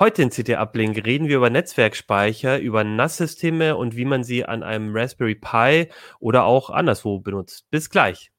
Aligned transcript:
Heute 0.00 0.22
in 0.22 0.30
CT 0.30 0.50
Uplink 0.50 1.04
reden 1.04 1.26
wir 1.26 1.38
über 1.38 1.50
Netzwerkspeicher, 1.50 2.60
über 2.60 2.84
NAS-Systeme 2.84 3.76
und 3.76 3.96
wie 3.96 4.04
man 4.04 4.22
sie 4.22 4.44
an 4.44 4.62
einem 4.62 4.94
Raspberry 4.94 5.34
Pi 5.34 5.88
oder 6.20 6.44
auch 6.44 6.70
anderswo 6.70 7.18
benutzt. 7.18 7.68
Bis 7.72 7.90
gleich. 7.90 8.30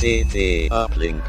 CT 0.00 0.72
Uplink. 0.72 1.22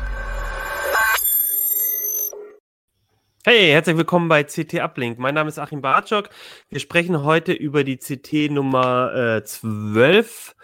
Hey, 3.46 3.72
herzlich 3.72 3.98
willkommen 3.98 4.30
bei 4.30 4.46
CT 4.46 4.76
Uplink. 4.76 5.20
Mein 5.20 5.36
Name 5.36 5.50
ist 5.50 5.60
Achim 5.60 5.82
Bartschok. 5.82 6.30
Wir 6.70 6.80
sprechen 6.80 7.26
heute 7.26 7.52
über 7.52 7.84
die 7.84 7.98
CT 7.98 8.50
Nummer 8.50 9.14
äh, 9.14 9.44
12 9.44 10.56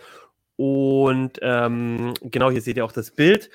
und 0.55 1.39
ähm, 1.41 2.13
genau 2.21 2.49
hier 2.49 2.61
seht 2.61 2.77
ihr 2.77 2.85
auch 2.85 2.93
das 2.93 3.11
Bild. 3.11 3.49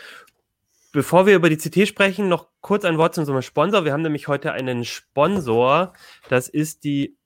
Bevor 0.93 1.25
wir 1.25 1.37
über 1.37 1.49
die 1.49 1.57
CT 1.57 1.89
sprechen, 1.89 2.29
noch 2.29 2.49
kurz 2.61 2.85
ein 2.85 2.99
Wort 2.99 3.15
zu 3.15 3.23
unserem 3.23 3.41
Sponsor. 3.41 3.87
Wir 3.87 3.95
haben 3.95 4.03
nämlich 4.03 4.29
heute 4.29 4.53
einen 4.53 4.85
Sponsor. 4.85 5.95
Das 6.29 6.51
ist 6.51 6.85
die 6.85 7.17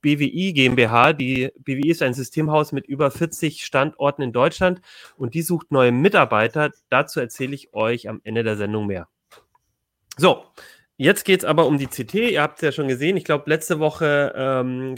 BWI 0.00 0.54
GmbH. 0.54 1.12
Die 1.12 1.52
BWI 1.58 1.90
ist 1.90 2.00
ein 2.00 2.14
Systemhaus 2.14 2.72
mit 2.72 2.86
über 2.86 3.10
40 3.10 3.62
Standorten 3.62 4.22
in 4.22 4.32
Deutschland 4.32 4.80
und 5.18 5.34
die 5.34 5.42
sucht 5.42 5.70
neue 5.70 5.92
Mitarbeiter. 5.92 6.70
Dazu 6.88 7.20
erzähle 7.20 7.54
ich 7.54 7.74
euch 7.74 8.08
am 8.08 8.22
Ende 8.24 8.42
der 8.42 8.56
Sendung 8.56 8.86
mehr. 8.86 9.06
So, 10.16 10.44
Jetzt 11.02 11.24
geht 11.24 11.40
es 11.40 11.44
aber 11.44 11.66
um 11.66 11.78
die 11.78 11.88
CT. 11.88 12.14
Ihr 12.14 12.42
habt 12.42 12.58
es 12.58 12.62
ja 12.62 12.70
schon 12.70 12.86
gesehen. 12.86 13.16
Ich 13.16 13.24
glaube, 13.24 13.50
letzte 13.50 13.80
Woche 13.80 14.32
ähm, 14.36 14.94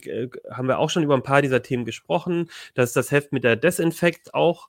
haben 0.51 0.69
wir 0.69 0.79
auch 0.79 0.91
schon 0.91 1.03
über 1.03 1.15
ein 1.15 1.23
paar 1.23 1.41
dieser 1.41 1.63
Themen 1.63 1.87
gesprochen. 1.87 2.51
Das 2.75 2.91
ist 2.91 2.97
das 2.97 3.11
Heft 3.11 3.33
mit 3.33 3.43
der 3.43 3.57
Desinfekt 3.57 4.35
auch. 4.35 4.69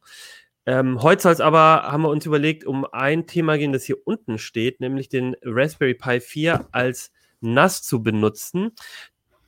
Ähm, 0.66 1.02
heute 1.02 1.24
soll 1.24 1.34
es 1.34 1.42
aber, 1.42 1.92
haben 1.92 2.04
wir 2.04 2.10
uns 2.10 2.26
überlegt, 2.26 2.64
um 2.64 2.86
ein 2.86 3.28
Thema 3.28 3.58
gehen, 3.58 3.74
das 3.74 3.84
hier 3.84 3.98
unten 4.08 4.38
steht, 4.38 4.80
nämlich 4.80 5.10
den 5.10 5.36
Raspberry 5.44 5.94
Pi 5.94 6.22
4 6.22 6.70
als 6.72 7.12
NAS 7.42 7.84
zu 7.84 8.02
benutzen. 8.02 8.72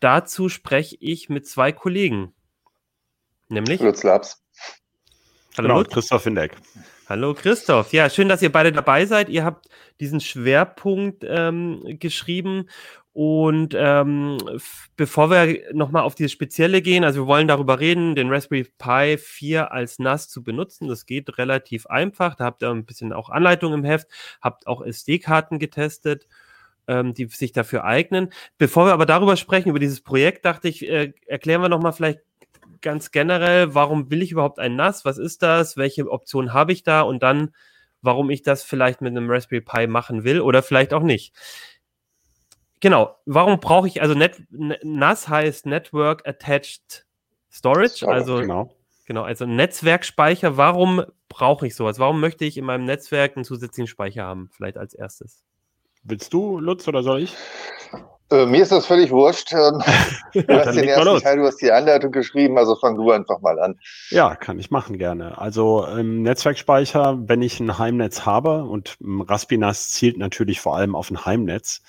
Dazu 0.01 0.49
spreche 0.49 0.97
ich 0.99 1.29
mit 1.29 1.47
zwei 1.47 1.71
Kollegen. 1.71 2.33
Nämlich? 3.47 3.79
Lutz 3.79 4.03
Labs. 4.03 4.43
Hallo, 5.57 5.77
genau, 5.77 5.83
Christoph 5.85 6.25
Hindeck. 6.25 6.51
Hallo 7.09 7.33
Christoph. 7.33 7.93
Ja, 7.93 8.09
schön, 8.09 8.27
dass 8.27 8.41
ihr 8.41 8.51
beide 8.51 8.73
dabei 8.73 9.05
seid. 9.05 9.29
Ihr 9.29 9.45
habt 9.45 9.69
diesen 10.01 10.19
Schwerpunkt 10.19 11.23
ähm, 11.25 11.81
geschrieben. 11.99 12.67
Und 13.13 13.73
ähm, 13.77 14.37
bevor 14.97 15.29
wir 15.29 15.73
nochmal 15.73 16.03
auf 16.03 16.15
dieses 16.15 16.33
Spezielle 16.33 16.81
gehen, 16.81 17.05
also 17.05 17.21
wir 17.21 17.27
wollen 17.27 17.47
darüber 17.47 17.79
reden, 17.79 18.13
den 18.15 18.29
Raspberry 18.29 18.65
Pi 18.77 19.17
4 19.17 19.71
als 19.71 19.99
NAS 19.99 20.27
zu 20.27 20.43
benutzen. 20.43 20.89
Das 20.89 21.05
geht 21.05 21.37
relativ 21.37 21.87
einfach. 21.87 22.35
Da 22.35 22.43
habt 22.43 22.61
ihr 22.61 22.71
ein 22.71 22.83
bisschen 22.83 23.13
auch 23.13 23.29
Anleitung 23.29 23.73
im 23.73 23.85
Heft, 23.85 24.09
habt 24.41 24.67
auch 24.67 24.81
SD-Karten 24.81 25.59
getestet, 25.59 26.27
ähm, 26.87 27.13
die 27.13 27.27
sich 27.27 27.53
dafür 27.53 27.85
eignen. 27.85 28.33
Bevor 28.57 28.85
wir 28.85 28.91
aber 28.91 29.05
darüber 29.05 29.37
sprechen, 29.37 29.69
über 29.69 29.79
dieses 29.79 30.01
Projekt, 30.01 30.43
dachte 30.43 30.67
ich, 30.67 30.85
äh, 30.85 31.13
erklären 31.25 31.61
wir 31.61 31.69
nochmal 31.69 31.93
vielleicht 31.93 32.19
ganz 32.81 33.11
generell, 33.11 33.73
warum 33.73 34.09
will 34.11 34.21
ich 34.21 34.31
überhaupt 34.31 34.59
ein 34.59 34.75
NAS? 34.75 35.05
Was 35.05 35.17
ist 35.17 35.43
das? 35.43 35.77
Welche 35.77 36.09
Optionen 36.09 36.53
habe 36.53 36.71
ich 36.71 36.83
da? 36.83 37.01
Und 37.01 37.23
dann, 37.23 37.53
warum 38.01 38.29
ich 38.29 38.41
das 38.41 38.63
vielleicht 38.63 39.01
mit 39.01 39.11
einem 39.11 39.29
Raspberry 39.29 39.61
Pi 39.61 39.87
machen 39.87 40.23
will 40.23 40.41
oder 40.41 40.63
vielleicht 40.63 40.93
auch 40.93 41.03
nicht. 41.03 41.35
Genau, 42.79 43.17
warum 43.25 43.59
brauche 43.59 43.87
ich, 43.87 44.01
also 44.01 44.13
Net, 44.13 44.43
NAS 44.51 45.27
heißt 45.27 45.65
Network 45.65 46.27
Attached 46.27 47.05
Storage, 47.51 48.07
also 48.07 48.37
genau. 48.37 48.75
genau, 49.05 49.23
also 49.23 49.45
Netzwerkspeicher. 49.47 50.57
Warum 50.57 51.03
brauche 51.27 51.65
ich 51.65 51.75
sowas? 51.75 51.97
Warum 51.97 52.19
möchte 52.19 52.45
ich 52.45 52.57
in 52.57 52.65
meinem 52.65 52.85
Netzwerk 52.85 53.35
einen 53.35 53.45
zusätzlichen 53.45 53.87
Speicher 53.87 54.23
haben? 54.25 54.49
Vielleicht 54.51 54.77
als 54.77 54.93
erstes. 54.93 55.43
Willst 56.03 56.31
du, 56.33 56.59
Lutz, 56.59 56.87
oder 56.87 57.01
soll 57.01 57.23
ich? 57.23 57.35
Äh, 58.29 58.45
mir 58.45 58.61
ist 58.61 58.71
das 58.71 58.85
völlig 58.85 59.11
wurscht. 59.11 59.53
Ähm, 59.53 59.81
du 60.33 60.53
hast 60.53 60.75
den 60.75 60.87
ersten 60.87 61.19
Teil, 61.21 61.37
du 61.37 61.45
hast 61.45 61.61
die 61.61 61.71
Anleitung 61.71 62.11
geschrieben, 62.11 62.57
also 62.57 62.75
fang 62.75 62.95
du 62.95 63.11
einfach 63.11 63.39
mal 63.41 63.59
an. 63.59 63.79
Ja, 64.09 64.35
kann 64.35 64.59
ich 64.59 64.69
machen 64.69 64.97
gerne. 64.97 65.37
Also 65.37 65.85
im 65.85 66.23
Netzwerkspeicher, 66.23 67.17
wenn 67.27 67.41
ich 67.41 67.59
ein 67.59 67.77
Heimnetz 67.77 68.25
habe 68.25 68.63
und 68.63 68.97
Raspinas 69.01 69.91
zielt 69.91 70.17
natürlich 70.17 70.59
vor 70.59 70.75
allem 70.75 70.95
auf 70.95 71.09
ein 71.09 71.25
Heimnetz, 71.25 71.81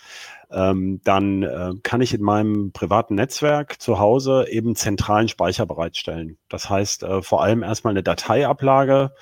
ähm, 0.50 1.00
dann 1.04 1.42
äh, 1.42 1.72
kann 1.82 2.00
ich 2.00 2.14
in 2.14 2.22
meinem 2.22 2.72
privaten 2.72 3.16
Netzwerk 3.16 3.80
zu 3.80 3.98
Hause 3.98 4.46
eben 4.48 4.76
zentralen 4.76 5.28
Speicher 5.28 5.66
bereitstellen. 5.66 6.38
Das 6.48 6.70
heißt 6.70 7.02
äh, 7.02 7.22
vor 7.22 7.42
allem 7.42 7.62
erstmal 7.62 7.92
eine 7.92 8.02
Dateiablage. 8.02 9.12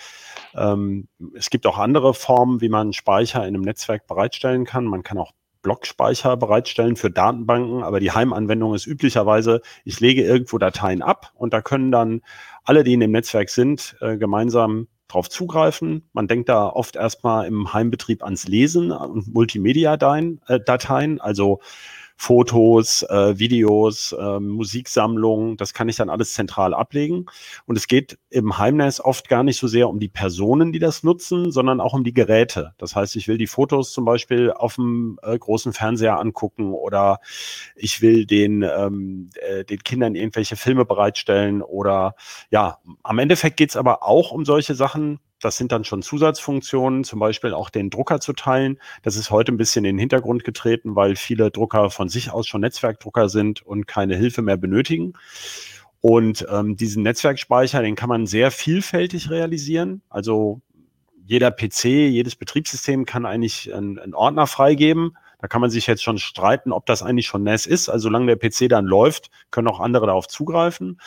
Ähm, 0.54 1.08
es 1.34 1.50
gibt 1.50 1.66
auch 1.66 1.78
andere 1.78 2.14
Formen, 2.14 2.60
wie 2.60 2.68
man 2.68 2.92
Speicher 2.92 3.40
in 3.40 3.54
einem 3.54 3.62
Netzwerk 3.62 4.06
bereitstellen 4.06 4.64
kann. 4.64 4.84
Man 4.84 5.02
kann 5.02 5.18
auch 5.18 5.32
Blockspeicher 5.66 6.36
bereitstellen 6.36 6.94
für 6.94 7.10
Datenbanken, 7.10 7.82
aber 7.82 7.98
die 7.98 8.12
Heimanwendung 8.12 8.72
ist 8.72 8.86
üblicherweise, 8.86 9.62
ich 9.84 9.98
lege 9.98 10.22
irgendwo 10.22 10.58
Dateien 10.58 11.02
ab 11.02 11.32
und 11.34 11.52
da 11.52 11.60
können 11.60 11.90
dann 11.90 12.20
alle, 12.62 12.84
die 12.84 12.92
in 12.92 13.00
dem 13.00 13.10
Netzwerk 13.10 13.50
sind, 13.50 13.96
äh, 14.00 14.16
gemeinsam 14.16 14.86
drauf 15.08 15.28
zugreifen. 15.28 16.08
Man 16.12 16.28
denkt 16.28 16.48
da 16.48 16.68
oft 16.68 16.94
erstmal 16.94 17.48
im 17.48 17.72
Heimbetrieb 17.72 18.22
ans 18.22 18.46
Lesen 18.46 18.92
und 18.92 19.34
Multimedia-Dateien, 19.34 21.16
äh, 21.16 21.20
also 21.20 21.58
Fotos, 22.16 23.02
äh, 23.02 23.38
Videos, 23.38 24.12
äh, 24.12 24.40
Musiksammlungen, 24.40 25.56
das 25.56 25.74
kann 25.74 25.88
ich 25.88 25.96
dann 25.96 26.08
alles 26.08 26.32
zentral 26.32 26.72
ablegen. 26.72 27.26
Und 27.66 27.76
es 27.76 27.86
geht 27.86 28.18
im 28.30 28.58
Heimnetz 28.58 29.00
oft 29.00 29.28
gar 29.28 29.42
nicht 29.42 29.58
so 29.58 29.66
sehr 29.66 29.88
um 29.88 30.00
die 30.00 30.08
Personen, 30.08 30.72
die 30.72 30.78
das 30.78 31.02
nutzen, 31.02 31.52
sondern 31.52 31.80
auch 31.80 31.92
um 31.92 32.04
die 32.04 32.14
Geräte. 32.14 32.72
Das 32.78 32.96
heißt, 32.96 33.16
ich 33.16 33.28
will 33.28 33.36
die 33.36 33.46
Fotos 33.46 33.92
zum 33.92 34.04
Beispiel 34.04 34.50
auf 34.50 34.76
dem 34.76 35.18
äh, 35.22 35.38
großen 35.38 35.72
Fernseher 35.72 36.18
angucken 36.18 36.72
oder 36.72 37.20
ich 37.74 38.00
will 38.00 38.24
den, 38.24 38.62
ähm, 38.62 39.30
äh, 39.34 39.64
den 39.64 39.84
Kindern 39.84 40.14
irgendwelche 40.14 40.56
Filme 40.56 40.86
bereitstellen 40.86 41.60
oder 41.60 42.14
ja, 42.50 42.78
am 43.02 43.18
Endeffekt 43.18 43.58
geht 43.58 43.70
es 43.70 43.76
aber 43.76 44.02
auch 44.02 44.30
um 44.30 44.44
solche 44.44 44.74
Sachen, 44.74 45.20
das 45.40 45.56
sind 45.56 45.72
dann 45.72 45.84
schon 45.84 46.02
Zusatzfunktionen, 46.02 47.04
zum 47.04 47.18
Beispiel 47.18 47.52
auch 47.52 47.70
den 47.70 47.90
Drucker 47.90 48.20
zu 48.20 48.32
teilen. 48.32 48.78
Das 49.02 49.16
ist 49.16 49.30
heute 49.30 49.52
ein 49.52 49.58
bisschen 49.58 49.84
in 49.84 49.96
den 49.96 50.00
Hintergrund 50.00 50.44
getreten, 50.44 50.96
weil 50.96 51.16
viele 51.16 51.50
Drucker 51.50 51.90
von 51.90 52.08
sich 52.08 52.30
aus 52.30 52.46
schon 52.46 52.62
Netzwerkdrucker 52.62 53.28
sind 53.28 53.62
und 53.62 53.86
keine 53.86 54.16
Hilfe 54.16 54.42
mehr 54.42 54.56
benötigen. 54.56 55.12
Und 56.00 56.46
ähm, 56.50 56.76
diesen 56.76 57.02
Netzwerkspeicher, 57.02 57.82
den 57.82 57.96
kann 57.96 58.08
man 58.08 58.26
sehr 58.26 58.50
vielfältig 58.50 59.30
realisieren. 59.30 60.02
Also 60.08 60.60
jeder 61.26 61.50
PC, 61.50 61.84
jedes 61.84 62.36
Betriebssystem 62.36 63.04
kann 63.04 63.26
eigentlich 63.26 63.74
einen, 63.74 63.98
einen 63.98 64.14
Ordner 64.14 64.46
freigeben. 64.46 65.16
Da 65.40 65.48
kann 65.48 65.60
man 65.60 65.70
sich 65.70 65.86
jetzt 65.86 66.02
schon 66.02 66.18
streiten, 66.18 66.72
ob 66.72 66.86
das 66.86 67.02
eigentlich 67.02 67.26
schon 67.26 67.42
NAS 67.42 67.66
ist. 67.66 67.88
Also 67.88 68.04
solange 68.04 68.34
der 68.34 68.36
PC 68.36 68.68
dann 68.68 68.86
läuft, 68.86 69.30
können 69.50 69.68
auch 69.68 69.80
andere 69.80 70.06
darauf 70.06 70.28
zugreifen. 70.28 70.98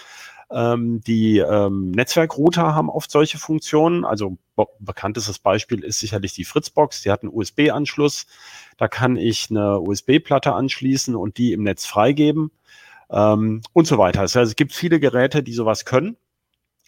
Ähm, 0.52 1.02
die 1.02 1.38
ähm, 1.38 1.92
Netzwerkrouter 1.92 2.74
haben 2.74 2.90
oft 2.90 3.12
solche 3.12 3.38
Funktionen. 3.38 4.06
Also 4.06 4.38
bekanntestes 4.80 5.40
Beispiel 5.40 5.84
ist 5.84 6.00
sicherlich 6.00 6.34
die 6.34 6.46
Fritzbox. 6.46 7.04
Die 7.04 7.12
hat 7.12 7.24
einen 7.24 7.34
USB-Anschluss. 7.34 8.26
Da 8.78 8.88
kann 8.88 9.16
ich 9.16 9.50
eine 9.50 9.80
USB-Platte 9.80 10.54
anschließen 10.54 11.16
und 11.16 11.38
die 11.38 11.54
im 11.54 11.64
Netz 11.64 11.86
freigeben 11.86 12.52
ähm, 13.10 13.62
und 13.74 13.88
so 13.88 13.98
weiter. 13.98 14.22
Heißt, 14.22 14.36
es 14.36 14.56
gibt 14.56 14.74
viele 14.74 15.00
Geräte, 15.00 15.44
die 15.44 15.54
sowas 15.54 15.86
können 15.86 16.18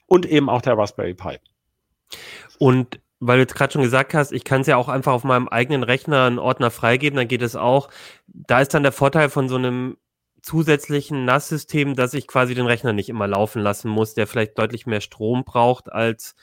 und 0.07 0.25
eben 0.25 0.50
auch 0.50 0.61
der 0.61 0.77
Raspberry 0.77 1.13
Pi. 1.13 1.38
Und 2.57 3.00
weil 3.19 3.38
du 3.38 3.44
jetzt 3.44 3.55
gerade 3.55 3.71
schon 3.71 3.83
gesagt 3.83 4.16
hast, 4.16 4.31
ich 4.31 4.44
kann 4.44 4.61
es 4.61 4.67
ja 4.67 4.77
auch 4.77 4.89
einfach 4.89 5.13
auf 5.13 5.23
meinem 5.23 5.47
eigenen 5.47 5.83
Rechner 5.83 6.25
einen 6.25 6.39
Ordner 6.39 6.71
freigeben, 6.71 7.17
dann 7.17 7.27
geht 7.27 7.44
es 7.44 7.55
auch. 7.55 7.89
Da 8.25 8.61
ist 8.61 8.73
dann 8.73 8.81
der 8.81 8.91
Vorteil 8.91 9.29
von 9.29 9.47
so 9.47 9.56
einem 9.56 9.97
zusätzlichen 10.41 11.25
NAS-System, 11.25 11.95
dass 11.95 12.13
ich 12.13 12.27
quasi 12.27 12.55
den 12.55 12.65
Rechner 12.65 12.93
nicht 12.93 13.09
immer 13.09 13.27
laufen 13.27 13.61
lassen 13.61 13.89
muss, 13.89 14.13
der 14.13 14.27
vielleicht 14.27 14.57
deutlich 14.57 14.85
mehr 14.85 15.01
Strom 15.01 15.43
braucht 15.43 15.91
als, 15.91 16.35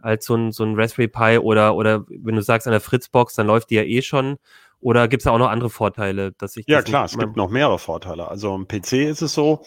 als 0.00 0.26
so 0.26 0.34
ein, 0.34 0.52
so 0.52 0.64
ein 0.64 0.74
Raspberry 0.74 1.08
Pi 1.08 1.38
oder, 1.38 1.74
oder 1.74 2.04
wenn 2.08 2.36
du 2.36 2.42
sagst 2.42 2.66
an 2.66 2.72
der 2.72 2.80
Fritzbox, 2.80 3.34
dann 3.34 3.46
läuft 3.46 3.70
die 3.70 3.76
ja 3.76 3.82
eh 3.82 4.02
schon. 4.02 4.36
Oder 4.80 5.08
gibt 5.08 5.20
es 5.20 5.24
da 5.24 5.32
auch 5.32 5.38
noch 5.38 5.50
andere 5.50 5.68
Vorteile, 5.68 6.32
dass 6.32 6.56
ich. 6.56 6.66
Ja, 6.66 6.80
klar, 6.80 7.04
es 7.04 7.18
gibt 7.18 7.36
noch 7.36 7.50
mehrere 7.50 7.78
Vorteile. 7.78 8.28
Also 8.28 8.54
im 8.54 8.66
PC 8.66 8.92
ist 9.10 9.20
es 9.20 9.34
so, 9.34 9.62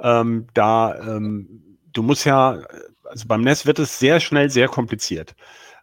ähm, 0.00 0.46
da 0.54 0.98
ähm, 0.98 1.76
du 1.92 2.02
musst 2.02 2.24
ja, 2.24 2.60
also 3.04 3.26
beim 3.26 3.42
NES 3.42 3.66
wird 3.66 3.78
es 3.78 3.98
sehr 3.98 4.20
schnell 4.20 4.48
sehr 4.48 4.68
kompliziert. 4.68 5.34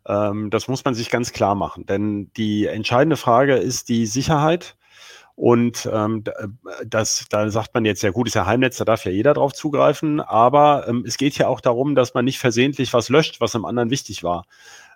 Ähm, 0.07 0.49
das 0.49 0.67
muss 0.67 0.85
man 0.85 0.95
sich 0.95 1.09
ganz 1.09 1.31
klar 1.31 1.55
machen. 1.55 1.85
Denn 1.85 2.31
die 2.37 2.65
entscheidende 2.65 3.17
Frage 3.17 3.55
ist 3.55 3.89
die 3.89 4.05
Sicherheit 4.05 4.75
und 5.35 5.87
ähm, 5.91 6.23
äh, 6.25 6.47
das, 6.85 7.25
da 7.29 7.49
sagt 7.49 7.73
man 7.73 7.83
jetzt, 7.85 8.01
ja 8.03 8.11
gut, 8.11 8.27
ist 8.27 8.35
ja 8.35 8.45
Heimnetz, 8.45 8.77
da 8.77 8.85
darf 8.85 9.05
ja 9.05 9.11
jeder 9.11 9.33
drauf 9.33 9.53
zugreifen, 9.53 10.21
aber 10.21 10.87
ähm, 10.87 11.03
es 11.05 11.17
geht 11.17 11.37
ja 11.37 11.47
auch 11.47 11.59
darum, 11.59 11.93
dass 11.93 12.13
man 12.13 12.25
nicht 12.25 12.39
versehentlich 12.39 12.93
was 12.93 13.09
löscht, 13.09 13.41
was 13.41 13.53
im 13.55 13.65
anderen 13.65 13.89
wichtig 13.89 14.23
war. 14.23 14.45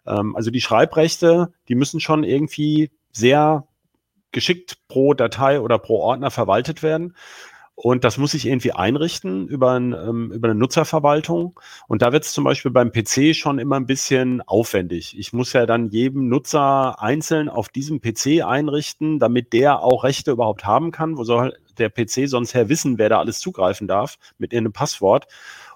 Ähm, 0.07 0.36
also 0.36 0.50
die 0.50 0.62
Schreibrechte, 0.62 1.51
die 1.68 1.75
müssen 1.75 2.00
schon 2.00 2.24
irgendwie 2.24 2.89
sehr 3.12 3.68
geschickt 4.31 4.77
pro 4.88 5.13
Datei 5.13 5.59
oder 5.59 5.77
pro 5.77 6.00
Ordner 6.00 6.31
verwaltet 6.31 6.83
werden. 6.83 7.15
Und 7.81 8.04
das 8.04 8.18
muss 8.18 8.34
ich 8.34 8.46
irgendwie 8.46 8.74
einrichten 8.74 9.48
über, 9.48 9.72
ein, 9.72 9.94
ähm, 9.94 10.34
über 10.34 10.50
eine 10.50 10.60
Nutzerverwaltung. 10.60 11.58
Und 11.88 12.02
da 12.02 12.12
wird 12.12 12.26
es 12.26 12.34
zum 12.34 12.44
Beispiel 12.44 12.72
beim 12.72 12.92
PC 12.92 13.34
schon 13.34 13.58
immer 13.58 13.78
ein 13.78 13.86
bisschen 13.86 14.42
aufwendig. 14.42 15.18
Ich 15.18 15.31
muss 15.31 15.54
ja 15.54 15.66
dann 15.66 15.88
jedem 15.88 16.28
Nutzer 16.28 17.02
einzeln 17.02 17.48
auf 17.48 17.70
diesem 17.70 18.02
PC 18.02 18.44
einrichten, 18.46 19.18
damit 19.18 19.54
der 19.54 19.81
auch 19.81 20.04
Rechte 20.04 20.31
überhaupt 20.31 20.66
haben 20.66 20.92
kann. 20.92 21.16
Wo 21.16 21.24
soll 21.24 21.58
der 21.78 21.90
PC 21.90 22.28
sonst 22.28 22.54
her 22.54 22.68
wissen, 22.68 22.98
wer 22.98 23.08
da 23.08 23.20
alles 23.20 23.40
zugreifen 23.40 23.88
darf 23.88 24.18
mit 24.40 24.52
irgendeinem 24.52 24.74
Passwort? 24.74 25.28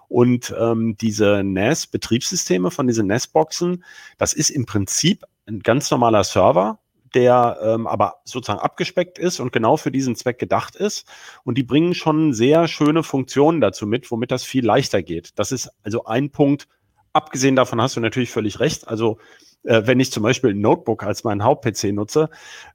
Und 0.09 0.53
ähm, 0.59 0.97
diese 0.99 1.41
NAS-Betriebssysteme 1.41 2.69
von 2.69 2.85
diesen 2.85 3.07
NAS-Boxen, 3.07 3.85
das 4.17 4.33
ist 4.33 4.49
im 4.49 4.65
Prinzip 4.65 5.23
ein 5.47 5.61
ganz 5.61 5.89
normaler 5.89 6.25
Server, 6.25 6.79
der 7.15 7.59
ähm, 7.61 7.87
aber 7.87 8.15
sozusagen 8.25 8.59
abgespeckt 8.59 9.17
ist 9.19 9.39
und 9.39 9.51
genau 9.51 9.77
für 9.77 9.91
diesen 9.91 10.15
Zweck 10.15 10.39
gedacht 10.39 10.75
ist. 10.75 11.07
Und 11.43 11.57
die 11.57 11.63
bringen 11.63 11.93
schon 11.93 12.33
sehr 12.33 12.67
schöne 12.67 13.03
Funktionen 13.03 13.61
dazu 13.61 13.85
mit, 13.87 14.09
womit 14.11 14.31
das 14.31 14.43
viel 14.43 14.65
leichter 14.65 15.03
geht. 15.03 15.37
Das 15.37 15.51
ist 15.51 15.69
also 15.83 16.05
ein 16.05 16.31
Punkt. 16.31 16.67
Abgesehen 17.13 17.55
davon 17.55 17.81
hast 17.81 17.95
du 17.95 17.99
natürlich 17.99 18.31
völlig 18.31 18.59
recht. 18.59 18.87
Also 18.87 19.17
äh, 19.63 19.83
wenn 19.85 19.99
ich 19.99 20.11
zum 20.11 20.23
Beispiel 20.23 20.51
ein 20.51 20.61
Notebook 20.61 21.03
als 21.03 21.23
meinen 21.23 21.43
Haupt-PC 21.43 21.93
nutze 21.93 22.29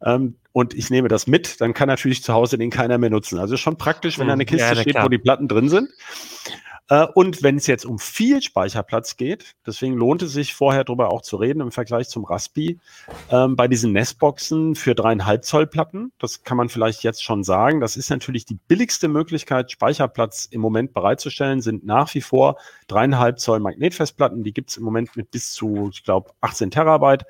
ähm, 0.05 0.37
und 0.59 0.75
ich 0.75 0.91
nehme 0.91 1.07
das 1.07 1.29
mit, 1.29 1.61
dann 1.61 1.73
kann 1.73 1.87
natürlich 1.87 2.25
zu 2.25 2.33
Hause 2.33 2.59
den 2.59 2.71
keiner 2.71 2.99
mehr 2.99 3.11
nutzen. 3.11 3.39
Also 3.39 3.57
schon 3.57 3.79
praktisch, 3.79 4.19
wenn 4.19 4.27
da 4.27 4.33
eine 4.33 4.43
hm, 4.43 4.49
Kiste 4.49 4.75
ja, 4.75 4.75
steht, 4.75 4.95
klar. 4.95 5.05
wo 5.05 5.09
die 5.09 5.19
Platten 5.19 5.47
drin 5.47 5.69
sind. 5.69 5.89
Äh, 6.89 7.07
und 7.15 7.43
wenn 7.43 7.57
es 7.57 7.67
jetzt 7.67 7.85
um 7.85 7.99
viel 7.99 8.43
Speicherplatz 8.43 9.17
geht, 9.17 9.55
deswegen 9.67 9.95
lohnt 9.95 10.23
es 10.23 10.33
sich 10.33 10.55
vorher 10.55 10.85
darüber 10.85 11.13
auch 11.13 11.23
zu 11.23 11.37
reden 11.37 11.61
im 11.61 11.71
Vergleich 11.71 12.09
zum 12.09 12.25
Raspi, 12.25 12.81
ähm, 13.31 13.57
bei 13.57 13.69
diesen 13.69 13.93
Nestboxen 13.93 14.75
für 14.75 14.95
dreieinhalb 14.95 15.45
Zoll 15.45 15.67
Platten, 15.67 16.13
das 16.19 16.43
kann 16.43 16.57
man 16.57 16.69
vielleicht 16.69 17.03
jetzt 17.03 17.23
schon 17.23 17.45
sagen, 17.45 17.81
das 17.81 17.97
ist 17.97 18.11
natürlich 18.11 18.45
die 18.45 18.59
billigste 18.69 19.09
Möglichkeit, 19.09 19.71
Speicherplatz 19.71 20.47
im 20.47 20.61
Moment 20.61 20.95
bereitzustellen, 20.95 21.61
sind 21.61 21.85
nach 21.85 22.15
wie 22.15 22.23
vor 22.23 22.57
dreieinhalb 22.87 23.39
Zoll 23.39 23.61
Magnetfestplatten, 23.61 24.43
die 24.43 24.53
gibt 24.53 24.71
es 24.71 24.79
im 24.79 24.85
Moment 24.85 25.15
mit 25.17 25.31
bis 25.31 25.53
zu, 25.53 25.91
ich 25.93 26.05
glaube, 26.05 26.31
18 26.41 26.71
Terabyte 26.71 27.27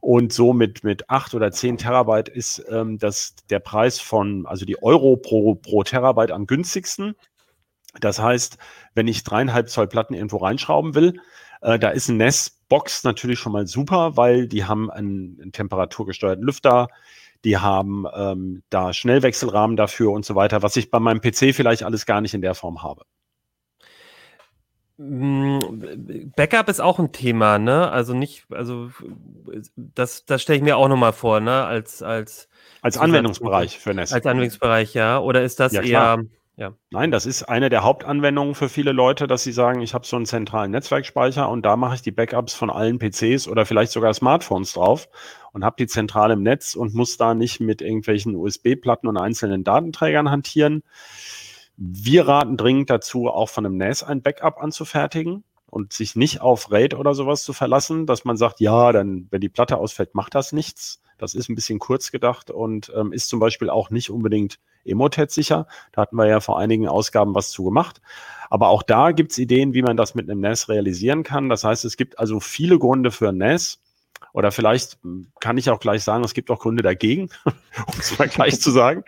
und 0.00 0.32
so 0.32 0.52
mit, 0.52 0.82
mit 0.82 1.08
8 1.08 1.34
oder 1.34 1.52
10 1.52 1.78
Terabyte 1.78 2.28
ist 2.28 2.57
ähm, 2.70 2.98
das 2.98 3.34
der 3.50 3.60
Preis 3.60 4.00
von, 4.00 4.46
also 4.46 4.64
die 4.64 4.82
Euro 4.82 5.16
pro, 5.16 5.54
pro 5.54 5.82
Terabyte 5.82 6.32
am 6.32 6.46
günstigsten. 6.46 7.14
Das 8.00 8.20
heißt, 8.20 8.58
wenn 8.94 9.08
ich 9.08 9.24
dreieinhalb 9.24 9.68
Zoll 9.68 9.88
Platten 9.88 10.14
irgendwo 10.14 10.38
reinschrauben 10.38 10.94
will, 10.94 11.20
äh, 11.62 11.78
da 11.78 11.90
ist 11.90 12.08
ein 12.08 12.16
NES-Box 12.18 13.04
natürlich 13.04 13.38
schon 13.38 13.52
mal 13.52 13.66
super, 13.66 14.16
weil 14.16 14.46
die 14.46 14.64
haben 14.64 14.90
einen, 14.90 15.38
einen 15.40 15.52
temperaturgesteuerten 15.52 16.44
Lüfter, 16.44 16.88
die 17.44 17.56
haben 17.56 18.04
ähm, 18.14 18.62
da 18.70 18.92
Schnellwechselrahmen 18.92 19.76
dafür 19.76 20.12
und 20.12 20.24
so 20.24 20.34
weiter, 20.34 20.62
was 20.62 20.76
ich 20.76 20.90
bei 20.90 20.98
meinem 20.98 21.20
PC 21.20 21.54
vielleicht 21.54 21.82
alles 21.82 22.04
gar 22.06 22.20
nicht 22.20 22.34
in 22.34 22.42
der 22.42 22.54
Form 22.54 22.82
habe. 22.82 23.04
Mm, 24.98 25.58
Backup 26.36 26.68
ist 26.68 26.80
auch 26.80 26.98
ein 26.98 27.12
Thema, 27.12 27.58
ne? 27.58 27.90
Also 27.90 28.14
nicht, 28.14 28.46
also 28.50 28.90
das, 29.76 30.26
das 30.26 30.42
stelle 30.42 30.58
ich 30.58 30.62
mir 30.62 30.76
auch 30.76 30.88
nochmal 30.88 31.12
vor, 31.12 31.40
ne? 31.40 31.64
Als, 31.64 32.02
als, 32.02 32.48
als 32.82 32.98
Anwendungsbereich 32.98 33.78
für 33.78 33.94
NES. 33.94 34.12
Als 34.12 34.26
Anwendungsbereich, 34.26 34.94
ja. 34.94 35.20
Oder 35.20 35.42
ist 35.42 35.60
das 35.60 35.72
ja, 35.72 35.82
eher 35.82 36.24
ja. 36.58 36.74
Nein, 36.90 37.12
das 37.12 37.24
ist 37.24 37.44
eine 37.44 37.68
der 37.68 37.84
Hauptanwendungen 37.84 38.56
für 38.56 38.68
viele 38.68 38.90
Leute, 38.90 39.28
dass 39.28 39.44
sie 39.44 39.52
sagen, 39.52 39.80
ich 39.80 39.94
habe 39.94 40.04
so 40.04 40.16
einen 40.16 40.26
zentralen 40.26 40.72
Netzwerkspeicher 40.72 41.48
und 41.48 41.64
da 41.64 41.76
mache 41.76 41.94
ich 41.94 42.02
die 42.02 42.10
Backups 42.10 42.52
von 42.52 42.68
allen 42.68 42.98
PCs 42.98 43.46
oder 43.46 43.64
vielleicht 43.64 43.92
sogar 43.92 44.12
Smartphones 44.12 44.72
drauf 44.72 45.08
und 45.52 45.64
habe 45.64 45.76
die 45.78 45.86
zentral 45.86 46.32
im 46.32 46.42
Netz 46.42 46.74
und 46.74 46.94
muss 46.94 47.16
da 47.16 47.34
nicht 47.34 47.60
mit 47.60 47.80
irgendwelchen 47.80 48.34
USB-Platten 48.34 49.06
und 49.06 49.16
einzelnen 49.16 49.62
Datenträgern 49.62 50.32
hantieren. 50.32 50.82
Wir 51.80 52.26
raten 52.26 52.56
dringend 52.56 52.90
dazu, 52.90 53.28
auch 53.28 53.48
von 53.48 53.64
einem 53.64 53.76
NAS 53.76 54.02
ein 54.02 54.20
Backup 54.20 54.58
anzufertigen 54.60 55.44
und 55.66 55.92
sich 55.92 56.16
nicht 56.16 56.40
auf 56.40 56.72
RAID 56.72 56.94
oder 56.94 57.14
sowas 57.14 57.44
zu 57.44 57.52
verlassen, 57.52 58.04
dass 58.04 58.24
man 58.24 58.36
sagt, 58.36 58.58
ja, 58.58 58.90
dann, 58.90 59.28
wenn 59.30 59.40
die 59.40 59.48
Platte 59.48 59.76
ausfällt, 59.76 60.12
macht 60.12 60.34
das 60.34 60.52
nichts. 60.52 61.00
Das 61.18 61.34
ist 61.34 61.48
ein 61.48 61.54
bisschen 61.54 61.78
kurz 61.78 62.10
gedacht 62.10 62.50
und 62.50 62.92
ähm, 62.96 63.12
ist 63.12 63.28
zum 63.28 63.38
Beispiel 63.38 63.70
auch 63.70 63.90
nicht 63.90 64.10
unbedingt 64.10 64.58
Emotet 64.84 65.30
sicher. 65.30 65.68
Da 65.92 66.02
hatten 66.02 66.16
wir 66.16 66.26
ja 66.26 66.40
vor 66.40 66.58
einigen 66.58 66.88
Ausgaben 66.88 67.36
was 67.36 67.50
zu 67.50 67.62
gemacht. 67.62 68.00
Aber 68.50 68.70
auch 68.70 68.82
da 68.82 69.12
gibt 69.12 69.30
es 69.30 69.38
Ideen, 69.38 69.72
wie 69.72 69.82
man 69.82 69.96
das 69.96 70.16
mit 70.16 70.28
einem 70.28 70.40
NAS 70.40 70.68
realisieren 70.68 71.22
kann. 71.22 71.48
Das 71.48 71.62
heißt, 71.62 71.84
es 71.84 71.96
gibt 71.96 72.18
also 72.18 72.40
viele 72.40 72.78
Gründe 72.80 73.12
für 73.12 73.32
NAS. 73.32 73.80
Oder 74.32 74.52
vielleicht 74.52 74.98
kann 75.40 75.58
ich 75.58 75.70
auch 75.70 75.80
gleich 75.80 76.04
sagen, 76.04 76.24
es 76.24 76.34
gibt 76.34 76.50
auch 76.50 76.60
Gründe 76.60 76.82
dagegen, 76.82 77.28
um 77.44 77.98
es 77.98 78.18
mal 78.18 78.28
gleich 78.28 78.60
zu 78.60 78.70
sagen. 78.70 79.04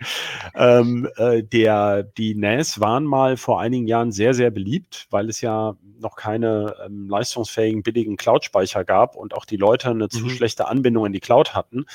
Ähm, 0.55 1.07
äh, 1.17 1.43
der, 1.43 2.03
die 2.03 2.35
NAS 2.35 2.79
waren 2.79 3.05
mal 3.05 3.37
vor 3.37 3.61
einigen 3.61 3.87
Jahren 3.87 4.11
sehr, 4.11 4.33
sehr 4.33 4.51
beliebt, 4.51 5.07
weil 5.09 5.29
es 5.29 5.41
ja 5.41 5.75
noch 5.99 6.15
keine 6.15 6.75
ähm, 6.85 7.07
leistungsfähigen, 7.09 7.83
billigen 7.83 8.17
Cloud-Speicher 8.17 8.83
gab 8.83 9.15
und 9.15 9.33
auch 9.35 9.45
die 9.45 9.57
Leute 9.57 9.89
eine 9.89 10.05
mhm. 10.05 10.09
zu 10.09 10.29
schlechte 10.29 10.67
Anbindung 10.67 11.05
in 11.05 11.13
die 11.13 11.19
Cloud 11.19 11.53
hatten. 11.53 11.85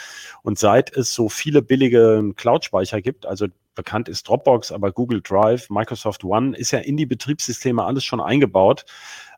Und 0.43 0.59
seit 0.59 0.97
es 0.97 1.13
so 1.13 1.29
viele 1.29 1.63
billige 1.63 2.33
Cloud-Speicher 2.37 3.03
gibt, 3.03 3.27
also 3.27 3.47
bekannt 3.75 4.09
ist 4.09 4.29
Dropbox, 4.29 4.73
aber 4.73 4.91
Google 4.91 5.21
Drive, 5.21 5.69
Microsoft 5.71 6.25
One 6.25 6.57
ist 6.57 6.71
ja 6.71 6.79
in 6.79 6.97
die 6.97 7.07
Betriebssysteme 7.07 7.85
alles 7.85 8.05
schon 8.05 8.21
eingebaut. 8.21 8.85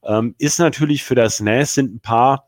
Ähm, 0.05 0.34
ist 0.38 0.58
natürlich 0.58 1.02
für 1.02 1.14
das 1.17 1.41
NAS 1.41 1.75
sind 1.75 1.94
ein 1.94 2.00
paar 2.00 2.46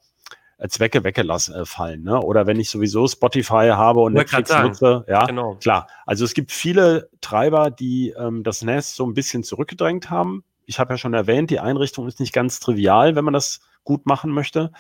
Zwecke 0.68 1.04
weggelassen 1.04 1.54
äh, 1.54 1.64
fallen. 1.64 2.02
Ne? 2.02 2.20
Oder 2.20 2.46
wenn 2.46 2.60
ich 2.60 2.70
sowieso 2.70 3.06
Spotify 3.06 3.70
habe 3.72 4.00
und 4.00 4.12
Netflix 4.12 4.50
nutze, 4.50 5.04
ja, 5.08 5.24
genau. 5.24 5.56
klar. 5.56 5.86
Also 6.06 6.24
es 6.24 6.34
gibt 6.34 6.52
viele 6.52 7.08
Treiber, 7.20 7.70
die 7.70 8.10
ähm, 8.10 8.42
das 8.42 8.62
NAS 8.62 8.94
so 8.94 9.06
ein 9.06 9.14
bisschen 9.14 9.42
zurückgedrängt 9.42 10.10
haben. 10.10 10.44
Ich 10.66 10.78
habe 10.78 10.92
ja 10.92 10.98
schon 10.98 11.14
erwähnt, 11.14 11.50
die 11.50 11.60
Einrichtung 11.60 12.06
ist 12.06 12.20
nicht 12.20 12.32
ganz 12.32 12.60
trivial, 12.60 13.16
wenn 13.16 13.24
man 13.24 13.34
das 13.34 13.60
gut 13.84 14.06
machen 14.06 14.30
möchte 14.30 14.70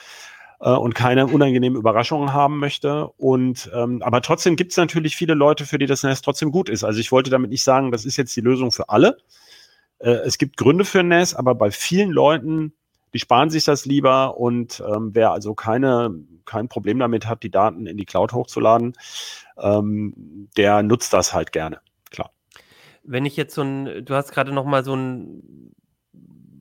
äh, 0.60 0.70
und 0.70 0.94
keine 0.94 1.26
unangenehmen 1.26 1.78
Überraschungen 1.78 2.32
haben 2.32 2.58
möchte. 2.58 3.08
Und 3.16 3.70
ähm, 3.74 4.02
aber 4.02 4.22
trotzdem 4.22 4.56
gibt 4.56 4.72
es 4.72 4.76
natürlich 4.76 5.16
viele 5.16 5.34
Leute, 5.34 5.66
für 5.66 5.78
die 5.78 5.86
das 5.86 6.02
NAS 6.02 6.22
trotzdem 6.22 6.52
gut 6.52 6.68
ist. 6.68 6.84
Also 6.84 7.00
ich 7.00 7.10
wollte 7.10 7.30
damit 7.30 7.50
nicht 7.50 7.64
sagen, 7.64 7.90
das 7.90 8.04
ist 8.04 8.16
jetzt 8.16 8.36
die 8.36 8.42
Lösung 8.42 8.70
für 8.70 8.88
alle. 8.88 9.16
Äh, 9.98 10.10
es 10.10 10.38
gibt 10.38 10.56
Gründe 10.56 10.84
für 10.84 11.02
NAS, 11.02 11.34
aber 11.34 11.54
bei 11.54 11.70
vielen 11.70 12.10
Leuten, 12.10 12.74
die 13.14 13.18
sparen 13.18 13.50
sich 13.50 13.64
das 13.64 13.86
lieber 13.86 14.36
und 14.38 14.82
ähm, 14.86 15.10
wer 15.14 15.32
also 15.32 15.54
keine, 15.54 16.14
kein 16.44 16.68
Problem 16.68 16.98
damit 16.98 17.26
hat, 17.26 17.42
die 17.42 17.50
Daten 17.50 17.86
in 17.86 17.96
die 17.96 18.04
Cloud 18.04 18.32
hochzuladen, 18.32 18.94
ähm, 19.58 20.48
der 20.56 20.82
nutzt 20.82 21.12
das 21.12 21.32
halt 21.32 21.52
gerne. 21.52 21.80
Klar. 22.10 22.30
Wenn 23.02 23.26
ich 23.26 23.36
jetzt 23.36 23.54
so 23.54 23.62
ein, 23.62 24.04
du 24.04 24.14
hast 24.14 24.32
gerade 24.32 24.52
noch 24.52 24.64
mal 24.64 24.84
so 24.84 24.94
ein 24.94 25.72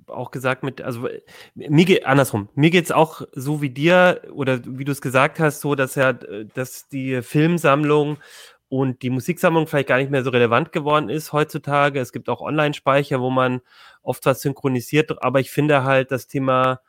auch 0.09 0.31
gesagt 0.31 0.63
mit, 0.63 0.81
also 0.81 1.07
mir 1.53 1.85
geht 1.85 2.05
andersrum, 2.05 2.49
mir 2.55 2.71
geht 2.71 2.85
es 2.85 2.91
auch 2.91 3.21
so 3.31 3.61
wie 3.61 3.69
dir 3.69 4.21
oder 4.31 4.59
wie 4.65 4.83
du 4.83 4.91
es 4.91 5.01
gesagt 5.01 5.39
hast, 5.39 5.61
so 5.61 5.75
dass 5.75 5.95
ja, 5.95 6.13
dass 6.13 6.87
die 6.87 7.21
Filmsammlung 7.21 8.17
und 8.69 9.01
die 9.01 9.09
Musiksammlung 9.09 9.67
vielleicht 9.67 9.89
gar 9.89 9.97
nicht 9.97 10.11
mehr 10.11 10.23
so 10.23 10.29
relevant 10.29 10.71
geworden 10.71 11.09
ist 11.09 11.33
heutzutage. 11.33 11.99
Es 11.99 12.11
gibt 12.11 12.29
auch 12.29 12.41
Online-Speicher, 12.41 13.19
wo 13.19 13.29
man 13.29 13.61
oft 14.03 14.25
was 14.25 14.41
synchronisiert, 14.41 15.21
aber 15.23 15.39
ich 15.39 15.51
finde 15.51 15.83
halt 15.83 16.11
das 16.11 16.27
Thema 16.27 16.79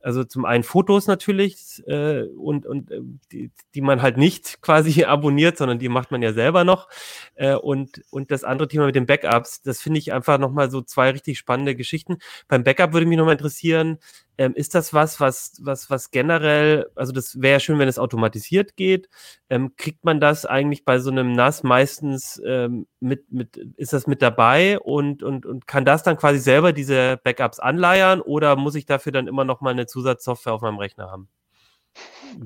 also 0.00 0.24
zum 0.24 0.44
einen 0.44 0.62
Fotos 0.62 1.06
natürlich 1.06 1.82
äh, 1.86 2.22
und, 2.22 2.66
und 2.66 2.90
äh, 2.90 3.00
die, 3.32 3.50
die 3.74 3.80
man 3.80 4.02
halt 4.02 4.16
nicht 4.16 4.58
quasi 4.62 5.04
abonniert, 5.04 5.58
sondern 5.58 5.78
die 5.78 5.88
macht 5.88 6.10
man 6.10 6.22
ja 6.22 6.32
selber 6.32 6.64
noch. 6.64 6.88
Äh, 7.34 7.54
und, 7.54 8.02
und 8.10 8.30
das 8.30 8.44
andere 8.44 8.68
Thema 8.68 8.86
mit 8.86 8.94
den 8.94 9.06
Backups, 9.06 9.62
das 9.62 9.80
finde 9.80 9.98
ich 9.98 10.12
einfach 10.12 10.38
nochmal 10.38 10.70
so 10.70 10.82
zwei 10.82 11.10
richtig 11.10 11.38
spannende 11.38 11.74
Geschichten. 11.74 12.18
Beim 12.46 12.64
Backup 12.64 12.92
würde 12.92 13.06
mich 13.06 13.18
nochmal 13.18 13.34
interessieren, 13.34 13.98
ähm, 14.38 14.54
ist 14.54 14.74
das 14.74 14.94
was, 14.94 15.20
was, 15.20 15.58
was, 15.62 15.90
was 15.90 16.10
generell, 16.10 16.90
also 16.94 17.12
das 17.12 17.40
wäre 17.42 17.60
schön, 17.60 17.78
wenn 17.78 17.88
es 17.88 17.98
automatisiert 17.98 18.76
geht. 18.76 19.08
Ähm, 19.50 19.74
kriegt 19.76 20.04
man 20.04 20.20
das 20.20 20.46
eigentlich 20.46 20.84
bei 20.84 21.00
so 21.00 21.10
einem 21.10 21.32
NAS 21.32 21.64
meistens 21.64 22.40
ähm, 22.46 22.86
mit, 23.00 23.30
mit, 23.32 23.56
ist 23.76 23.92
das 23.92 24.06
mit 24.06 24.22
dabei 24.22 24.78
und, 24.78 25.22
und, 25.22 25.44
und 25.44 25.66
kann 25.66 25.84
das 25.84 26.02
dann 26.04 26.16
quasi 26.16 26.38
selber 26.38 26.72
diese 26.72 27.18
Backups 27.22 27.58
anleiern 27.58 28.20
oder 28.20 28.56
muss 28.56 28.76
ich 28.76 28.86
dafür 28.86 29.12
dann 29.12 29.26
immer 29.26 29.44
noch 29.44 29.60
mal 29.60 29.70
eine 29.70 29.86
Zusatzsoftware 29.86 30.54
auf 30.54 30.62
meinem 30.62 30.78
Rechner 30.78 31.10
haben? 31.10 31.28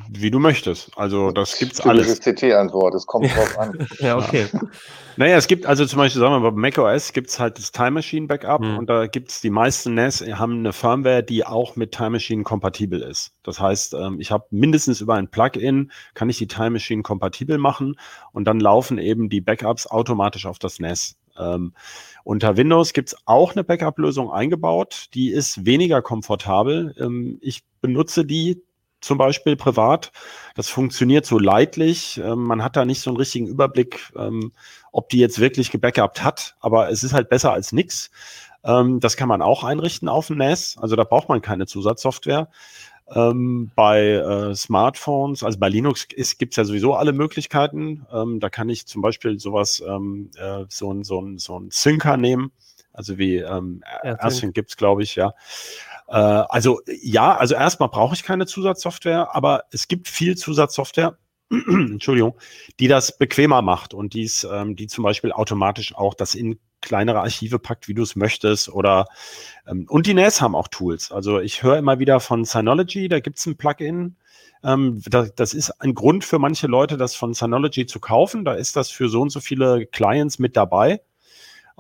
Wie 0.09 0.31
du 0.31 0.39
möchtest. 0.39 0.91
Also 0.97 1.31
das 1.31 1.59
gibt's 1.59 1.81
alles. 1.81 2.21
CT-Antwort, 2.21 2.95
es 2.95 3.07
kommt 3.07 3.27
drauf 3.35 3.59
an. 3.59 3.87
ja, 3.99 4.17
okay. 4.17 4.47
Naja, 5.17 5.37
es 5.37 5.47
gibt 5.47 5.67
also 5.67 5.85
zum 5.85 5.99
Beispiel, 5.99 6.21
sagen 6.21 6.33
wir 6.35 6.41
mal, 6.41 6.51
bei 6.51 6.57
macOS 6.57 7.13
gibt 7.13 7.29
es 7.29 7.39
halt 7.39 7.59
das 7.59 7.73
Time 7.73 7.93
Machine 7.93 8.27
Backup 8.27 8.63
hm. 8.63 8.79
und 8.79 8.89
da 8.89 9.07
gibt 9.07 9.31
es 9.31 9.41
die 9.41 9.51
meisten 9.51 9.95
NAS 9.95 10.23
haben 10.23 10.61
eine 10.61 10.73
Firmware, 10.73 11.23
die 11.23 11.45
auch 11.45 11.77
mit 11.77 11.93
Time 11.93 12.11
Machine 12.11 12.43
kompatibel 12.45 13.03
ist. 13.03 13.33
Das 13.43 13.61
heißt, 13.61 13.95
ähm, 13.95 14.21
ich 14.21 14.31
habe 14.31 14.47
mindestens 14.51 15.01
über 15.01 15.15
ein 15.15 15.29
Plugin 15.29 15.93
kann 16.15 16.31
ich 16.31 16.39
die 16.39 16.47
Time 16.47 16.71
Machine 16.71 17.03
kompatibel 17.03 17.59
machen 17.59 17.97
und 18.33 18.45
dann 18.45 18.61
laufen 18.61 18.99
eben 18.99 19.29
die 19.29 19.41
Backups 19.41 19.87
automatisch 19.87 20.47
auf 20.47 20.59
das 20.59 20.81
NAS. 20.81 21.17
Ähm, 21.39 21.73
unter 22.25 22.57
Windows 22.57 22.93
gibt 22.93 23.09
es 23.09 23.17
auch 23.25 23.53
eine 23.53 23.65
Backup-Lösung 23.65 24.31
eingebaut, 24.31 25.07
die 25.15 25.31
ist 25.31 25.65
weniger 25.67 26.03
komfortabel. 26.03 26.95
Ähm, 26.99 27.39
ich 27.41 27.65
benutze 27.81 28.25
die 28.25 28.63
zum 29.03 29.19
Beispiel 29.19 29.57
privat. 29.57 30.13
Das 30.55 30.69
funktioniert 30.69 31.27
so 31.27 31.39
leidlich. 31.39 32.19
Ähm, 32.25 32.45
man 32.45 32.63
hat 32.63 32.77
da 32.77 32.85
nicht 32.85 33.03
so 33.03 33.11
einen 33.11 33.19
richtigen 33.19 33.47
Überblick, 33.47 34.11
ähm, 34.17 34.53
ob 34.93 35.11
die 35.11 35.19
jetzt 35.19 35.41
wirklich 35.41 35.71
gebackupt 35.71 36.23
hat, 36.23 36.57
aber 36.61 36.89
es 36.91 37.03
ist 37.03 37.13
halt 37.13 37.29
besser 37.29 37.53
als 37.53 37.73
nix. 37.73 38.11
Ähm, 38.65 39.01
das 39.01 39.17
kann 39.17 39.29
man 39.29 39.43
auch 39.43 39.65
einrichten 39.65 40.09
auf 40.09 40.29
dem 40.29 40.39
NAS. 40.39 40.79
Also 40.81 40.97
da 40.97 41.05
braucht 41.05 41.29
man 41.29 41.43
keine 41.43 41.67
Zusatzsoftware. 41.67 42.49
Bei 43.15 44.01
äh, 44.01 44.55
Smartphones, 44.55 45.43
also 45.43 45.59
bei 45.59 45.69
Linux 45.69 46.09
gibt 46.39 46.53
es 46.55 46.57
ja 46.57 46.65
sowieso 46.65 46.95
alle 46.95 47.13
Möglichkeiten. 47.13 48.07
Da 48.39 48.49
kann 48.49 48.71
ich 48.71 48.87
zum 48.87 49.03
Beispiel 49.03 49.39
sowas, 49.39 49.81
äh, 49.81 50.65
so 50.69 50.95
ein, 50.95 51.05
so 51.05 51.21
ein, 51.21 51.37
so 51.37 51.59
ein 51.59 51.69
Syncer 51.71 52.17
nehmen. 52.17 52.53
Also 52.93 53.19
wie 53.19 53.37
ähm, 53.37 53.83
Ersync 54.03 54.55
gibt 54.55 54.71
es, 54.71 54.77
glaube 54.77 55.03
ich, 55.03 55.17
ja. 55.17 55.35
Äh, 56.13 56.17
also 56.17 56.81
ja, 56.87 57.35
also 57.37 57.55
erstmal 57.55 57.89
brauche 57.89 58.15
ich 58.15 58.23
keine 58.23 58.47
Zusatzsoftware, 58.47 59.35
aber 59.35 59.65
es 59.73 59.89
gibt 59.89 60.09
viel 60.09 60.37
Zusatzsoftware, 60.37 61.17
Entschuldigung, 61.51 62.35
die 62.79 62.89
das 62.89 63.17
bequemer 63.17 63.63
macht 63.63 63.95
und 63.95 64.13
dies, 64.13 64.45
ähm, 64.45 64.77
die 64.77 64.89
zum 64.89 65.05
Beispiel 65.05 65.33
automatisch 65.33 65.95
auch 65.95 66.15
das 66.15 66.35
in 66.35 66.59
kleinere 66.83 67.21
Archive 67.21 67.59
packt, 67.59 67.89
wie 67.89 67.95
du 67.95 68.03
es 68.03 68.15
möchtest. 68.15 68.69
Oder 68.69 69.07
ähm, 69.67 69.87
und 69.89 70.07
die 70.07 70.13
NAS 70.15 70.43
haben 70.43 70.55
auch 70.55 70.69
Tools. 70.69 71.11
Also 71.11 71.41
ich 71.41 71.63
höre 71.63 71.79
immer 71.79 71.99
wieder 71.99 72.21
von 72.21 72.45
Synology, 72.45 73.09
da 73.09 73.21
gibt 73.21 73.39
es 73.39 73.47
ein 73.47 73.57
Plugin. 73.57 74.17
Ähm, 74.65 75.01
da, 75.07 75.27
das 75.35 75.55
ist 75.55 75.71
ein 75.81 75.95
Grund 75.95 76.25
für 76.25 76.39
manche 76.39 76.67
Leute, 76.67 76.99
das 76.99 77.15
von 77.15 77.33
Synology 77.33 77.87
zu 77.87 78.01
kaufen. 78.01 78.45
Da 78.45 78.55
ist 78.55 78.77
das 78.77 78.91
für 78.91 79.09
so 79.09 79.23
und 79.23 79.31
so 79.31 79.41
viele 79.41 79.87
Clients 79.87 80.39
mit 80.39 80.57
dabei. 80.57 81.01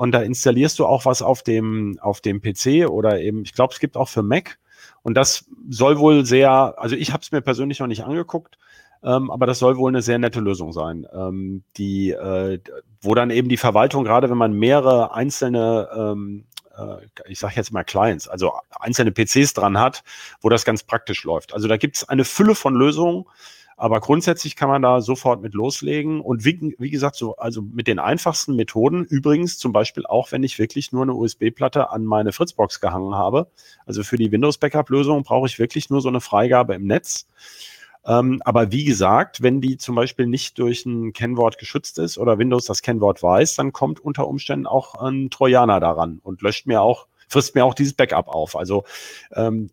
Und 0.02 0.10
da 0.10 0.20
installierst 0.20 0.80
du 0.80 0.86
auch 0.86 1.04
was 1.04 1.22
auf 1.22 1.44
dem, 1.44 1.96
auf 2.00 2.20
dem 2.20 2.40
PC 2.42 2.90
oder 2.90 3.20
eben, 3.20 3.42
ich 3.44 3.54
glaube, 3.54 3.72
es 3.72 3.78
gibt 3.78 3.96
auch 3.96 4.08
für 4.08 4.24
Mac. 4.24 4.58
Und 5.02 5.14
das 5.14 5.44
soll 5.70 5.96
wohl 6.00 6.26
sehr, 6.26 6.74
also 6.76 6.96
ich 6.96 7.12
habe 7.12 7.22
es 7.22 7.30
mir 7.30 7.40
persönlich 7.40 7.78
noch 7.78 7.86
nicht 7.86 8.02
angeguckt, 8.02 8.58
ähm, 9.04 9.30
aber 9.30 9.46
das 9.46 9.60
soll 9.60 9.76
wohl 9.76 9.92
eine 9.92 10.02
sehr 10.02 10.18
nette 10.18 10.40
Lösung 10.40 10.72
sein, 10.72 11.06
ähm, 11.12 11.62
die, 11.76 12.10
äh, 12.10 12.58
wo 13.00 13.14
dann 13.14 13.30
eben 13.30 13.48
die 13.48 13.56
Verwaltung, 13.56 14.02
gerade 14.02 14.28
wenn 14.28 14.38
man 14.38 14.54
mehrere 14.54 15.14
einzelne, 15.14 15.88
ähm, 15.96 16.46
äh, 16.76 17.06
ich 17.28 17.38
sage 17.38 17.54
jetzt 17.54 17.72
mal 17.72 17.84
Clients, 17.84 18.26
also 18.26 18.54
einzelne 18.80 19.12
PCs 19.12 19.54
dran 19.54 19.78
hat, 19.78 20.02
wo 20.40 20.48
das 20.48 20.64
ganz 20.64 20.82
praktisch 20.82 21.22
läuft. 21.22 21.54
Also 21.54 21.68
da 21.68 21.76
gibt 21.76 21.94
es 21.94 22.08
eine 22.08 22.24
Fülle 22.24 22.56
von 22.56 22.74
Lösungen, 22.74 23.26
aber 23.82 23.98
grundsätzlich 23.98 24.54
kann 24.54 24.68
man 24.68 24.80
da 24.80 25.00
sofort 25.00 25.42
mit 25.42 25.54
loslegen. 25.54 26.20
Und 26.20 26.44
wie, 26.44 26.76
wie, 26.78 26.90
gesagt, 26.90 27.16
so, 27.16 27.34
also 27.34 27.62
mit 27.62 27.88
den 27.88 27.98
einfachsten 27.98 28.54
Methoden, 28.54 29.04
übrigens 29.04 29.58
zum 29.58 29.72
Beispiel 29.72 30.06
auch, 30.06 30.30
wenn 30.30 30.44
ich 30.44 30.60
wirklich 30.60 30.92
nur 30.92 31.02
eine 31.02 31.14
USB-Platte 31.14 31.90
an 31.90 32.04
meine 32.04 32.30
Fritzbox 32.30 32.78
gehangen 32.80 33.16
habe. 33.16 33.48
Also 33.84 34.04
für 34.04 34.16
die 34.16 34.30
Windows-Backup-Lösung 34.30 35.24
brauche 35.24 35.48
ich 35.48 35.58
wirklich 35.58 35.90
nur 35.90 36.00
so 36.00 36.08
eine 36.08 36.20
Freigabe 36.20 36.76
im 36.76 36.86
Netz. 36.86 37.26
Ähm, 38.06 38.40
aber 38.44 38.70
wie 38.70 38.84
gesagt, 38.84 39.42
wenn 39.42 39.60
die 39.60 39.78
zum 39.78 39.96
Beispiel 39.96 40.28
nicht 40.28 40.60
durch 40.60 40.86
ein 40.86 41.12
Kennwort 41.12 41.58
geschützt 41.58 41.98
ist 41.98 42.18
oder 42.18 42.38
Windows 42.38 42.66
das 42.66 42.82
Kennwort 42.82 43.20
weiß, 43.20 43.56
dann 43.56 43.72
kommt 43.72 43.98
unter 43.98 44.28
Umständen 44.28 44.68
auch 44.68 44.94
ein 44.94 45.28
Trojaner 45.28 45.80
daran 45.80 46.20
und 46.22 46.40
löscht 46.40 46.68
mir 46.68 46.82
auch, 46.82 47.08
frisst 47.26 47.56
mir 47.56 47.64
auch 47.64 47.74
dieses 47.74 47.94
Backup 47.94 48.28
auf. 48.28 48.54
Also 48.54 48.84
ähm, 49.34 49.70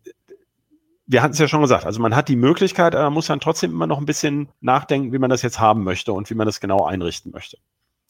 wir 1.10 1.22
hatten 1.22 1.32
es 1.32 1.40
ja 1.40 1.48
schon 1.48 1.60
gesagt, 1.60 1.86
also 1.86 2.00
man 2.00 2.14
hat 2.14 2.28
die 2.28 2.36
Möglichkeit, 2.36 2.94
aber 2.94 3.04
man 3.04 3.14
muss 3.14 3.26
dann 3.26 3.40
trotzdem 3.40 3.72
immer 3.72 3.88
noch 3.88 3.98
ein 3.98 4.06
bisschen 4.06 4.48
nachdenken, 4.60 5.12
wie 5.12 5.18
man 5.18 5.28
das 5.28 5.42
jetzt 5.42 5.58
haben 5.58 5.82
möchte 5.82 6.12
und 6.12 6.30
wie 6.30 6.34
man 6.34 6.46
das 6.46 6.60
genau 6.60 6.84
einrichten 6.84 7.32
möchte. 7.32 7.58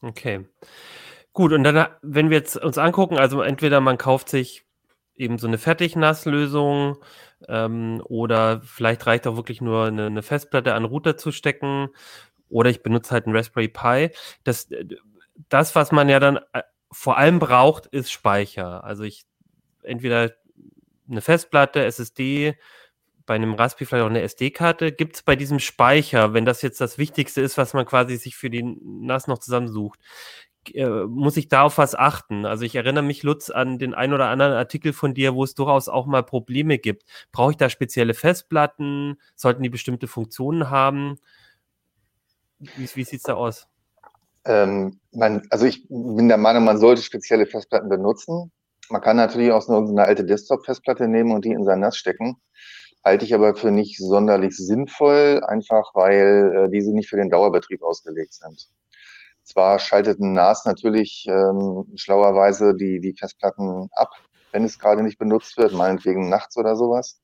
Okay. 0.03 0.45
Gut, 1.33 1.51
und 1.51 1.63
dann, 1.63 1.87
wenn 2.03 2.29
wir 2.29 2.37
jetzt 2.37 2.57
uns 2.57 2.77
angucken, 2.77 3.17
also 3.17 3.41
entweder 3.41 3.81
man 3.81 3.97
kauft 3.97 4.29
sich 4.29 4.65
eben 5.15 5.39
so 5.39 5.47
eine 5.47 5.57
Fertig-Nass-Lösung 5.57 6.97
ähm, 7.47 8.03
oder 8.05 8.61
vielleicht 8.61 9.07
reicht 9.07 9.25
auch 9.25 9.35
wirklich 9.35 9.61
nur 9.61 9.87
eine, 9.87 10.05
eine 10.05 10.21
Festplatte 10.21 10.75
an 10.75 10.85
Router 10.85 11.17
zu 11.17 11.31
stecken 11.31 11.89
oder 12.49 12.69
ich 12.69 12.83
benutze 12.83 13.11
halt 13.11 13.25
einen 13.25 13.35
Raspberry 13.35 13.67
Pi. 13.67 14.11
Das, 14.43 14.69
das 15.49 15.73
was 15.73 15.91
man 15.91 16.07
ja 16.07 16.19
dann 16.19 16.37
äh, 16.53 16.61
vor 16.91 17.17
allem 17.17 17.39
braucht, 17.39 17.87
ist 17.87 18.11
Speicher. 18.11 18.83
Also 18.83 19.03
ich 19.03 19.25
entweder 19.81 20.33
eine 21.09 21.21
Festplatte, 21.21 21.83
SSD, 21.83 22.55
bei 23.25 23.35
einem 23.35 23.53
Raspberry 23.53 23.85
vielleicht 23.85 24.03
auch 24.03 24.09
eine 24.09 24.21
SD-Karte. 24.21 24.91
Gibt 24.91 25.15
es 25.15 25.23
bei 25.23 25.35
diesem 25.35 25.59
Speicher, 25.59 26.33
wenn 26.33 26.45
das 26.45 26.61
jetzt 26.61 26.81
das 26.81 26.97
Wichtigste 26.97 27.41
ist, 27.41 27.57
was 27.57 27.73
man 27.73 27.85
quasi 27.85 28.17
sich 28.17 28.35
für 28.35 28.49
den 28.49 28.79
NAS 29.05 29.27
noch 29.27 29.39
zusammensucht, 29.39 29.99
äh, 30.73 30.87
muss 30.87 31.37
ich 31.37 31.47
da 31.47 31.63
auf 31.63 31.77
was 31.77 31.95
achten? 31.95 32.45
Also 32.45 32.65
ich 32.65 32.75
erinnere 32.75 33.03
mich, 33.03 33.23
Lutz, 33.23 33.49
an 33.49 33.79
den 33.79 33.93
ein 33.93 34.13
oder 34.13 34.27
anderen 34.27 34.53
Artikel 34.53 34.93
von 34.93 35.13
dir, 35.13 35.33
wo 35.33 35.43
es 35.43 35.55
durchaus 35.55 35.89
auch 35.89 36.05
mal 36.05 36.23
Probleme 36.23 36.77
gibt. 36.77 37.03
Brauche 37.31 37.51
ich 37.51 37.57
da 37.57 37.69
spezielle 37.69 38.13
Festplatten? 38.13 39.17
Sollten 39.35 39.63
die 39.63 39.69
bestimmte 39.69 40.07
Funktionen 40.07 40.69
haben? 40.69 41.17
Wie, 42.59 42.87
wie 42.93 43.03
sieht 43.03 43.19
es 43.19 43.23
da 43.23 43.33
aus? 43.33 43.67
Ähm, 44.45 44.99
man, 45.11 45.47
also 45.49 45.65
ich 45.65 45.87
bin 45.89 46.27
der 46.27 46.37
Meinung, 46.37 46.63
man 46.63 46.77
sollte 46.77 47.01
spezielle 47.01 47.45
Festplatten 47.45 47.89
benutzen. 47.89 48.51
Man 48.89 49.01
kann 49.01 49.17
natürlich 49.17 49.51
auch 49.51 49.61
so 49.61 49.77
eine 49.77 50.03
alte 50.03 50.25
Desktop-Festplatte 50.25 51.07
nehmen 51.07 51.31
und 51.31 51.45
die 51.45 51.51
in 51.51 51.63
sein 51.63 51.79
NAS 51.79 51.97
stecken. 51.97 52.37
Halte 53.03 53.25
ich 53.25 53.33
aber 53.33 53.55
für 53.55 53.71
nicht 53.71 53.97
sonderlich 53.97 54.55
sinnvoll, 54.55 55.41
einfach 55.47 55.95
weil 55.95 56.67
äh, 56.67 56.69
diese 56.69 56.93
nicht 56.93 57.09
für 57.09 57.17
den 57.17 57.29
Dauerbetrieb 57.29 57.81
ausgelegt 57.81 58.33
sind. 58.33 58.69
Zwar 59.43 59.79
schaltet 59.79 60.19
ein 60.19 60.33
NAS 60.33 60.65
natürlich 60.65 61.25
ähm, 61.27 61.85
schlauerweise 61.95 62.75
die, 62.75 62.99
die 62.99 63.13
Festplatten 63.13 63.89
ab, 63.93 64.09
wenn 64.51 64.63
es 64.63 64.77
gerade 64.77 65.01
nicht 65.01 65.17
benutzt 65.17 65.57
wird, 65.57 65.73
meinetwegen 65.73 66.29
nachts 66.29 66.57
oder 66.57 66.75
sowas. 66.75 67.19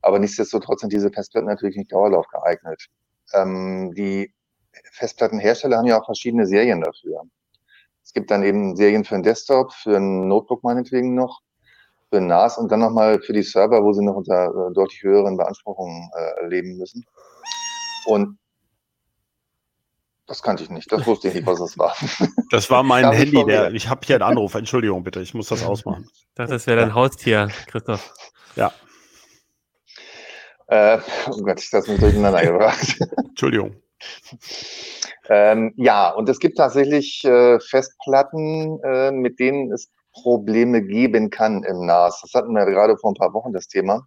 Aber 0.00 0.18
nichtsdestotrotz 0.18 0.80
sind 0.80 0.92
diese 0.92 1.10
Festplatten 1.10 1.46
natürlich 1.46 1.76
nicht 1.76 1.92
Dauerlauf 1.92 2.26
geeignet. 2.28 2.86
Ähm, 3.34 3.92
die 3.94 4.32
Festplattenhersteller 4.92 5.76
haben 5.76 5.86
ja 5.86 6.00
auch 6.00 6.06
verschiedene 6.06 6.46
Serien 6.46 6.80
dafür. 6.80 7.22
Es 8.02 8.12
gibt 8.12 8.30
dann 8.30 8.42
eben 8.42 8.74
Serien 8.76 9.04
für 9.04 9.14
einen 9.14 9.24
Desktop, 9.24 9.72
für 9.72 9.96
ein 9.96 10.26
Notebook 10.26 10.64
meinetwegen 10.64 11.14
noch, 11.14 11.40
für 12.12 12.20
NAS 12.20 12.58
und 12.58 12.70
dann 12.70 12.80
nochmal 12.80 13.20
für 13.22 13.32
die 13.32 13.42
Server, 13.42 13.82
wo 13.82 13.92
sie 13.92 14.04
noch 14.04 14.16
unter 14.16 14.48
äh, 14.48 14.74
deutlich 14.74 15.02
höheren 15.02 15.38
Beanspruchungen 15.38 16.10
äh, 16.14 16.46
leben 16.46 16.76
müssen. 16.76 17.06
Und 18.04 18.38
das 20.26 20.42
kannte 20.42 20.62
ich 20.62 20.70
nicht. 20.70 20.92
Das 20.92 21.06
wusste 21.06 21.28
ich 21.28 21.34
nicht, 21.34 21.46
was 21.46 21.58
das 21.58 21.78
war. 21.78 21.94
Das 22.50 22.70
war 22.70 22.82
mein 22.82 23.10
Handy. 23.12 23.42
Der, 23.46 23.72
ich 23.72 23.88
habe 23.88 24.02
hier 24.04 24.16
einen 24.16 24.24
Anruf. 24.24 24.54
Entschuldigung 24.54 25.02
bitte. 25.02 25.22
Ich 25.22 25.32
muss 25.32 25.48
das 25.48 25.64
ausmachen. 25.64 26.06
Ich 26.12 26.34
dachte, 26.34 26.52
das 26.52 26.66
wäre 26.66 26.80
dein 26.82 26.94
Haustier, 26.94 27.48
Christoph. 27.66 28.12
Ja. 28.56 28.72
Äh, 30.66 30.98
oh 31.30 31.42
Gott, 31.42 31.60
ich 31.60 31.70
das 31.70 31.88
mich 31.88 31.98
durcheinander 31.98 32.42
gebracht. 32.44 32.98
Entschuldigung. 33.16 33.76
Ähm, 35.30 35.72
ja, 35.76 36.10
und 36.10 36.28
es 36.28 36.38
gibt 36.40 36.58
tatsächlich 36.58 37.24
äh, 37.24 37.58
Festplatten, 37.58 38.80
äh, 38.84 39.12
mit 39.12 39.38
denen 39.38 39.72
es 39.72 39.90
Probleme 40.12 40.82
geben 40.82 41.30
kann 41.30 41.62
im 41.64 41.86
NAS. 41.86 42.20
Das 42.22 42.34
hatten 42.34 42.52
wir 42.52 42.64
gerade 42.66 42.96
vor 42.96 43.10
ein 43.10 43.16
paar 43.16 43.32
Wochen 43.34 43.52
das 43.52 43.68
Thema. 43.68 44.06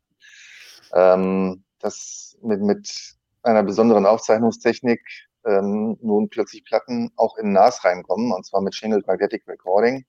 Ähm, 0.94 1.64
das 1.80 2.38
mit, 2.42 2.62
mit 2.62 3.16
einer 3.44 3.64
besonderen 3.64 4.06
Aufzeichnungstechnik 4.06 5.02
ähm, 5.46 5.98
nun 6.02 6.30
plötzlich 6.30 6.64
Platten 6.66 7.12
auch 7.16 7.38
in 7.38 7.52
NAS 7.52 7.84
reinkommen, 7.86 8.32
und 8.32 8.46
zwar 8.46 8.62
mit 8.62 8.76
Shingled 8.76 9.08
Magnetic 9.08 9.48
Recording. 9.48 10.06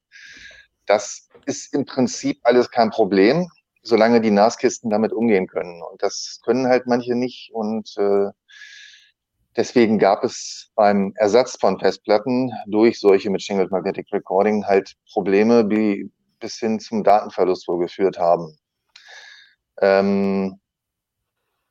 Das 0.87 1.29
ist 1.45 1.75
im 1.75 1.85
Prinzip 1.85 2.39
alles 2.43 2.71
kein 2.71 2.91
Problem, 2.91 3.49
solange 3.83 4.21
die 4.21 4.31
NAS-Kisten 4.31 4.91
damit 4.91 5.13
umgehen 5.13 5.47
können. 5.47 5.83
Und 5.83 6.03
das 6.03 6.41
können 6.45 6.67
halt 6.67 6.87
manche 6.87 7.15
nicht. 7.15 7.51
Und 7.53 7.95
äh, 7.99 8.31
deswegen 9.57 9.99
gab 9.99 10.25
es 10.25 10.71
beim 10.75 11.13
Ersatz 11.17 11.57
von 11.59 11.79
Festplatten 11.79 12.53
durch 12.67 13.01
solche 13.01 13.31
mit 13.31 13.43
Shingled 13.43 13.71
Magnetic 13.71 14.13
Recording 14.13 14.65
halt 14.67 14.95
Probleme, 15.13 15.67
die 15.67 16.11
bis 16.41 16.57
hin 16.57 16.79
zum 16.81 17.03
Datenverlust 17.03 17.67
wohl 17.69 17.79
geführt 17.79 18.19
haben. 18.19 18.57
Ähm, 19.81 20.61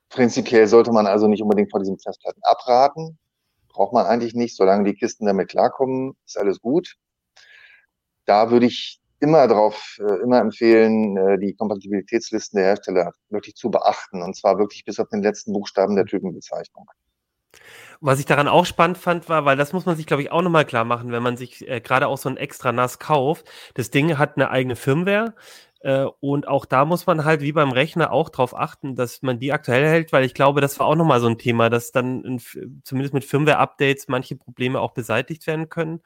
prinzipiell 0.10 0.68
sollte 0.68 0.92
man 0.92 1.08
also 1.08 1.28
nicht 1.28 1.42
unbedingt 1.42 1.72
von 1.72 1.82
diesen 1.82 2.00
Festplatten 2.00 2.42
abraten 2.44 3.18
braucht 3.76 3.94
man 3.94 4.06
eigentlich 4.06 4.34
nicht. 4.34 4.56
Solange 4.56 4.86
die 4.86 4.96
Kisten 4.96 5.26
damit 5.26 5.50
klarkommen, 5.50 6.16
ist 6.26 6.40
alles 6.40 6.62
gut. 6.62 6.96
Da 8.26 8.50
würde 8.50 8.66
ich 8.66 9.02
immer 9.20 9.48
darauf, 9.48 9.98
äh, 10.00 10.22
immer 10.24 10.40
empfehlen, 10.40 11.18
äh, 11.18 11.38
die 11.40 11.54
Kompatibilitätslisten 11.54 12.58
der 12.58 12.68
Hersteller 12.68 13.12
wirklich 13.30 13.56
zu 13.56 13.70
beachten. 13.70 14.22
Und 14.22 14.36
zwar 14.36 14.58
wirklich 14.58 14.86
bis 14.86 15.00
auf 15.00 15.10
den 15.10 15.22
letzten 15.22 15.54
Buchstaben 15.54 15.96
der 15.96 16.06
Typenbezeichnung. 16.06 16.90
Was 18.02 18.20
ich 18.20 18.26
daran 18.26 18.48
auch 18.48 18.66
spannend 18.66 18.98
fand, 18.98 19.30
war, 19.30 19.46
weil 19.46 19.58
das 19.58 19.74
muss 19.74 19.86
man 19.86 19.96
sich, 19.96 20.06
glaube 20.06 20.22
ich, 20.22 20.32
auch 20.32 20.42
nochmal 20.42 20.66
klar 20.66 20.86
machen, 20.86 21.12
wenn 21.12 21.24
man 21.24 21.38
sich 21.38 21.68
äh, 21.68 21.82
gerade 21.82 22.08
auch 22.08 22.18
so 22.18 22.30
ein 22.30 22.38
extra 22.38 22.72
NAS 22.72 23.00
kauft. 23.00 23.50
Das 23.74 23.90
Ding 23.90 24.18
hat 24.18 24.36
eine 24.36 24.50
eigene 24.50 24.76
Firmware. 24.76 25.34
Äh, 25.86 26.06
und 26.20 26.48
auch 26.48 26.66
da 26.66 26.84
muss 26.84 27.06
man 27.06 27.26
halt 27.26 27.42
wie 27.42 27.52
beim 27.52 27.72
Rechner 27.72 28.12
auch 28.12 28.30
darauf 28.30 28.58
achten, 28.58 28.96
dass 28.96 29.22
man 29.22 29.40
die 29.40 29.54
aktuell 29.54 29.86
hält, 29.86 30.12
weil 30.12 30.26
ich 30.26 30.34
glaube, 30.34 30.60
das 30.60 30.80
war 30.80 30.88
auch 30.88 30.96
nochmal 30.96 31.20
so 31.20 31.28
ein 31.28 31.38
Thema, 31.38 31.70
dass 31.70 31.92
dann 31.92 32.24
in, 32.24 32.42
zumindest 32.84 33.14
mit 33.14 33.24
Firmware-Updates 33.24 34.08
manche 34.08 34.36
Probleme 34.36 34.80
auch 34.80 34.94
beseitigt 34.94 35.46
werden 35.48 35.70
können. 35.70 36.02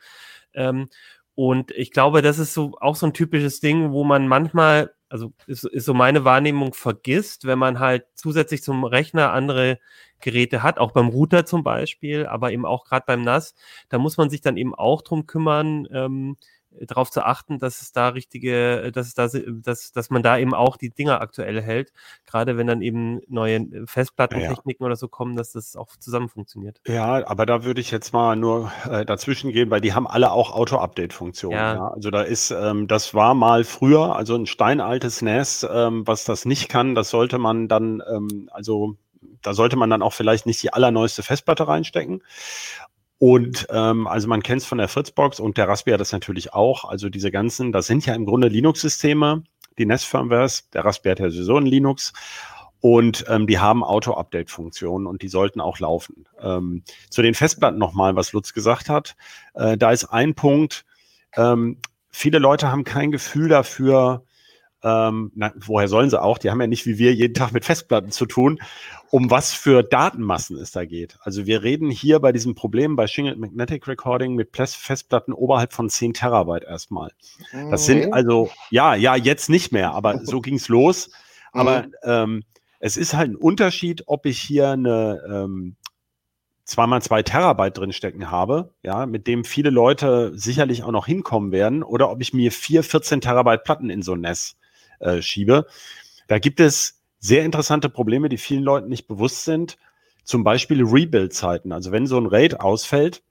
Ähm, 0.53 0.89
und 1.33 1.71
ich 1.71 1.91
glaube, 1.91 2.21
das 2.21 2.39
ist 2.39 2.53
so 2.53 2.73
auch 2.81 2.97
so 2.97 3.05
ein 3.05 3.13
typisches 3.13 3.61
Ding, 3.61 3.91
wo 3.93 4.03
man 4.03 4.27
manchmal 4.27 4.93
also 5.09 5.33
ist, 5.47 5.65
ist 5.65 5.85
so 5.85 5.93
meine 5.93 6.23
Wahrnehmung, 6.25 6.73
vergisst, 6.73 7.45
wenn 7.45 7.59
man 7.59 7.79
halt 7.79 8.05
zusätzlich 8.15 8.63
zum 8.63 8.83
Rechner 8.83 9.33
andere 9.33 9.79
Geräte 10.21 10.63
hat, 10.63 10.79
auch 10.79 10.91
beim 10.91 11.07
Router 11.09 11.45
zum 11.45 11.63
Beispiel, 11.63 12.25
aber 12.25 12.51
eben 12.51 12.65
auch 12.65 12.85
gerade 12.85 13.05
beim 13.07 13.23
NAS, 13.23 13.55
da 13.89 13.97
muss 13.97 14.17
man 14.17 14.29
sich 14.29 14.41
dann 14.41 14.57
eben 14.57 14.75
auch 14.75 15.01
drum 15.01 15.25
kümmern, 15.25 15.87
ähm, 15.91 16.37
darauf 16.87 17.11
zu 17.11 17.25
achten, 17.25 17.59
dass 17.59 17.81
es 17.81 17.91
da 17.91 18.09
richtige, 18.09 18.91
dass 18.91 19.07
es 19.07 19.13
da, 19.13 19.27
dass, 19.27 19.91
dass 19.91 20.09
man 20.09 20.23
da 20.23 20.37
eben 20.37 20.53
auch 20.53 20.77
die 20.77 20.89
Dinger 20.89 21.21
aktuell 21.21 21.61
hält. 21.61 21.91
Gerade 22.25 22.57
wenn 22.57 22.67
dann 22.67 22.81
eben 22.81 23.21
neue 23.27 23.65
Festplattentechniken 23.85 24.83
ja. 24.83 24.85
oder 24.85 24.95
so 24.95 25.07
kommen, 25.07 25.35
dass 25.35 25.51
das 25.51 25.75
auch 25.75 25.95
zusammen 25.97 26.29
funktioniert. 26.29 26.81
Ja, 26.87 27.27
aber 27.27 27.45
da 27.45 27.63
würde 27.63 27.81
ich 27.81 27.91
jetzt 27.91 28.13
mal 28.13 28.35
nur 28.35 28.71
äh, 28.89 29.05
dazwischen 29.05 29.51
gehen, 29.51 29.69
weil 29.69 29.81
die 29.81 29.93
haben 29.93 30.07
alle 30.07 30.31
auch 30.31 30.51
Auto-Update-Funktionen. 30.51 31.57
Ja. 31.57 31.73
ja. 31.75 31.87
Also 31.89 32.11
da 32.11 32.21
ist, 32.21 32.51
ähm, 32.51 32.87
das 32.87 33.13
war 33.13 33.33
mal 33.33 33.63
früher, 33.63 34.15
also 34.15 34.35
ein 34.35 34.45
steinaltes 34.45 35.21
NAS, 35.21 35.67
ähm, 35.69 36.05
was 36.07 36.23
das 36.23 36.45
nicht 36.45 36.69
kann, 36.69 36.95
das 36.95 37.09
sollte 37.09 37.37
man 37.37 37.67
dann, 37.67 38.01
ähm, 38.07 38.49
also 38.51 38.95
da 39.41 39.53
sollte 39.53 39.75
man 39.75 39.89
dann 39.89 40.01
auch 40.01 40.13
vielleicht 40.13 40.45
nicht 40.45 40.61
die 40.63 40.73
allerneueste 40.73 41.23
Festplatte 41.23 41.67
reinstecken. 41.67 42.23
Und 43.19 43.67
ähm, 43.69 44.07
also 44.07 44.27
man 44.27 44.41
kennt 44.41 44.61
es 44.61 44.67
von 44.67 44.77
der 44.77 44.87
Fritzbox 44.87 45.39
und 45.39 45.57
der 45.57 45.67
Raspberry 45.67 45.95
hat 45.95 46.01
das 46.01 46.13
natürlich 46.13 46.53
auch. 46.53 46.85
Also 46.85 47.09
diese 47.09 47.31
ganzen, 47.31 47.71
das 47.71 47.85
sind 47.85 48.05
ja 48.05 48.15
im 48.15 48.25
Grunde 48.25 48.47
Linux-Systeme, 48.47 49.43
die 49.77 49.85
Nest-Firmwares. 49.85 50.69
Der 50.71 50.85
Raspberry 50.85 51.15
hat 51.15 51.19
ja 51.19 51.29
sowieso 51.29 51.57
ein 51.57 51.65
Linux. 51.65 52.13
Und 52.81 53.25
ähm, 53.27 53.45
die 53.45 53.59
haben 53.59 53.83
Auto-Update-Funktionen 53.83 55.05
und 55.05 55.21
die 55.21 55.27
sollten 55.27 55.59
auch 55.59 55.79
laufen. 55.79 56.25
Ähm, 56.41 56.83
zu 57.09 57.21
den 57.21 57.33
Festplatten 57.33 57.77
nochmal, 57.77 58.15
was 58.15 58.31
Lutz 58.31 58.53
gesagt 58.53 58.87
hat. 58.87 59.17
Äh, 59.53 59.77
da 59.77 59.91
ist 59.91 60.05
ein 60.05 60.33
Punkt, 60.33 60.85
ähm, 61.35 61.77
viele 62.09 62.39
Leute 62.39 62.71
haben 62.71 62.85
kein 62.85 63.11
Gefühl 63.11 63.49
dafür, 63.49 64.23
ähm, 64.83 65.31
na, 65.35 65.51
woher 65.57 65.87
sollen 65.87 66.09
sie 66.09 66.21
auch? 66.21 66.37
Die 66.37 66.49
haben 66.49 66.61
ja 66.61 66.67
nicht 66.67 66.85
wie 66.85 66.97
wir 66.97 67.13
jeden 67.13 67.33
Tag 67.33 67.51
mit 67.51 67.65
Festplatten 67.65 68.11
zu 68.11 68.25
tun, 68.25 68.59
um 69.09 69.29
was 69.29 69.53
für 69.53 69.83
Datenmassen 69.83 70.57
es 70.57 70.71
da 70.71 70.85
geht. 70.85 71.17
Also 71.21 71.45
wir 71.45 71.63
reden 71.63 71.89
hier 71.89 72.19
bei 72.19 72.31
diesem 72.31 72.55
Problem 72.55 72.95
bei 72.95 73.07
Shingled 73.07 73.39
Magnetic 73.39 73.87
Recording 73.87 74.35
mit 74.35 74.55
Festplatten 74.55 75.33
oberhalb 75.33 75.73
von 75.73 75.89
10 75.89 76.13
Terabyte 76.13 76.63
erstmal. 76.63 77.11
Das 77.69 77.85
sind 77.85 78.13
also, 78.13 78.49
ja, 78.69 78.95
ja, 78.95 79.15
jetzt 79.15 79.49
nicht 79.49 79.71
mehr, 79.71 79.91
aber 79.91 80.23
so 80.23 80.39
ging's 80.41 80.69
los. 80.69 81.11
Aber 81.51 81.83
mhm. 81.83 81.93
ähm, 82.03 82.43
es 82.79 82.95
ist 82.95 83.13
halt 83.13 83.31
ein 83.31 83.35
Unterschied, 83.35 84.03
ob 84.07 84.25
ich 84.25 84.39
hier 84.39 84.69
eine 84.69 85.21
ähm, 85.29 85.75
zweimal 86.63 87.01
zwei 87.01 87.23
Terabyte 87.23 87.77
drinstecken 87.77 88.31
habe, 88.31 88.73
ja, 88.83 89.05
mit 89.07 89.27
dem 89.27 89.43
viele 89.43 89.71
Leute 89.71 90.31
sicherlich 90.37 90.83
auch 90.83 90.91
noch 90.91 91.07
hinkommen 91.07 91.51
werden, 91.51 91.83
oder 91.83 92.09
ob 92.11 92.21
ich 92.21 92.33
mir 92.33 92.51
vier 92.51 92.83
14 92.83 93.19
Terabyte 93.19 93.63
Platten 93.63 93.89
in 93.89 94.03
so 94.03 94.13
ein 94.13 94.21
NES 94.21 94.58
äh, 94.99 95.21
schiebe. 95.21 95.65
Da 96.27 96.39
gibt 96.39 96.59
es 96.59 97.01
sehr 97.19 97.43
interessante 97.43 97.89
Probleme, 97.89 98.29
die 98.29 98.37
vielen 98.37 98.63
Leuten 98.63 98.89
nicht 98.89 99.07
bewusst 99.07 99.43
sind. 99.43 99.77
Zum 100.23 100.43
Beispiel 100.43 100.83
Rebuild-Zeiten. 100.83 101.71
Also 101.71 101.91
wenn 101.91 102.07
so 102.07 102.17
ein 102.17 102.27
RAID 102.27 102.59
ausfällt, 102.59 103.23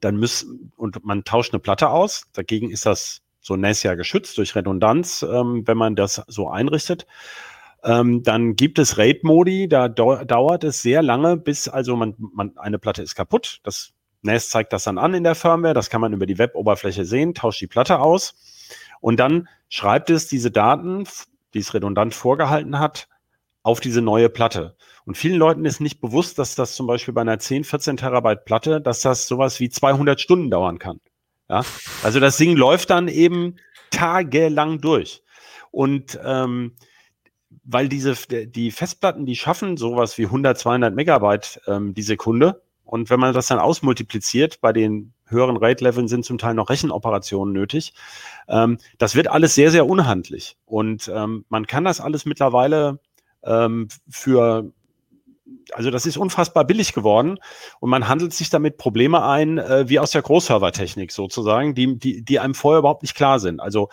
dann 0.00 0.16
müssen, 0.16 0.72
und 0.76 1.04
man 1.04 1.24
tauscht 1.24 1.52
eine 1.52 1.60
Platte 1.60 1.90
aus, 1.90 2.24
dagegen 2.32 2.70
ist 2.70 2.86
das 2.86 3.22
so 3.40 3.56
NAS 3.56 3.82
ja 3.82 3.94
geschützt 3.94 4.38
durch 4.38 4.54
Redundanz, 4.54 5.22
ähm, 5.22 5.66
wenn 5.66 5.76
man 5.76 5.96
das 5.96 6.22
so 6.28 6.48
einrichtet. 6.48 7.06
Ähm, 7.82 8.22
dann 8.22 8.56
gibt 8.56 8.78
es 8.78 8.96
RAID-Modi, 8.96 9.68
da 9.68 9.88
dauert 9.88 10.64
es 10.64 10.80
sehr 10.80 11.02
lange, 11.02 11.36
bis 11.36 11.68
also 11.68 11.96
man, 11.96 12.14
man, 12.18 12.56
eine 12.56 12.78
Platte 12.78 13.02
ist 13.02 13.14
kaputt. 13.14 13.60
Das 13.62 13.92
NAS 14.22 14.48
zeigt 14.48 14.72
das 14.72 14.84
dann 14.84 14.96
an 14.96 15.12
in 15.12 15.24
der 15.24 15.34
Firmware, 15.34 15.74
das 15.74 15.90
kann 15.90 16.00
man 16.00 16.14
über 16.14 16.24
die 16.24 16.38
Web-Oberfläche 16.38 17.04
sehen, 17.04 17.34
tauscht 17.34 17.60
die 17.60 17.66
Platte 17.66 17.98
aus 17.98 18.34
und 19.00 19.18
dann 19.18 19.48
schreibt 19.68 20.10
es 20.10 20.28
diese 20.28 20.50
Daten, 20.50 21.04
die 21.52 21.58
es 21.58 21.74
redundant 21.74 22.14
vorgehalten 22.14 22.78
hat, 22.78 23.08
auf 23.62 23.80
diese 23.80 24.02
neue 24.02 24.28
Platte. 24.28 24.76
Und 25.06 25.16
vielen 25.16 25.38
Leuten 25.38 25.64
ist 25.64 25.80
nicht 25.80 26.00
bewusst, 26.00 26.38
dass 26.38 26.54
das 26.54 26.74
zum 26.74 26.86
Beispiel 26.86 27.14
bei 27.14 27.22
einer 27.22 27.38
10, 27.38 27.64
14 27.64 27.96
Terabyte 27.96 28.44
Platte, 28.44 28.80
dass 28.80 29.00
das 29.00 29.26
sowas 29.26 29.60
wie 29.60 29.68
200 29.68 30.20
Stunden 30.20 30.50
dauern 30.50 30.78
kann. 30.78 31.00
Ja, 31.48 31.62
also 32.02 32.20
das 32.20 32.36
Ding 32.36 32.56
läuft 32.56 32.90
dann 32.90 33.08
eben 33.08 33.56
tagelang 33.90 34.80
durch. 34.80 35.22
Und 35.70 36.18
ähm, 36.24 36.76
weil 37.64 37.88
diese 37.88 38.14
die 38.46 38.70
Festplatten, 38.70 39.26
die 39.26 39.36
schaffen 39.36 39.76
sowas 39.76 40.18
wie 40.18 40.26
100, 40.26 40.58
200 40.58 40.94
Megabyte 40.94 41.60
ähm, 41.66 41.94
die 41.94 42.02
Sekunde. 42.02 42.62
Und 42.94 43.10
wenn 43.10 43.18
man 43.18 43.34
das 43.34 43.48
dann 43.48 43.58
ausmultipliziert 43.58 44.60
bei 44.60 44.72
den 44.72 45.14
höheren 45.26 45.56
Rate-Leveln 45.56 46.06
sind 46.06 46.24
zum 46.24 46.38
Teil 46.38 46.54
noch 46.54 46.70
Rechenoperationen 46.70 47.52
nötig. 47.52 47.92
Ähm, 48.46 48.78
das 48.98 49.16
wird 49.16 49.26
alles 49.26 49.56
sehr, 49.56 49.72
sehr 49.72 49.88
unhandlich. 49.88 50.56
Und 50.64 51.10
ähm, 51.12 51.44
man 51.48 51.66
kann 51.66 51.82
das 51.82 52.00
alles 52.00 52.24
mittlerweile 52.24 53.00
ähm, 53.42 53.88
für 54.08 54.70
also 55.72 55.90
das 55.90 56.06
ist 56.06 56.16
unfassbar 56.16 56.64
billig 56.64 56.92
geworden 56.92 57.40
und 57.80 57.90
man 57.90 58.06
handelt 58.06 58.32
sich 58.32 58.48
damit 58.48 58.76
Probleme 58.76 59.24
ein, 59.24 59.58
äh, 59.58 59.88
wie 59.88 59.98
aus 59.98 60.12
der 60.12 60.22
Großservertechnik 60.22 61.10
sozusagen, 61.10 61.74
die, 61.74 61.98
die, 61.98 62.24
die 62.24 62.38
einem 62.38 62.54
vorher 62.54 62.78
überhaupt 62.78 63.02
nicht 63.02 63.16
klar 63.16 63.40
sind. 63.40 63.58
Also 63.58 63.88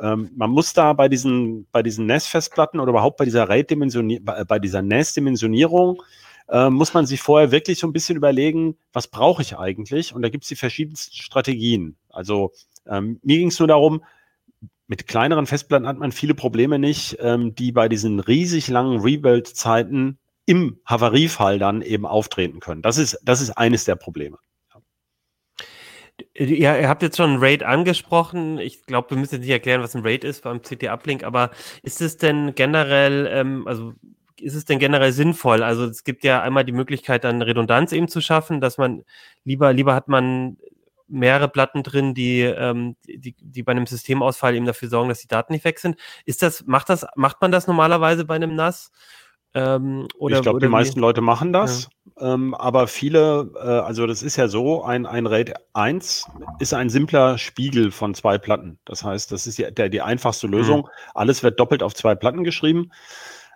ähm, 0.00 0.30
man 0.36 0.50
muss 0.50 0.72
da 0.72 0.92
bei 0.92 1.08
diesen, 1.08 1.66
bei 1.72 1.82
diesen 1.82 2.06
NAS-Festplatten 2.06 2.78
oder 2.78 2.90
überhaupt 2.90 3.16
bei 3.16 3.24
dieser 3.24 3.48
RAID-Dimensionierung, 3.48 4.24
bei, 4.24 4.44
bei 4.44 4.60
dieser 4.60 4.82
NAS-Dimensionierung 4.82 6.00
äh, 6.48 6.70
muss 6.70 6.94
man 6.94 7.06
sich 7.06 7.20
vorher 7.20 7.50
wirklich 7.50 7.78
so 7.78 7.86
ein 7.86 7.92
bisschen 7.92 8.16
überlegen, 8.16 8.76
was 8.92 9.08
brauche 9.08 9.42
ich 9.42 9.58
eigentlich? 9.58 10.14
Und 10.14 10.22
da 10.22 10.28
gibt 10.28 10.44
es 10.44 10.48
die 10.48 10.56
verschiedensten 10.56 11.14
Strategien. 11.14 11.96
Also 12.08 12.52
ähm, 12.86 13.18
mir 13.22 13.38
ging 13.38 13.48
es 13.48 13.58
nur 13.58 13.68
darum, 13.68 14.02
mit 14.86 15.06
kleineren 15.08 15.46
Festplatten 15.46 15.88
hat 15.88 15.98
man 15.98 16.12
viele 16.12 16.34
Probleme 16.34 16.78
nicht, 16.78 17.16
ähm, 17.20 17.54
die 17.54 17.72
bei 17.72 17.88
diesen 17.88 18.20
riesig 18.20 18.68
langen 18.68 19.00
Rebuild-Zeiten 19.00 20.18
im 20.46 20.78
Havariefall 20.84 21.58
dann 21.58 21.82
eben 21.82 22.06
auftreten 22.06 22.60
können. 22.60 22.82
Das 22.82 22.98
ist, 22.98 23.18
das 23.24 23.40
ist 23.40 23.50
eines 23.50 23.84
der 23.84 23.96
Probleme. 23.96 24.38
Ja, 26.34 26.78
ihr 26.78 26.88
habt 26.88 27.02
jetzt 27.02 27.16
schon 27.16 27.38
RAID 27.38 27.62
angesprochen. 27.62 28.58
Ich 28.58 28.86
glaube, 28.86 29.10
wir 29.10 29.16
müssen 29.18 29.34
jetzt 29.34 29.42
nicht 29.42 29.50
erklären, 29.50 29.82
was 29.82 29.94
ein 29.94 30.02
RAID 30.02 30.24
ist 30.24 30.44
beim 30.44 30.62
CT-Uplink, 30.62 31.24
aber 31.24 31.50
ist 31.82 32.00
es 32.00 32.16
denn 32.16 32.54
generell, 32.54 33.28
ähm, 33.30 33.66
also 33.66 33.92
ist 34.40 34.54
es 34.54 34.64
denn 34.64 34.78
generell 34.78 35.12
sinnvoll? 35.12 35.62
Also 35.62 35.84
es 35.84 36.04
gibt 36.04 36.24
ja 36.24 36.42
einmal 36.42 36.64
die 36.64 36.72
Möglichkeit, 36.72 37.24
dann 37.24 37.42
Redundanz 37.42 37.92
eben 37.92 38.08
zu 38.08 38.20
schaffen, 38.20 38.60
dass 38.60 38.78
man 38.78 39.04
lieber, 39.44 39.72
lieber 39.72 39.94
hat 39.94 40.08
man 40.08 40.56
mehrere 41.08 41.48
Platten 41.48 41.82
drin, 41.82 42.14
die, 42.14 42.40
ähm, 42.40 42.96
die, 43.04 43.34
die 43.38 43.62
bei 43.62 43.72
einem 43.72 43.86
Systemausfall 43.86 44.54
eben 44.54 44.66
dafür 44.66 44.88
sorgen, 44.88 45.08
dass 45.08 45.20
die 45.20 45.28
Daten 45.28 45.52
nicht 45.52 45.64
weg 45.64 45.78
sind. 45.78 45.96
Ist 46.24 46.42
das, 46.42 46.66
macht 46.66 46.88
das, 46.88 47.06
macht 47.14 47.40
man 47.40 47.52
das 47.52 47.66
normalerweise 47.66 48.24
bei 48.24 48.34
einem 48.34 48.54
NAS? 48.54 48.90
Ähm, 49.54 50.06
oder, 50.18 50.36
ich 50.36 50.42
glaube, 50.42 50.60
die 50.60 50.68
meisten 50.68 51.00
Leute 51.00 51.22
machen 51.22 51.52
das, 51.52 51.88
ja. 52.20 52.34
ähm, 52.34 52.54
aber 52.54 52.88
viele, 52.88 53.50
äh, 53.54 53.58
also 53.58 54.06
das 54.06 54.22
ist 54.22 54.36
ja 54.36 54.48
so, 54.48 54.82
ein, 54.82 55.06
ein 55.06 55.26
RAID 55.26 55.54
1 55.72 56.26
ist 56.58 56.74
ein 56.74 56.90
simpler 56.90 57.38
Spiegel 57.38 57.90
von 57.90 58.14
zwei 58.14 58.36
Platten. 58.36 58.78
Das 58.84 59.02
heißt, 59.02 59.32
das 59.32 59.46
ist 59.46 59.56
die, 59.56 59.72
der, 59.72 59.88
die 59.88 60.02
einfachste 60.02 60.46
Lösung. 60.46 60.80
Mhm. 60.80 60.88
Alles 61.14 61.42
wird 61.42 61.58
doppelt 61.58 61.82
auf 61.82 61.94
zwei 61.94 62.14
Platten 62.14 62.44
geschrieben. 62.44 62.90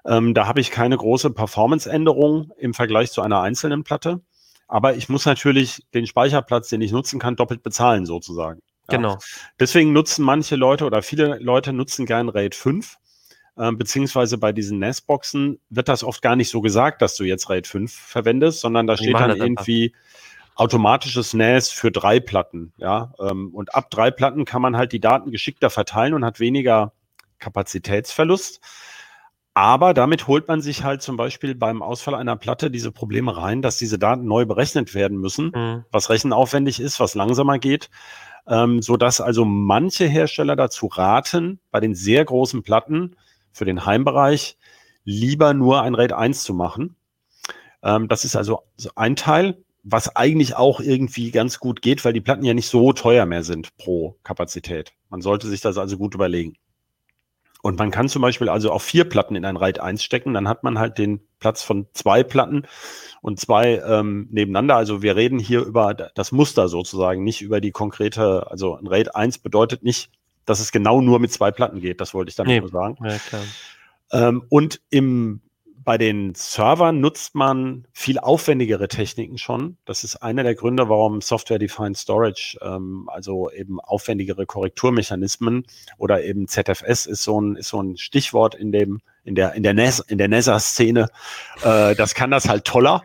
Ähm, 0.07 0.35
da 0.35 0.47
habe 0.47 0.61
ich 0.61 0.71
keine 0.71 0.97
große 0.97 1.31
Performance-Änderung 1.31 2.53
im 2.59 2.75
Vergleich 2.75 3.13
zu 3.13 3.23
einer 3.23 3.41
einzelnen 3.41 3.85
Platte. 3.85 4.21
Aber 4.69 4.95
ich 4.95 5.09
muss 5.09 5.27
natürlich 5.27 5.83
den 5.95 6.07
Speicherplatz, 6.07 6.69
den 6.69 6.81
ich 6.81 6.93
nutzen 6.93 7.19
kann, 7.19 7.37
doppelt 7.37 7.63
bezahlen 7.63 8.07
sozusagen. 8.07 8.61
Ja. 8.91 8.97
Genau. 8.97 9.19
Deswegen 9.59 9.93
nutzen 9.93 10.25
manche 10.25 10.57
Leute 10.57 10.85
oder 10.85 11.03
viele 11.03 11.39
Leute 11.39 11.73
nutzen 11.73 12.07
gern 12.07 12.29
RAID 12.29 12.55
5. 12.55 12.97
Ähm, 13.59 13.77
beziehungsweise 13.77 14.39
bei 14.39 14.53
diesen 14.53 14.79
NAS-Boxen 14.79 15.59
wird 15.71 15.89
das 15.89 16.05
oft 16.05 16.23
gar 16.23 16.37
nicht 16.37 16.51
so 16.51 16.61
gesagt, 16.61 17.03
dass 17.03 17.17
du 17.17 17.25
jetzt 17.25 17.51
RAID 17.51 17.67
5 17.67 17.93
verwendest, 17.93 18.61
sondern 18.61 18.87
da 18.87 18.97
steht 18.97 19.15
dann 19.15 19.37
irgendwie 19.37 19.93
automatisches 20.55 21.35
NAS 21.35 21.71
für 21.71 21.91
drei 21.91 22.21
Platten. 22.21 22.73
Ja, 22.77 23.13
ähm, 23.19 23.51
und 23.55 23.75
ab 23.75 23.91
drei 23.91 24.11
Platten 24.11 24.45
kann 24.45 24.63
man 24.63 24.77
halt 24.77 24.93
die 24.93 25.01
Daten 25.01 25.31
geschickter 25.31 25.71
verteilen 25.71 26.15
und 26.15 26.25
hat 26.25 26.39
weniger 26.39 26.93
Kapazitätsverlust. 27.39 28.61
Aber 29.55 29.95
damit 29.95 30.29
holt 30.29 30.47
man 30.47 30.63
sich 30.63 30.85
halt 30.85 31.03
zum 31.03 31.17
Beispiel 31.17 31.55
beim 31.55 31.83
Ausfall 31.83 32.15
einer 32.15 32.37
Platte 32.37 32.71
diese 32.71 32.93
Probleme 32.93 33.37
rein, 33.37 33.63
dass 33.63 33.79
diese 33.79 33.99
Daten 33.99 34.25
neu 34.25 34.47
berechnet 34.47 34.95
werden 34.95 35.19
müssen, 35.19 35.53
mhm. 35.55 35.85
was 35.91 36.09
rechenaufwendig 36.09 36.81
ist, 36.81 37.01
was 37.01 37.15
langsamer 37.15 37.59
geht, 37.59 37.91
ähm, 38.47 38.81
so 38.81 38.97
dass 38.97 39.21
also 39.21 39.45
manche 39.45 40.07
Hersteller 40.07 40.57
dazu 40.57 40.87
raten, 40.87 41.61
bei 41.71 41.81
den 41.81 41.95
sehr 41.95 42.25
großen 42.25 42.63
Platten 42.63 43.17
für 43.53 43.65
den 43.65 43.85
Heimbereich 43.85 44.57
lieber 45.05 45.55
nur 45.55 45.83
ein 45.83 45.95
RAID 45.95 46.13
1 46.13 46.45
zu 46.45 46.55
machen. 46.55 46.97
Ähm, 47.83 48.07
das 48.09 48.25
ist 48.25 48.37
also 48.37 48.63
ein 48.95 49.17
Teil, 49.17 49.65
was 49.83 50.15
eigentlich 50.15 50.57
auch 50.57 50.81
irgendwie 50.81 51.31
ganz 51.31 51.59
gut 51.59 51.83
geht, 51.83 52.05
weil 52.05 52.13
die 52.13 52.21
Platten 52.21 52.45
ja 52.45 52.55
nicht 52.55 52.69
so 52.69 52.93
teuer 52.93 53.27
mehr 53.27 53.43
sind 53.43 53.77
pro 53.79 54.17
Kapazität. 54.23 54.93
Man 55.09 55.23
sollte 55.23 55.49
sich 55.49 55.61
das 55.61 55.79
also 55.79 55.97
gut 55.97 56.15
überlegen. 56.15 56.57
Und 57.63 57.79
man 57.79 57.91
kann 57.91 58.09
zum 58.09 58.23
Beispiel 58.23 58.49
also 58.49 58.73
auch 58.73 58.81
vier 58.81 59.05
Platten 59.05 59.37
in 59.37 59.45
ein 59.45 59.57
RAID 59.57 59.81
1 59.81 60.03
stecken, 60.03 60.33
dann 60.33 60.49
hat 60.49 60.65
man 60.65 60.79
halt 60.79 60.99
den 60.99 61.21
Platz 61.41 61.63
von 61.63 61.87
zwei 61.93 62.23
Platten 62.23 62.67
und 63.21 63.39
zwei 63.39 63.83
ähm, 63.87 64.29
nebeneinander. 64.31 64.77
Also 64.77 65.03
wir 65.03 65.17
reden 65.17 65.39
hier 65.39 65.61
über 65.61 65.95
das 65.95 66.33
Muster 66.33 66.69
sozusagen, 66.69 67.23
nicht 67.23 67.43
über 67.43 67.61
die 67.61 67.71
konkrete, 67.71 68.51
also 68.51 68.77
ein 68.77 68.87
RAID 68.87 69.15
1 69.15 69.39
bedeutet 69.39 69.83
nicht, 69.83 70.11
dass 70.47 70.61
es 70.61 70.73
genau 70.73 71.01
nur 71.01 71.19
mit 71.19 71.33
zwei 71.33 71.51
Platten 71.51 71.81
geht. 71.81 72.01
Das 72.01 72.15
wollte 72.15 72.31
ich 72.31 72.37
damit 72.37 72.51
nee. 72.51 72.61
nur 72.61 72.71
sagen. 72.71 72.97
Ja, 73.05 74.29
ähm, 74.29 74.43
und 74.49 74.81
im 74.91 75.41
bei 75.83 75.97
den 75.97 76.35
Servern 76.35 77.01
nutzt 77.01 77.35
man 77.35 77.87
viel 77.93 78.19
aufwendigere 78.19 78.89
Techniken 78.89 79.39
schon. 79.39 79.79
Das 79.87 80.05
ist 80.05 80.17
einer 80.17 80.43
der 80.43 80.55
Gründe, 80.55 80.89
warum 80.89 81.21
Software-Defined 81.21 81.97
Storage, 81.97 82.59
ähm, 82.61 83.09
also 83.11 83.51
eben 83.51 83.81
aufwendigere 83.81 84.45
Korrekturmechanismen 84.45 85.65
oder 85.97 86.23
eben 86.23 86.49
ZFS 86.49 87.07
ist 87.07 87.23
so 87.23 87.41
ein, 87.41 87.57
ist 87.57 87.69
so 87.69 87.83
ein 87.83 87.97
Stichwort 87.97 88.55
in 88.55 88.73
dem, 88.73 89.01
in 89.25 89.35
der, 89.35 89.55
in 89.55 89.63
der 89.63 89.75
NES, 89.75 90.01
in 90.01 90.19
der 90.19 90.29
NESA-Szene. 90.29 91.09
Äh, 91.63 91.95
das 91.95 92.15
kann 92.15 92.31
das 92.31 92.49
halt 92.49 92.65
toller. 92.67 93.03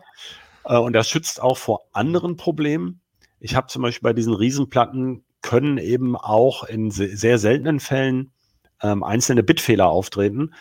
Äh, 0.64 0.76
und 0.76 0.92
das 0.92 1.08
schützt 1.08 1.40
auch 1.40 1.56
vor 1.56 1.86
anderen 1.92 2.36
Problemen. 2.36 3.00
Ich 3.40 3.54
habe 3.54 3.68
zum 3.68 3.82
Beispiel 3.82 4.10
bei 4.10 4.12
diesen 4.12 4.34
Riesenplatten 4.34 5.24
können 5.40 5.78
eben 5.78 6.16
auch 6.16 6.64
in 6.64 6.90
sehr 6.90 7.38
seltenen 7.38 7.80
Fällen 7.80 8.32
ähm, 8.82 9.02
einzelne 9.02 9.42
Bitfehler 9.42 9.86
auftreten. 9.86 10.52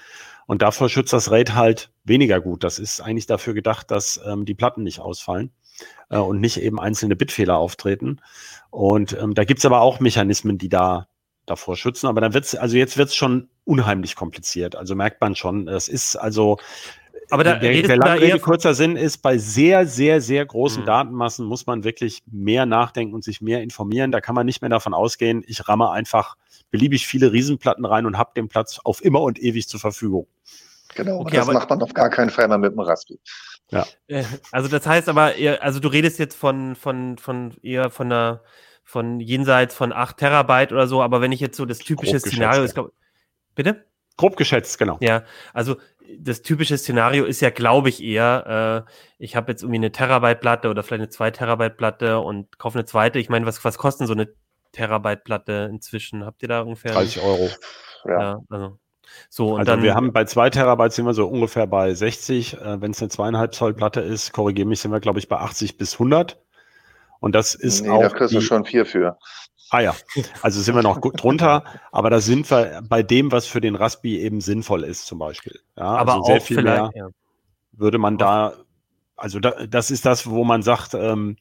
Und 0.48 0.62
davor 0.62 0.90
schützt 0.90 1.14
das 1.14 1.32
RAID 1.32 1.56
halt 1.56 1.92
weniger 2.04 2.40
gut. 2.40 2.64
Das 2.64 2.80
ist 2.80 3.02
eigentlich 3.02 3.26
dafür 3.26 3.54
gedacht, 3.54 3.90
dass 3.92 4.20
ähm, 4.26 4.46
die 4.46 4.54
Platten 4.54 4.84
nicht 4.84 5.00
ausfallen 5.00 5.52
äh, 6.10 6.18
und 6.18 6.40
nicht 6.40 6.62
eben 6.62 6.80
einzelne 6.80 7.16
Bitfehler 7.16 7.58
auftreten. 7.58 8.22
Und 8.70 9.18
ähm, 9.20 9.34
da 9.34 9.44
gibt's 9.44 9.66
aber 9.66 9.82
auch 9.82 10.00
Mechanismen, 10.00 10.58
die 10.58 10.70
da 10.70 11.08
davor 11.46 11.76
schützen. 11.76 12.08
Aber 12.08 12.22
dann 12.22 12.34
wird's, 12.34 12.56
also 12.56 12.78
jetzt 12.78 12.98
wird's 12.98 13.16
schon 13.16 13.50
unheimlich 13.64 14.16
kompliziert. 14.16 14.76
Also 14.76 14.96
merkt 14.96 15.22
man 15.22 15.36
schon, 15.36 15.68
es 15.68 15.88
ist 15.88 16.16
also 16.16 16.58
aber 17.30 17.44
da 17.44 17.56
der, 17.56 17.82
der 17.82 17.98
lange 17.98 18.22
Rede, 18.22 18.40
kurzer 18.40 18.74
Sinn 18.74 18.96
ist, 18.96 19.20
bei 19.20 19.38
sehr, 19.38 19.88
sehr, 19.88 20.22
sehr 20.22 20.46
großen 20.46 20.84
mhm. 20.84 20.86
Datenmassen 20.86 21.46
muss 21.46 21.66
man 21.66 21.84
wirklich 21.84 22.24
mehr 22.28 22.66
nachdenken 22.66 23.16
und 23.16 23.24
sich 23.24 23.42
mehr 23.42 23.64
informieren. 23.64 24.12
Da 24.12 24.22
kann 24.22 24.36
man 24.36 24.46
nicht 24.46 24.62
mehr 24.62 24.70
davon 24.70 24.94
ausgehen, 24.94 25.44
ich 25.48 25.68
ramme 25.68 25.90
einfach 25.90 26.36
beliebig 26.72 27.08
viele 27.08 27.32
Riesenplatten 27.32 27.86
rein 27.86 28.06
und 28.06 28.18
habe 28.18 28.32
den 28.36 28.48
Platz 28.48 28.80
auf 28.84 29.04
immer 29.04 29.22
und 29.22 29.40
ewig 29.42 29.68
zur 29.68 29.80
Verfügung. 29.80 30.28
Genau, 30.96 31.20
okay, 31.20 31.38
das 31.38 31.48
macht 31.48 31.70
man 31.70 31.82
auf 31.82 31.94
gar 31.94 32.10
keinen 32.10 32.30
Fall 32.30 32.48
mehr 32.48 32.58
mit 32.58 32.72
dem 32.72 32.80
Raspi. 32.80 33.20
Ja. 33.70 33.86
Äh, 34.08 34.24
also 34.52 34.70
das 34.70 34.86
heißt 34.86 35.10
aber, 35.10 35.34
also 35.62 35.80
du 35.80 35.88
redest 35.88 36.20
jetzt 36.20 36.36
von, 36.36 36.76
von, 36.76 37.18
von 37.18 37.54
eher 37.62 37.90
von 37.90 38.12
einer, 38.12 38.42
von 38.84 39.20
jenseits 39.20 39.76
von 39.76 39.92
8 39.92 40.18
Terabyte 40.18 40.72
oder 40.72 40.88
so, 40.88 41.02
aber 41.02 41.22
wenn 41.22 41.32
ich 41.32 41.40
jetzt 41.40 41.58
so 41.58 41.66
das 41.66 41.80
typische 41.80 42.20
Szenario 42.20 42.64
ist, 42.64 42.76
glaub, 42.76 42.94
bitte? 43.56 43.86
Grob 44.18 44.38
geschätzt, 44.38 44.78
genau. 44.78 44.98
Ja, 45.02 45.24
also 45.54 45.76
das 46.18 46.42
typische 46.44 46.78
Szenario 46.78 47.26
ist 47.26 47.42
ja, 47.42 47.50
glaube 47.50 47.90
ich, 47.90 48.02
eher, 48.02 48.86
äh, 48.88 48.92
ich 49.18 49.36
habe 49.36 49.52
jetzt 49.52 49.64
irgendwie 49.64 49.80
eine 49.80 49.92
Terabyte-Platte 49.92 50.70
oder 50.70 50.84
vielleicht 50.84 51.02
eine 51.02 51.10
2 51.10 51.32
Terabyte-Platte 51.32 52.20
und 52.20 52.58
kaufe 52.58 52.78
eine 52.78 52.86
zweite. 52.86 53.20
Ich 53.20 53.28
meine, 53.28 53.46
was, 53.46 53.66
was 53.66 53.78
kostet 53.78 54.08
so 54.08 54.14
eine 54.14 54.30
Terabyte-Platte 54.76 55.70
inzwischen? 55.72 56.26
Habt 56.26 56.42
ihr 56.42 56.50
da 56.50 56.62
ungefähr? 56.62 56.92
30 56.92 57.22
Euro. 57.24 57.50
Ja, 58.06 58.20
ja 58.20 58.40
also. 58.50 58.80
So, 59.30 59.54
und 59.54 59.60
also 59.60 59.72
dann, 59.72 59.84
wir 59.84 59.96
haben 59.96 60.14
bei 60.14 60.26
2 60.26 60.50
Terabyte 60.50 60.94
sind 60.94 61.06
wir 61.06 61.14
so 61.14 61.28
ungefähr 61.28 61.68
bei 61.68 61.94
60. 61.94 62.56
Äh, 62.56 62.82
Wenn 62.82 62.92
es 62.92 63.02
eine 63.02 63.10
zweieinhalb 63.10 63.54
Zoll 63.54 63.74
Platte 63.74 64.02
ist, 64.02 64.34
korrigiere 64.34 64.68
mich, 64.68 64.82
sind 64.82 64.92
wir, 64.92 65.00
glaube 65.00 65.20
ich, 65.20 65.28
bei 65.30 65.38
80 65.38 65.78
bis 65.78 65.94
100. 65.94 66.42
Und 67.20 67.34
das 67.34 67.56
ist 67.56 67.84
nee, 67.84 67.90
auch. 67.90 68.02
Da 68.02 68.10
kriegst 68.10 68.34
du 68.34 68.42
schon 68.42 68.66
vier 68.66 68.86
für. 68.86 69.18
Ah 69.72 69.80
ja, 69.80 69.96
also 70.42 70.62
sind 70.62 70.76
wir 70.76 70.84
noch 70.84 71.02
gut 71.02 71.22
drunter, 71.22 71.64
aber 71.92 72.10
da 72.10 72.20
sind 72.20 72.50
wir 72.52 72.82
bei 72.88 73.02
dem, 73.02 73.32
was 73.32 73.48
für 73.48 73.62
den 73.62 73.76
Raspi 73.76 74.20
eben 74.20 74.40
sinnvoll 74.40 74.84
ist, 74.84 75.08
zum 75.08 75.18
Beispiel. 75.18 75.60
Ja, 75.76 75.86
aber 75.86 76.14
also 76.14 76.26
sehr 76.26 76.42
viel 76.42 76.62
mehr 76.62 76.92
ja. 76.94 77.08
würde 77.72 77.98
man 77.98 78.18
da, 78.18 78.54
also 79.16 79.40
da, 79.40 79.66
das 79.66 79.90
ist 79.90 80.06
das, 80.06 80.30
wo 80.30 80.44
man 80.44 80.62
sagt, 80.62 80.94
ähm, 80.94 81.38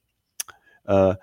äh, 0.87 1.15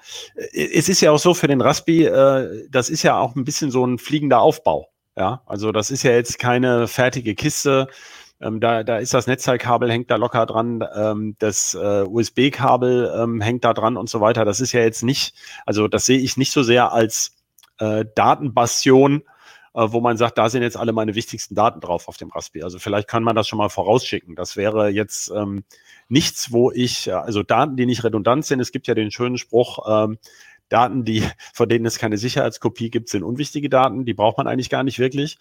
es 0.53 0.89
ist 0.89 1.01
ja 1.01 1.11
auch 1.11 1.19
so 1.19 1.33
für 1.33 1.47
den 1.47 1.61
Raspi, 1.61 2.05
äh, 2.05 2.67
das 2.69 2.89
ist 2.89 3.03
ja 3.03 3.19
auch 3.19 3.35
ein 3.35 3.45
bisschen 3.45 3.71
so 3.71 3.85
ein 3.85 3.97
fliegender 3.97 4.41
Aufbau. 4.41 4.89
Ja, 5.17 5.41
also 5.45 5.71
das 5.71 5.91
ist 5.91 6.03
ja 6.03 6.11
jetzt 6.11 6.39
keine 6.39 6.87
fertige 6.87 7.35
Kiste. 7.35 7.87
Ähm, 8.41 8.59
da, 8.59 8.83
da 8.83 8.97
ist 8.97 9.13
das 9.13 9.27
Netzteilkabel 9.27 9.91
hängt 9.91 10.09
da 10.09 10.15
locker 10.15 10.45
dran, 10.45 10.83
ähm, 10.95 11.35
das 11.37 11.75
äh, 11.75 12.03
USB-Kabel 12.03 13.13
ähm, 13.15 13.39
hängt 13.41 13.63
da 13.63 13.73
dran 13.73 13.97
und 13.97 14.09
so 14.09 14.19
weiter. 14.19 14.45
Das 14.45 14.59
ist 14.59 14.71
ja 14.71 14.81
jetzt 14.81 15.03
nicht, 15.03 15.35
also 15.65 15.87
das 15.87 16.05
sehe 16.05 16.17
ich 16.17 16.37
nicht 16.37 16.51
so 16.51 16.63
sehr 16.63 16.91
als 16.91 17.35
äh, 17.79 18.05
Datenbastion, 18.15 19.23
äh, 19.73 19.87
wo 19.89 20.01
man 20.01 20.17
sagt, 20.17 20.37
da 20.37 20.49
sind 20.49 20.63
jetzt 20.63 20.77
alle 20.77 20.93
meine 20.93 21.15
wichtigsten 21.15 21.55
Daten 21.55 21.79
drauf 21.79 22.07
auf 22.07 22.17
dem 22.17 22.29
Raspi. 22.29 22.63
Also 22.63 22.79
vielleicht 22.79 23.07
kann 23.07 23.23
man 23.23 23.35
das 23.35 23.47
schon 23.47 23.57
mal 23.57 23.69
vorausschicken. 23.69 24.35
Das 24.35 24.57
wäre 24.57 24.89
jetzt 24.89 25.31
ähm, 25.35 25.63
nichts, 26.09 26.51
wo 26.51 26.71
ich, 26.71 27.13
also 27.13 27.43
Daten, 27.43 27.77
die 27.77 27.85
nicht 27.85 28.03
redundant 28.03 28.45
sind. 28.45 28.59
Es 28.59 28.71
gibt 28.71 28.87
ja 28.87 28.95
den 28.95 29.11
schönen 29.11 29.37
Spruch, 29.37 29.79
ähm, 29.87 30.17
Daten, 30.71 31.05
die, 31.05 31.23
von 31.53 31.69
denen 31.69 31.85
es 31.85 31.99
keine 31.99 32.17
Sicherheitskopie 32.17 32.89
gibt, 32.89 33.09
sind 33.09 33.23
unwichtige 33.23 33.69
Daten. 33.69 34.05
Die 34.05 34.13
braucht 34.13 34.37
man 34.37 34.47
eigentlich 34.47 34.69
gar 34.69 34.83
nicht 34.83 34.99
wirklich. 34.99 35.37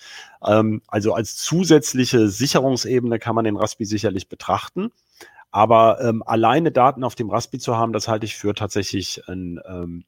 Ähm, 0.47 0.83
also 0.89 1.15
als 1.15 1.37
zusätzliche 1.37 2.29
Sicherungsebene 2.29 3.19
kann 3.19 3.35
man 3.35 3.45
den 3.45 3.57
Raspi 3.57 3.85
sicherlich 3.85 4.29
betrachten. 4.29 4.91
Aber 5.53 6.01
ähm, 6.01 6.23
alleine 6.25 6.71
Daten 6.71 7.03
auf 7.03 7.17
dem 7.17 7.31
Raspi 7.31 7.59
zu 7.59 7.77
haben, 7.77 7.93
das 7.93 8.07
halte 8.07 8.27
ich 8.27 8.37
für 8.37 8.55
tatsächlich 8.55 9.27
ein, 9.29 9.61
ähm, 9.67 10.05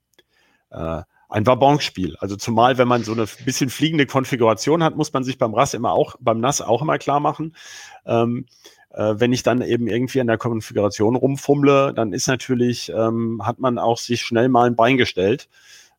äh, 0.70 1.02
ein 1.32 1.46
Wabonspiel. 1.46 2.16
Also 2.20 2.36
zumal, 2.36 2.76
wenn 2.76 2.88
man 2.88 3.04
so 3.04 3.12
eine 3.12 3.26
bisschen 3.44 3.70
fliegende 3.70 4.04
Konfiguration 4.04 4.82
hat, 4.84 4.96
muss 4.96 5.12
man 5.14 5.24
sich 5.24 5.38
beim 5.38 5.54
RAS 5.54 5.72
immer 5.72 5.92
auch, 5.92 6.16
beim 6.20 6.40
NAS 6.40 6.60
auch 6.60 6.82
immer 6.82 6.98
klar 6.98 7.20
machen. 7.20 7.56
Ähm, 8.04 8.44
äh, 8.90 9.14
wenn 9.16 9.32
ich 9.32 9.42
dann 9.42 9.62
eben 9.62 9.86
irgendwie 9.86 10.20
an 10.20 10.26
der 10.26 10.36
Konfiguration 10.36 11.16
rumfummle, 11.16 11.94
dann 11.94 12.12
ist 12.12 12.26
natürlich, 12.26 12.92
ähm, 12.94 13.40
hat 13.44 13.60
man 13.60 13.78
auch 13.78 13.96
sich 13.96 14.20
schnell 14.20 14.50
mal 14.50 14.66
ein 14.66 14.76
Bein 14.76 14.98
gestellt. 14.98 15.48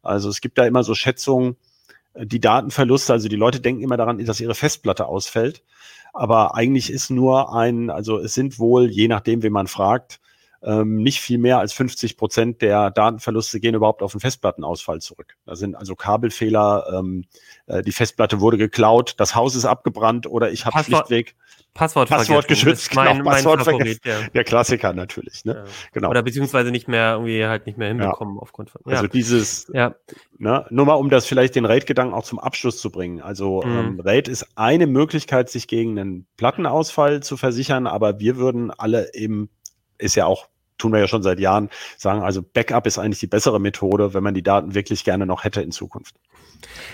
Also 0.03 0.29
es 0.29 0.39
gibt 0.39 0.59
da 0.59 0.67
immer 0.67 0.83
so 0.83 0.93
Schätzungen, 0.93 1.55
äh, 2.13 2.27
die 2.27 2.39
Datenverluste, 2.39 3.13
also 3.13 3.27
die 3.27 3.35
Leute 3.35 3.59
denken 3.59 3.81
immer 3.81 3.97
daran, 3.97 4.23
dass 4.23 4.39
ihre 4.39 4.55
Festplatte 4.55 5.07
ausfällt. 5.07 5.63
Aber 6.13 6.53
eigentlich 6.53 6.91
ist 6.91 7.09
nur 7.09 7.55
ein, 7.55 7.89
also 7.89 8.19
es 8.19 8.35
sind 8.35 8.59
wohl, 8.59 8.87
je 8.91 9.07
nachdem, 9.07 9.41
wen 9.41 9.53
man 9.53 9.65
fragt, 9.65 10.19
ähm, 10.63 10.97
nicht 10.97 11.19
viel 11.19 11.37
mehr 11.37 11.59
als 11.59 11.73
50 11.73 12.17
Prozent 12.17 12.61
der 12.61 12.91
Datenverluste 12.91 13.59
gehen 13.59 13.75
überhaupt 13.75 14.01
auf 14.01 14.11
den 14.11 14.21
Festplattenausfall 14.21 15.01
zurück. 15.01 15.35
Da 15.45 15.55
sind 15.55 15.75
also 15.75 15.95
Kabelfehler, 15.95 16.85
ähm, 16.93 17.25
äh, 17.67 17.81
die 17.81 17.91
Festplatte 17.91 18.39
wurde 18.39 18.57
geklaut, 18.57 19.15
das 19.17 19.35
Haus 19.35 19.55
ist 19.55 19.65
abgebrannt 19.65 20.27
oder 20.27 20.51
ich 20.51 20.65
habe 20.65 20.83
schlichtweg 20.83 21.35
Passwort, 21.73 22.07
Passwort 22.07 22.47
geschützt, 22.47 22.93
mein, 22.93 23.17
genau, 23.17 23.31
Passwort 23.31 23.57
mein 23.57 23.65
Favorit, 23.65 24.05
ja. 24.05 24.19
Der 24.33 24.43
Klassiker 24.43 24.93
natürlich, 24.93 25.43
ne? 25.43 25.55
Ja. 25.55 25.63
Genau. 25.91 26.09
Oder 26.09 26.21
beziehungsweise 26.21 26.69
nicht 26.69 26.87
mehr 26.87 27.13
irgendwie 27.13 27.45
halt 27.45 27.65
nicht 27.65 27.79
mehr 27.79 27.87
hinbekommen 27.87 28.35
ja. 28.35 28.41
aufgrund 28.41 28.69
von. 28.69 28.81
Ja. 28.85 28.97
Also 28.97 29.07
dieses, 29.07 29.71
ja. 29.73 29.95
ne, 30.37 30.67
nur 30.69 30.85
mal 30.85 30.93
um 30.93 31.09
das 31.09 31.25
vielleicht 31.25 31.55
den 31.55 31.65
RAID-Gedanken 31.65 32.13
auch 32.13 32.25
zum 32.25 32.37
Abschluss 32.37 32.77
zu 32.77 32.91
bringen. 32.91 33.21
Also 33.21 33.63
mhm. 33.63 33.77
ähm, 33.77 33.99
RAID 33.99 34.27
ist 34.27 34.45
eine 34.55 34.85
Möglichkeit, 34.85 35.49
sich 35.49 35.67
gegen 35.67 35.97
einen 35.97 36.27
Plattenausfall 36.37 37.23
zu 37.23 37.37
versichern, 37.37 37.87
aber 37.87 38.19
wir 38.19 38.37
würden 38.37 38.69
alle 38.69 39.11
eben, 39.15 39.49
ist 39.97 40.15
ja 40.15 40.27
auch 40.27 40.49
tun 40.83 40.91
wir 40.91 40.99
ja 40.99 41.07
schon 41.07 41.23
seit 41.23 41.39
Jahren, 41.39 41.69
sagen, 41.97 42.23
also 42.23 42.41
Backup 42.41 42.85
ist 42.85 42.99
eigentlich 42.99 43.19
die 43.19 43.27
bessere 43.27 43.59
Methode, 43.59 44.13
wenn 44.13 44.23
man 44.23 44.33
die 44.33 44.43
Daten 44.43 44.75
wirklich 44.75 45.05
gerne 45.05 45.25
noch 45.25 45.45
hätte 45.45 45.61
in 45.61 45.71
Zukunft. 45.71 46.15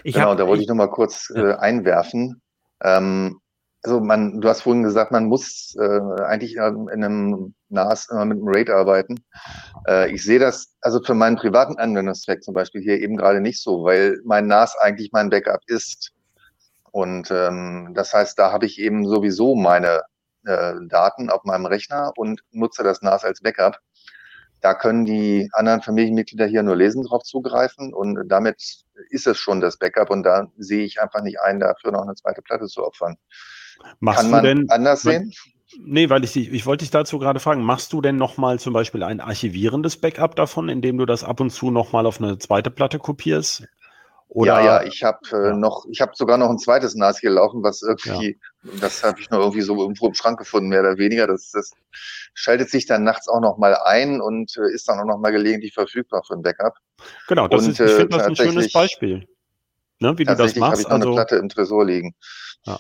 Ich 0.04 0.14
genau, 0.14 0.30
hab, 0.30 0.38
da 0.38 0.46
wollte 0.46 0.62
ich, 0.62 0.66
ich 0.66 0.70
noch 0.70 0.76
mal 0.76 0.92
kurz 0.92 1.32
äh, 1.36 1.54
einwerfen. 1.54 2.40
Ähm, 2.84 3.40
also 3.82 4.00
man, 4.00 4.42
du 4.42 4.48
hast 4.48 4.62
vorhin 4.62 4.84
gesagt, 4.84 5.12
man 5.12 5.26
muss 5.26 5.76
äh, 5.80 6.22
eigentlich 6.24 6.58
in 6.58 6.90
einem 6.90 7.56
NAS 7.70 8.10
immer 8.12 8.26
mit 8.26 8.38
einem 8.38 8.48
RAID 8.48 8.70
arbeiten. 8.70 9.24
Äh, 9.88 10.12
ich 10.12 10.24
sehe 10.24 10.40
das 10.40 10.76
also 10.82 11.02
für 11.02 11.16
meinen 11.16 11.38
privaten 11.38 11.78
Anwendungszweck 11.78 12.44
zum 12.44 12.54
Beispiel 12.54 12.82
hier 12.82 13.00
eben 13.00 13.18
gerade 13.18 13.42
nicht 13.42 13.62
so, 13.62 13.84
weil 13.84 14.20
mein 14.24 14.48
NAS 14.48 14.76
eigentlich 14.80 15.12
mein 15.14 15.30
Backup 15.30 15.62
ist. 15.66 16.12
Und 16.92 17.32
ähm, 17.32 17.94
das 17.96 18.14
heißt, 18.14 18.38
da 18.38 18.52
habe 18.52 18.66
ich 18.66 18.80
eben 18.80 19.08
sowieso 19.08 19.56
meine 19.56 20.02
äh, 20.46 20.74
Daten 20.88 21.30
auf 21.30 21.44
meinem 21.44 21.66
Rechner 21.66 22.14
und 22.16 22.42
nutze 22.52 22.84
das 22.84 23.02
NAS 23.02 23.24
als 23.24 23.42
Backup. 23.42 23.80
Da 24.62 24.74
können 24.74 25.06
die 25.06 25.50
anderen 25.54 25.82
Familienmitglieder 25.82 26.46
hier 26.46 26.64
nur 26.64 26.76
lesen 26.76 27.04
drauf 27.04 27.24
zugreifen 27.24 27.94
und 27.94 28.28
damit 28.28 28.84
ist 29.10 29.26
es 29.26 29.38
schon 29.38 29.62
das 29.62 29.78
Backup 29.78 30.10
und 30.10 30.24
da 30.24 30.52
sehe 30.58 30.84
ich 30.84 31.02
einfach 31.02 31.22
nicht 31.22 31.40
ein, 31.40 31.60
dafür 31.60 31.92
noch 31.92 32.02
eine 32.02 32.16
zweite 32.16 32.42
Platte 32.42 32.66
zu 32.66 32.86
opfern. 32.86 33.16
Machst 34.00 34.22
Kann 34.22 34.32
man 34.32 34.44
du 34.44 34.56
denn 34.56 34.70
anders 34.70 35.04
sehen? 35.04 35.32
Nee, 35.78 36.10
weil 36.10 36.24
ich, 36.24 36.36
ich 36.36 36.66
wollte 36.66 36.84
dich 36.84 36.92
dazu 36.92 37.20
gerade 37.20 37.40
fragen, 37.40 37.62
machst 37.62 37.94
du 37.94 38.02
denn 38.02 38.16
nochmal 38.16 38.60
zum 38.60 38.74
Beispiel 38.74 39.04
ein 39.04 39.20
archivierendes 39.20 39.98
Backup 39.98 40.36
davon, 40.36 40.68
indem 40.68 40.98
du 40.98 41.06
das 41.06 41.24
ab 41.24 41.40
und 41.40 41.52
zu 41.52 41.70
nochmal 41.70 42.08
auf 42.08 42.20
eine 42.20 42.40
zweite 42.40 42.72
Platte 42.72 42.98
kopierst? 42.98 43.68
Oder, 44.32 44.62
ja, 44.62 44.66
ja, 44.66 44.84
ich 44.84 45.04
habe 45.04 45.20
äh, 45.32 45.48
ja. 45.50 45.56
noch, 45.56 45.86
ich 45.90 46.02
habe 46.02 46.12
sogar 46.14 46.38
noch 46.38 46.52
ein 46.52 46.60
zweites 46.60 46.94
NAS 46.94 47.20
hier 47.20 47.32
laufen, 47.32 47.64
was 47.64 47.82
irgendwie, 47.82 48.38
ja. 48.64 48.72
das 48.80 49.04
habe 49.04 49.20
ich 49.20 49.32
nur 49.32 49.40
irgendwie 49.40 49.62
so 49.62 49.76
irgendwo 49.76 50.08
im 50.08 50.14
Schrank 50.14 50.38
gefunden, 50.38 50.70
mehr 50.70 50.82
oder 50.82 51.00
weniger. 51.00 51.26
Das, 51.26 51.50
das 51.52 51.72
schaltet 52.36 52.70
sich 52.70 52.86
dann 52.86 53.04
nachts 53.04 53.28
auch 53.28 53.42
noch 53.42 53.58
mal 53.58 53.76
ein 53.76 54.22
und 54.22 54.56
äh, 54.56 54.72
ist 54.72 54.88
dann 54.88 55.00
auch 55.00 55.06
noch 55.06 55.18
mal 55.18 55.32
gelegentlich 55.32 55.74
verfügbar 55.74 56.22
für 56.28 56.36
ein 56.36 56.44
Backup. 56.44 56.76
Genau, 57.28 57.48
das 57.48 57.64
und, 57.66 57.72
ist, 57.72 57.80
ich 57.80 57.92
finde 57.92 58.18
das 58.18 58.28
ein 58.28 58.36
schönes 58.36 58.72
Beispiel, 58.72 59.28
ne, 59.98 60.16
wie 60.20 60.26
du 60.26 60.36
das 60.36 60.56
machst. 60.56 60.62
habe 60.62 60.82
ich 60.82 60.88
noch 60.88 60.92
also, 60.92 61.08
eine 61.08 61.16
Platte 61.16 61.36
im 61.38 61.50
Tresor 61.50 61.86
liegen. 61.86 62.14
Ja. 62.66 62.80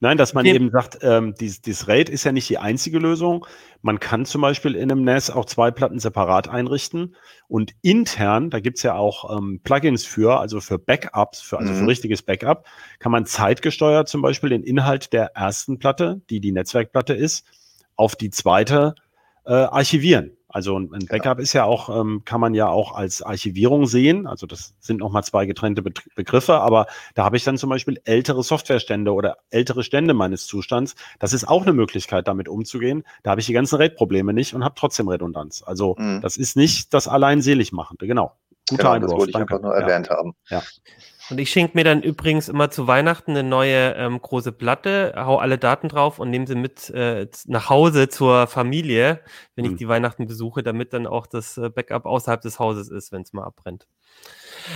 Nein, 0.00 0.16
dass 0.16 0.32
man 0.32 0.46
eben 0.46 0.70
sagt, 0.70 0.98
ähm, 1.02 1.34
dieses, 1.34 1.60
dieses 1.60 1.88
RAID 1.88 2.08
ist 2.08 2.22
ja 2.22 2.30
nicht 2.30 2.48
die 2.48 2.58
einzige 2.58 3.00
Lösung. 3.00 3.46
Man 3.82 3.98
kann 3.98 4.26
zum 4.26 4.42
Beispiel 4.42 4.76
in 4.76 4.92
einem 4.92 5.02
NAS 5.02 5.28
auch 5.28 5.44
zwei 5.44 5.72
Platten 5.72 5.98
separat 5.98 6.48
einrichten 6.48 7.16
und 7.48 7.74
intern, 7.82 8.50
da 8.50 8.60
gibt's 8.60 8.84
ja 8.84 8.94
auch 8.94 9.36
ähm, 9.36 9.60
Plugins 9.64 10.04
für, 10.04 10.38
also 10.38 10.60
für 10.60 10.78
Backups, 10.78 11.40
für, 11.40 11.58
also 11.58 11.72
mhm. 11.72 11.78
für 11.78 11.86
richtiges 11.88 12.22
Backup, 12.22 12.66
kann 13.00 13.10
man 13.10 13.26
zeitgesteuert 13.26 14.08
zum 14.08 14.22
Beispiel 14.22 14.50
den 14.50 14.62
Inhalt 14.62 15.12
der 15.12 15.34
ersten 15.34 15.80
Platte, 15.80 16.20
die 16.30 16.38
die 16.38 16.52
Netzwerkplatte 16.52 17.14
ist, 17.14 17.44
auf 17.96 18.14
die 18.14 18.30
zweite 18.30 18.94
äh, 19.46 19.52
archivieren. 19.52 20.37
Also 20.50 20.78
ein 20.78 21.06
Backup 21.06 21.40
ist 21.40 21.52
ja 21.52 21.64
auch, 21.64 21.94
ähm, 21.94 22.22
kann 22.24 22.40
man 22.40 22.54
ja 22.54 22.68
auch 22.68 22.94
als 22.94 23.20
Archivierung 23.20 23.86
sehen. 23.86 24.26
Also 24.26 24.46
das 24.46 24.74
sind 24.80 25.00
nochmal 25.00 25.22
zwei 25.22 25.44
getrennte 25.44 25.82
Be 25.82 25.92
Begriffe, 26.14 26.54
aber 26.60 26.86
da 27.14 27.24
habe 27.24 27.36
ich 27.36 27.44
dann 27.44 27.58
zum 27.58 27.68
Beispiel 27.68 28.00
ältere 28.04 28.42
Softwarestände 28.42 29.12
oder 29.12 29.36
ältere 29.50 29.84
Stände 29.84 30.14
meines 30.14 30.46
Zustands. 30.46 30.94
Das 31.18 31.34
ist 31.34 31.46
auch 31.46 31.62
eine 31.62 31.74
Möglichkeit, 31.74 32.28
damit 32.28 32.48
umzugehen. 32.48 33.04
Da 33.22 33.30
habe 33.30 33.40
ich 33.40 33.46
die 33.46 33.52
ganzen 33.52 33.76
RAID-Probleme 33.76 34.32
nicht 34.32 34.54
und 34.54 34.64
habe 34.64 34.74
trotzdem 34.74 35.08
Redundanz. 35.08 35.62
Also 35.64 35.96
mhm. 35.98 36.22
das 36.22 36.38
ist 36.38 36.56
nicht 36.56 36.94
das 36.94 37.08
allein 37.08 37.42
selig 37.42 37.72
machende. 37.72 38.06
Genau. 38.06 38.32
Guter 38.70 38.82
genau, 38.82 38.92
Einwurf. 38.92 39.10
Das 39.10 39.18
wollte 39.18 39.30
ich 39.30 39.32
Danke. 39.34 39.54
einfach 39.54 39.62
nur 39.62 39.74
erwähnt 39.74 40.06
ja. 40.08 40.16
haben. 40.16 40.34
Ja. 40.48 40.62
Und 41.30 41.38
ich 41.38 41.50
schenke 41.50 41.76
mir 41.76 41.84
dann 41.84 42.02
übrigens 42.02 42.48
immer 42.48 42.70
zu 42.70 42.86
Weihnachten 42.86 43.32
eine 43.32 43.42
neue 43.42 43.94
ähm, 43.94 44.20
große 44.20 44.52
Platte, 44.52 45.12
hau 45.16 45.36
alle 45.36 45.58
Daten 45.58 45.88
drauf 45.88 46.18
und 46.18 46.30
nehme 46.30 46.46
sie 46.46 46.54
mit 46.54 46.88
äh, 46.90 47.26
nach 47.46 47.68
Hause 47.68 48.08
zur 48.08 48.46
Familie, 48.46 49.20
wenn 49.54 49.66
hm. 49.66 49.72
ich 49.72 49.78
die 49.78 49.88
Weihnachten 49.88 50.26
besuche, 50.26 50.62
damit 50.62 50.92
dann 50.92 51.06
auch 51.06 51.26
das 51.26 51.58
äh, 51.58 51.68
Backup 51.68 52.06
außerhalb 52.06 52.40
des 52.40 52.58
Hauses 52.58 52.88
ist, 52.88 53.12
wenn 53.12 53.22
es 53.22 53.32
mal 53.32 53.44
abbrennt. 53.44 53.86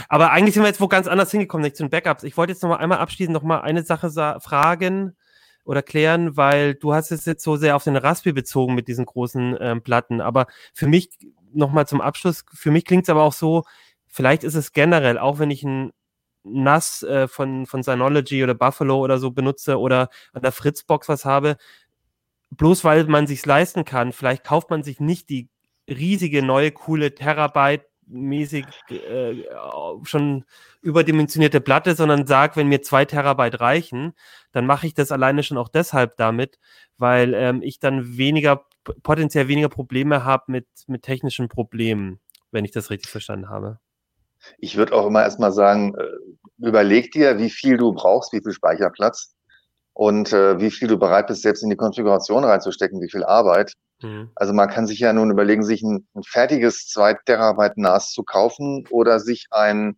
Aber 0.08 0.30
eigentlich 0.30 0.54
sind 0.54 0.62
wir 0.62 0.68
jetzt 0.68 0.80
wo 0.80 0.88
ganz 0.88 1.06
anders 1.06 1.30
hingekommen, 1.30 1.64
nicht 1.64 1.76
zu 1.76 1.84
den 1.84 1.90
Backups. 1.90 2.22
Ich 2.22 2.36
wollte 2.36 2.52
jetzt 2.52 2.62
noch 2.62 2.70
mal 2.70 2.76
einmal 2.76 2.98
abschließend 2.98 3.32
noch 3.32 3.42
mal 3.42 3.60
eine 3.60 3.82
Sache 3.82 4.10
fragen 4.40 5.16
oder 5.64 5.82
klären, 5.82 6.36
weil 6.36 6.74
du 6.74 6.92
hast 6.92 7.12
es 7.12 7.24
jetzt 7.24 7.44
so 7.44 7.56
sehr 7.56 7.76
auf 7.76 7.84
den 7.84 7.96
Raspberry 7.96 8.34
bezogen 8.34 8.74
mit 8.74 8.88
diesen 8.88 9.06
großen 9.06 9.56
ähm, 9.60 9.82
Platten. 9.82 10.20
Aber 10.20 10.46
für 10.74 10.86
mich 10.86 11.10
noch 11.52 11.72
mal 11.72 11.86
zum 11.86 12.00
Abschluss, 12.00 12.44
für 12.52 12.70
mich 12.70 12.84
klingt 12.84 13.04
es 13.04 13.10
aber 13.10 13.22
auch 13.22 13.32
so, 13.32 13.64
vielleicht 14.08 14.44
ist 14.44 14.54
es 14.54 14.72
generell, 14.72 15.18
auch 15.18 15.38
wenn 15.38 15.50
ich 15.50 15.62
ein 15.62 15.92
NAS 16.44 17.02
äh, 17.02 17.28
von, 17.28 17.66
von 17.66 17.82
Synology 17.82 18.42
oder 18.42 18.54
Buffalo 18.54 18.98
oder 18.98 19.18
so 19.18 19.30
benutze 19.30 19.78
oder 19.78 20.08
an 20.32 20.42
der 20.42 20.52
Fritzbox 20.52 21.08
was 21.08 21.24
habe, 21.24 21.56
bloß 22.50 22.84
weil 22.84 23.04
man 23.04 23.26
sich's 23.26 23.46
leisten 23.46 23.84
kann, 23.84 24.12
vielleicht 24.12 24.44
kauft 24.44 24.70
man 24.70 24.82
sich 24.82 25.00
nicht 25.00 25.30
die 25.30 25.48
riesige 25.88 26.42
neue 26.42 26.72
coole 26.72 27.14
Terabyte 27.14 27.86
mäßig 28.06 28.66
äh, 28.90 29.44
schon 30.02 30.44
überdimensionierte 30.82 31.60
Platte, 31.60 31.94
sondern 31.94 32.26
sagt, 32.26 32.56
wenn 32.56 32.68
mir 32.68 32.82
zwei 32.82 33.04
Terabyte 33.04 33.60
reichen, 33.60 34.12
dann 34.52 34.66
mache 34.66 34.86
ich 34.86 34.94
das 34.94 35.12
alleine 35.12 35.42
schon 35.42 35.58
auch 35.58 35.68
deshalb 35.68 36.16
damit, 36.16 36.58
weil 36.98 37.34
ähm, 37.34 37.62
ich 37.62 37.78
dann 37.78 38.16
weniger, 38.16 38.66
potenziell 39.02 39.48
weniger 39.48 39.68
Probleme 39.68 40.24
habe 40.24 40.44
mit, 40.48 40.66
mit 40.86 41.02
technischen 41.02 41.48
Problemen, 41.48 42.20
wenn 42.50 42.64
ich 42.64 42.72
das 42.72 42.90
richtig 42.90 43.10
verstanden 43.10 43.48
habe. 43.48 43.78
Ich 44.58 44.76
würde 44.76 44.94
auch 44.94 45.06
immer 45.06 45.22
erstmal 45.22 45.52
sagen, 45.52 45.94
äh, 45.94 46.66
überleg 46.66 47.12
dir, 47.12 47.38
wie 47.38 47.50
viel 47.50 47.76
du 47.76 47.92
brauchst, 47.92 48.32
wie 48.32 48.40
viel 48.40 48.52
Speicherplatz 48.52 49.34
und 49.94 50.32
äh, 50.32 50.58
wie 50.60 50.70
viel 50.70 50.88
du 50.88 50.98
bereit 50.98 51.26
bist, 51.26 51.42
selbst 51.42 51.62
in 51.62 51.70
die 51.70 51.76
Konfiguration 51.76 52.44
reinzustecken, 52.44 53.00
wie 53.00 53.10
viel 53.10 53.24
Arbeit. 53.24 53.72
Mhm. 54.02 54.30
Also 54.34 54.52
man 54.52 54.68
kann 54.68 54.86
sich 54.86 55.00
ja 55.00 55.12
nun 55.12 55.30
überlegen, 55.30 55.62
sich 55.62 55.82
ein, 55.82 56.06
ein 56.14 56.22
fertiges 56.22 56.88
2 56.88 57.14
Terabyte 57.26 57.76
NAS 57.76 58.10
zu 58.10 58.22
kaufen 58.22 58.86
oder 58.90 59.20
sich 59.20 59.46
ein 59.50 59.96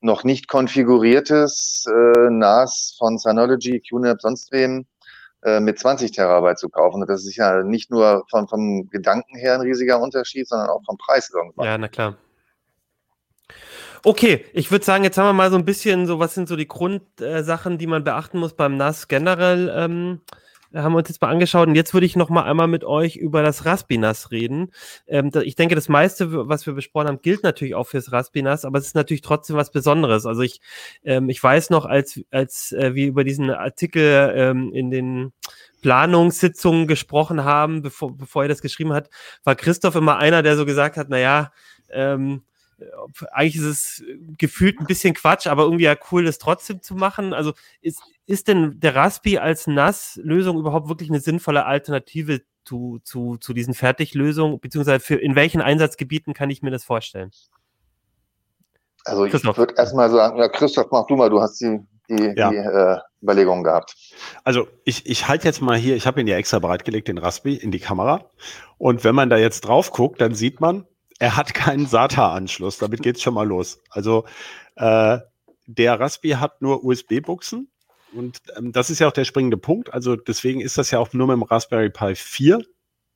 noch 0.00 0.24
nicht 0.24 0.48
konfiguriertes 0.48 1.86
äh, 1.88 2.30
NAS 2.30 2.96
von 2.98 3.18
Synology, 3.18 3.80
QNAP, 3.80 4.20
sonst 4.20 4.50
wem 4.50 4.86
äh, 5.44 5.60
mit 5.60 5.78
20 5.78 6.10
Terabyte 6.10 6.58
zu 6.58 6.68
kaufen. 6.68 7.02
Und 7.02 7.08
das 7.08 7.24
ist 7.24 7.36
ja 7.36 7.62
nicht 7.62 7.90
nur 7.90 8.24
von, 8.28 8.48
vom 8.48 8.88
Gedanken 8.90 9.36
her 9.36 9.54
ein 9.54 9.60
riesiger 9.60 10.00
Unterschied, 10.00 10.48
sondern 10.48 10.70
auch 10.70 10.82
vom 10.84 10.96
Preis 10.98 11.30
irgendwann. 11.32 11.66
Ja, 11.66 11.78
na 11.78 11.88
klar. 11.88 12.16
Okay, 14.04 14.44
ich 14.52 14.70
würde 14.72 14.84
sagen, 14.84 15.04
jetzt 15.04 15.16
haben 15.16 15.26
wir 15.26 15.32
mal 15.32 15.50
so 15.50 15.56
ein 15.56 15.64
bisschen 15.64 16.06
so, 16.06 16.18
was 16.18 16.34
sind 16.34 16.48
so 16.48 16.56
die 16.56 16.66
Grundsachen, 16.66 17.74
äh, 17.74 17.76
die 17.78 17.86
man 17.86 18.02
beachten 18.02 18.38
muss 18.38 18.54
beim 18.54 18.76
NAS 18.76 19.06
generell, 19.06 19.72
ähm, 19.72 20.20
haben 20.74 20.92
wir 20.94 20.98
uns 20.98 21.08
jetzt 21.08 21.20
mal 21.20 21.28
angeschaut 21.28 21.68
und 21.68 21.74
jetzt 21.74 21.94
würde 21.94 22.06
ich 22.06 22.16
noch 22.16 22.28
mal 22.30 22.42
einmal 22.42 22.66
mit 22.66 22.82
euch 22.82 23.16
über 23.16 23.42
das 23.42 23.64
Raspinas 23.64 24.30
reden. 24.32 24.72
Ähm, 25.06 25.30
da, 25.30 25.42
ich 25.42 25.54
denke, 25.54 25.74
das 25.76 25.88
meiste, 25.88 26.48
was 26.48 26.66
wir 26.66 26.72
besprochen 26.72 27.08
haben, 27.08 27.22
gilt 27.22 27.44
natürlich 27.44 27.74
auch 27.74 27.86
fürs 27.86 28.10
Raspinas, 28.10 28.64
aber 28.64 28.78
es 28.78 28.86
ist 28.86 28.96
natürlich 28.96 29.20
trotzdem 29.20 29.54
was 29.54 29.70
Besonderes. 29.70 30.26
Also 30.26 30.42
ich, 30.42 30.60
ähm, 31.04 31.28
ich 31.28 31.42
weiß 31.42 31.70
noch, 31.70 31.84
als, 31.84 32.20
als 32.30 32.72
äh, 32.72 32.94
wir 32.94 33.06
über 33.06 33.22
diesen 33.22 33.50
Artikel 33.50 34.32
ähm, 34.34 34.72
in 34.72 34.90
den 34.90 35.32
Planungssitzungen 35.82 36.86
gesprochen 36.86 37.44
haben, 37.44 37.82
bevor, 37.82 38.16
bevor 38.16 38.42
er 38.42 38.48
das 38.48 38.62
geschrieben 38.62 38.92
hat, 38.92 39.10
war 39.44 39.54
Christoph 39.54 39.94
immer 39.94 40.16
einer, 40.16 40.42
der 40.42 40.56
so 40.56 40.64
gesagt 40.64 40.96
hat, 40.96 41.08
na 41.10 41.18
ja, 41.18 41.52
ähm, 41.90 42.42
eigentlich 43.30 43.56
ist 43.56 43.62
es 43.62 44.04
gefühlt 44.38 44.80
ein 44.80 44.86
bisschen 44.86 45.14
Quatsch, 45.14 45.46
aber 45.46 45.64
irgendwie 45.64 45.84
ja 45.84 45.96
cool, 46.10 46.24
das 46.24 46.38
trotzdem 46.38 46.82
zu 46.82 46.94
machen. 46.94 47.34
Also 47.34 47.52
ist, 47.80 48.00
ist 48.26 48.48
denn 48.48 48.80
der 48.80 48.94
Raspi 48.94 49.38
als 49.38 49.66
NAS-Lösung 49.66 50.58
überhaupt 50.58 50.88
wirklich 50.88 51.10
eine 51.10 51.20
sinnvolle 51.20 51.64
Alternative 51.64 52.42
zu, 52.64 53.00
zu, 53.04 53.36
zu 53.38 53.52
diesen 53.52 53.74
Fertiglösungen, 53.74 54.60
beziehungsweise 54.60 55.00
für, 55.00 55.16
in 55.16 55.34
welchen 55.34 55.60
Einsatzgebieten 55.60 56.34
kann 56.34 56.50
ich 56.50 56.62
mir 56.62 56.70
das 56.70 56.84
vorstellen? 56.84 57.30
Also 59.04 59.24
ich 59.24 59.32
würde 59.32 59.74
erstmal 59.76 60.10
sagen, 60.10 60.38
ja, 60.38 60.48
Christoph, 60.48 60.86
mach 60.92 61.06
du 61.06 61.16
mal, 61.16 61.28
du 61.28 61.40
hast 61.40 61.60
die, 61.60 61.80
die, 62.08 62.34
ja. 62.36 62.50
die 62.50 62.56
äh, 62.56 62.98
Überlegungen 63.20 63.64
gehabt. 63.64 63.96
Also 64.44 64.68
ich, 64.84 65.06
ich 65.06 65.26
halte 65.28 65.46
jetzt 65.46 65.60
mal 65.60 65.76
hier, 65.76 65.96
ich 65.96 66.06
habe 66.06 66.20
ihn 66.20 66.26
ja 66.26 66.36
extra 66.36 66.60
bereitgelegt, 66.60 67.08
den 67.08 67.18
Raspi, 67.18 67.54
in 67.54 67.72
die 67.72 67.80
Kamera. 67.80 68.30
Und 68.78 69.02
wenn 69.02 69.14
man 69.14 69.28
da 69.28 69.38
jetzt 69.38 69.62
drauf 69.62 69.90
guckt, 69.90 70.20
dann 70.20 70.34
sieht 70.34 70.60
man, 70.60 70.86
er 71.18 71.36
hat 71.36 71.54
keinen 71.54 71.86
SATA-Anschluss. 71.86 72.78
Damit 72.78 73.02
geht 73.02 73.16
es 73.16 73.22
schon 73.22 73.34
mal 73.34 73.46
los. 73.46 73.80
Also 73.90 74.24
äh, 74.76 75.18
der 75.66 76.00
Raspi 76.00 76.30
hat 76.30 76.62
nur 76.62 76.84
USB-Buchsen. 76.84 77.70
Und 78.14 78.40
ähm, 78.56 78.72
das 78.72 78.90
ist 78.90 78.98
ja 78.98 79.08
auch 79.08 79.12
der 79.12 79.24
springende 79.24 79.56
Punkt. 79.56 79.92
Also 79.92 80.16
deswegen 80.16 80.60
ist 80.60 80.78
das 80.78 80.90
ja 80.90 80.98
auch 80.98 81.12
nur 81.12 81.26
mit 81.26 81.34
dem 81.34 81.42
Raspberry 81.42 81.90
Pi 81.90 82.14
4 82.14 82.62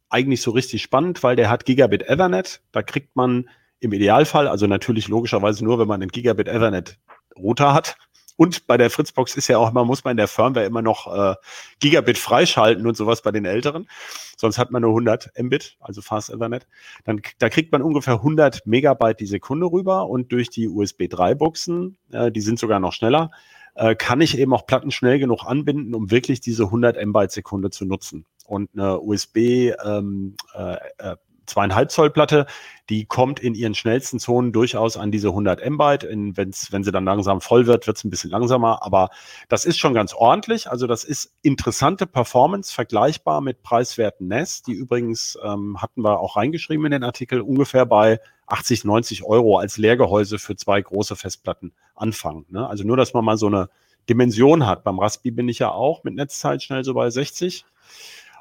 eigentlich 0.09 0.41
so 0.41 0.53
richtig 0.53 0.83
spannend, 0.83 1.23
weil 1.23 1.37
der 1.37 1.51
hat 1.51 1.65
Gigabit 1.65 2.03
Ethernet. 2.03 2.63
Da 2.73 2.83
kriegt 2.83 3.17
man 3.17 3.49
im 3.81 3.93
Idealfall, 3.93 4.49
also 4.49 4.67
natürlich 4.67 5.09
logischerweise 5.09 5.65
nur, 5.65 5.79
wenn 5.79 5.89
man 5.89 6.01
einen 6.01 6.11
Gigabit 6.11 6.49
Ethernet 6.49 6.99
Router 7.37 7.75
hat, 7.75 7.99
und 8.37 8.67
bei 8.67 8.77
der 8.77 8.91
Fritzbox 8.91 9.37
ist 9.37 9.49
ja 9.49 9.59
auch 9.59 9.71
immer, 9.71 9.85
muss 9.85 10.05
man 10.05 10.13
in 10.13 10.17
der 10.19 10.29
Firmware 10.29 10.67
immer 10.67 10.83
noch 10.83 11.13
äh, 11.13 11.35
Gigabit 11.81 12.19
freischalten 12.19 12.87
und 12.87 12.97
sowas 12.97 13.23
bei 13.23 13.33
den 13.33 13.45
älteren. 13.45 13.89
Sonst 14.37 14.59
hat 14.59 14.71
man 14.71 14.83
nur 14.83 14.91
100 14.91 15.31
Mbit, 15.39 15.77
also 15.81 16.03
Fast 16.03 16.31
Ethernet. 16.31 16.67
Dann, 17.05 17.23
da 17.39 17.49
kriegt 17.49 17.73
man 17.73 17.83
ungefähr 17.83 18.15
100 18.15 18.67
Megabyte 18.67 19.21
die 19.21 19.27
Sekunde 19.27 19.67
rüber 19.67 20.09
und 20.09 20.33
durch 20.33 20.51
die 20.51 20.69
USB 20.69 21.09
3 21.09 21.35
Buchsen, 21.35 21.97
äh, 22.13 22.31
die 22.31 22.43
sind 22.43 22.59
sogar 22.59 22.79
noch 22.79 22.93
schneller, 22.93 23.31
äh, 23.75 23.95
kann 23.95 24.21
ich 24.21 24.39
eben 24.39 24.53
auch 24.53 24.67
Platten 24.67 24.91
schnell 24.91 25.19
genug 25.19 25.45
anbinden, 25.45 25.95
um 25.95 26.11
wirklich 26.11 26.41
diese 26.41 26.65
100 26.65 27.05
Mbit 27.05 27.33
Sekunde 27.33 27.71
zu 27.71 27.87
nutzen. 27.87 28.27
Und 28.45 28.71
eine 28.75 29.01
USB 29.01 29.73
ähm, 29.85 30.37
äh, 30.55 30.77
äh 30.99 31.17
zweieinhalb 31.47 31.91
Zoll 31.91 32.11
Platte, 32.11 32.47
die 32.89 33.05
kommt 33.05 33.41
in 33.41 33.55
ihren 33.55 33.75
schnellsten 33.75 34.19
Zonen 34.19 34.53
durchaus 34.53 34.97
an 34.97 35.11
diese 35.11 35.29
100 35.29 35.69
Mbit. 35.69 36.05
In, 36.05 36.37
wenn 36.37 36.53
sie 36.53 36.93
dann 36.93 37.05
langsam 37.05 37.41
voll 37.41 37.67
wird, 37.67 37.87
wird 37.87 37.97
es 37.97 38.05
ein 38.05 38.11
bisschen 38.11 38.31
langsamer, 38.31 38.83
aber 38.83 39.11
das 39.49 39.65
ist 39.65 39.79
schon 39.79 39.95
ganz 39.95 40.15
ordentlich. 40.15 40.71
Also 40.71 40.87
das 40.87 41.05
ist 41.05 41.33
interessante 41.43 42.07
Performance, 42.07 42.73
vergleichbar 42.73 43.41
mit 43.41 43.63
preiswerten 43.63 44.29
NES, 44.29 44.63
die 44.63 44.73
übrigens, 44.73 45.39
ähm, 45.43 45.81
hatten 45.83 46.03
wir 46.03 46.21
auch 46.21 46.37
reingeschrieben 46.37 46.87
in 46.87 46.93
den 46.93 47.05
Artikel, 47.05 47.41
ungefähr 47.41 47.87
bei 47.87 48.21
80, 48.47 48.85
90 48.85 49.25
Euro 49.25 49.59
als 49.59 49.77
Leergehäuse 49.77 50.39
für 50.39 50.57
zwei 50.57 50.81
große 50.81 51.17
Festplatten 51.17 51.73
anfangen. 51.95 52.47
Ne? 52.49 52.69
Also 52.69 52.85
nur, 52.85 52.97
dass 52.97 53.13
man 53.13 53.25
mal 53.25 53.37
so 53.37 53.47
eine 53.47 53.69
Dimension 54.09 54.67
hat. 54.67 54.85
Beim 54.85 54.99
Raspi 54.99 55.31
bin 55.31 55.49
ich 55.49 55.59
ja 55.59 55.71
auch 55.71 56.05
mit 56.05 56.15
Netzzeit 56.15 56.63
schnell 56.63 56.85
so 56.85 56.95
bei 56.95 57.11
60. 57.11 57.65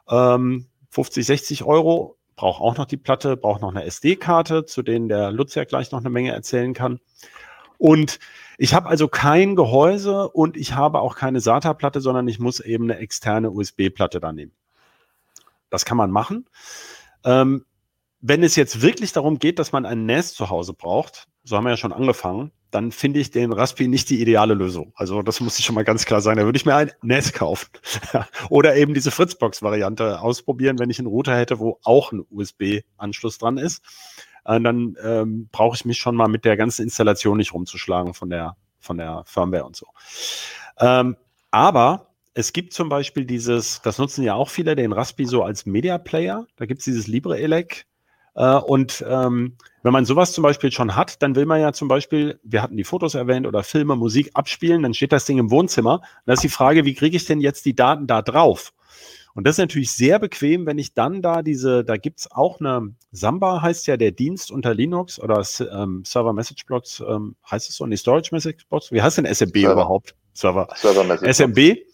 Ähm, 0.09 0.67
50, 0.91 1.25
60 1.25 1.63
Euro 1.63 2.17
brauche 2.35 2.61
auch 2.61 2.77
noch 2.77 2.85
die 2.85 2.97
Platte, 2.97 3.37
brauche 3.37 3.61
noch 3.61 3.71
eine 3.71 3.85
SD-Karte, 3.85 4.65
zu 4.65 4.81
denen 4.81 5.07
der 5.07 5.31
Lutz 5.31 5.55
ja 5.55 5.63
gleich 5.63 5.91
noch 5.91 5.99
eine 5.99 6.09
Menge 6.09 6.31
erzählen 6.31 6.73
kann. 6.73 6.99
Und 7.77 8.19
ich 8.57 8.73
habe 8.73 8.87
also 8.87 9.07
kein 9.07 9.55
Gehäuse 9.55 10.29
und 10.29 10.55
ich 10.57 10.73
habe 10.75 10.99
auch 10.99 11.15
keine 11.15 11.41
SATA-Platte, 11.41 12.01
sondern 12.01 12.27
ich 12.27 12.39
muss 12.39 12.59
eben 12.59 12.85
eine 12.85 12.99
externe 12.99 13.51
USB-Platte 13.51 14.19
da 14.19 14.31
nehmen. 14.31 14.53
Das 15.69 15.85
kann 15.85 15.97
man 15.97 16.11
machen. 16.11 16.45
Ähm, 17.23 17.65
wenn 18.27 18.41
es 18.41 18.55
jetzt 18.55 18.81
wirklich 18.81 19.11
darum 19.11 19.37
geht, 19.37 19.59
dass 19.59 19.71
man 19.71 19.85
ein 19.85 20.07
NAS 20.07 20.33
zu 20.33 20.49
Hause 20.49 20.73
braucht, 20.73 21.27
so 21.43 21.55
haben 21.55 21.65
wir 21.65 21.69
ja 21.69 21.77
schon 21.77 21.93
angefangen, 21.93 22.51
dann 22.71 22.91
finde 22.91 23.19
ich 23.19 23.29
den 23.29 23.53
Raspi 23.53 23.87
nicht 23.87 24.09
die 24.09 24.19
ideale 24.19 24.55
Lösung. 24.55 24.93
Also 24.95 25.21
das 25.21 25.39
muss 25.41 25.59
ich 25.59 25.65
schon 25.65 25.75
mal 25.75 25.83
ganz 25.83 26.05
klar 26.05 26.21
sagen. 26.21 26.39
Da 26.39 26.45
würde 26.45 26.57
ich 26.57 26.65
mir 26.65 26.75
ein 26.75 26.91
NAS 27.03 27.33
kaufen. 27.33 27.67
Oder 28.49 28.75
eben 28.77 28.95
diese 28.95 29.11
Fritzbox-Variante 29.11 30.19
ausprobieren, 30.21 30.79
wenn 30.79 30.89
ich 30.89 30.97
einen 30.97 31.07
Router 31.07 31.37
hätte, 31.37 31.59
wo 31.59 31.79
auch 31.83 32.11
ein 32.11 32.25
USB-Anschluss 32.31 33.37
dran 33.37 33.59
ist. 33.59 33.83
Äh, 34.43 34.59
dann 34.59 34.97
ähm, 35.03 35.47
brauche 35.51 35.75
ich 35.75 35.85
mich 35.85 35.99
schon 35.99 36.15
mal 36.15 36.27
mit 36.27 36.45
der 36.45 36.57
ganzen 36.57 36.81
Installation 36.81 37.37
nicht 37.37 37.53
rumzuschlagen 37.53 38.15
von 38.15 38.31
der, 38.31 38.57
von 38.79 38.97
der 38.97 39.21
Firmware 39.27 39.65
und 39.65 39.75
so. 39.75 39.85
Ähm, 40.79 41.15
aber 41.51 42.07
es 42.33 42.53
gibt 42.53 42.73
zum 42.73 42.89
Beispiel 42.89 43.25
dieses, 43.25 43.83
das 43.83 43.99
nutzen 43.99 44.23
ja 44.23 44.33
auch 44.33 44.49
viele, 44.49 44.75
den 44.75 44.93
Raspi 44.93 45.25
so 45.25 45.43
als 45.43 45.67
Media 45.67 45.99
Player. 45.99 46.47
Da 46.55 46.65
gibt 46.65 46.79
es 46.79 46.85
dieses 46.85 47.05
LibreElec. 47.05 47.85
Äh, 48.35 48.55
und 48.57 49.03
ähm, 49.07 49.57
wenn 49.83 49.93
man 49.93 50.05
sowas 50.05 50.33
zum 50.33 50.41
Beispiel 50.43 50.71
schon 50.71 50.95
hat, 50.95 51.21
dann 51.21 51.35
will 51.35 51.45
man 51.45 51.61
ja 51.61 51.73
zum 51.73 51.87
Beispiel, 51.87 52.39
wir 52.43 52.61
hatten 52.61 52.77
die 52.77 52.83
Fotos 52.83 53.15
erwähnt 53.15 53.47
oder 53.47 53.63
Filme, 53.63 53.95
Musik 53.95 54.31
abspielen, 54.33 54.83
dann 54.83 54.93
steht 54.93 55.11
das 55.11 55.25
Ding 55.25 55.37
im 55.37 55.51
Wohnzimmer. 55.51 55.95
Und 55.95 56.01
da 56.25 56.33
ist 56.33 56.43
die 56.43 56.49
Frage, 56.49 56.85
wie 56.85 56.93
kriege 56.93 57.15
ich 57.15 57.25
denn 57.25 57.39
jetzt 57.39 57.65
die 57.65 57.75
Daten 57.75 58.07
da 58.07 58.21
drauf? 58.21 58.73
Und 59.35 59.45
das 59.45 59.55
ist 59.55 59.59
natürlich 59.59 59.91
sehr 59.91 60.17
bequem, 60.17 60.65
wenn 60.65 60.77
ich 60.77 60.93
dann 60.93 61.21
da 61.21 61.41
diese, 61.41 61.83
da 61.83 61.97
gibt's 61.97 62.31
auch 62.31 62.61
eine, 62.61 62.93
Samba 63.11 63.61
heißt 63.61 63.85
ja 63.85 63.97
der 63.97 64.11
Dienst 64.11 64.49
unter 64.49 64.73
Linux 64.73 65.19
oder 65.19 65.43
ähm, 65.73 66.03
Server 66.05 66.31
Message 66.31 66.65
Blocks, 66.65 67.03
ähm, 67.05 67.35
heißt 67.49 67.69
es 67.69 67.75
so, 67.75 67.85
nee, 67.85 67.97
Storage 67.97 68.29
Message 68.31 68.65
Blocks, 68.69 68.93
wie 68.93 69.01
heißt 69.01 69.17
denn 69.17 69.25
SMB 69.25 69.57
Server. 69.57 69.73
überhaupt? 69.73 70.15
Server. 70.33 70.69
Server 70.75 71.03
Message 71.03 71.29
SMB. 71.29 71.84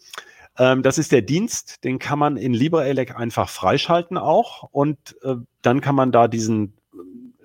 Ähm, 0.58 0.84
das 0.84 0.98
ist 0.98 1.12
der 1.12 1.22
Dienst, 1.22 1.84
den 1.84 2.00
kann 2.00 2.20
man 2.20 2.38
in 2.38 2.54
LibreELEC 2.54 3.16
einfach 3.16 3.50
freischalten 3.50 4.18
auch 4.18 4.64
und 4.72 5.16
äh, 5.24 5.36
dann 5.62 5.82
kann 5.82 5.96
man 5.96 6.12
da 6.12 6.28
diesen 6.28 6.78
äh, 6.94 6.98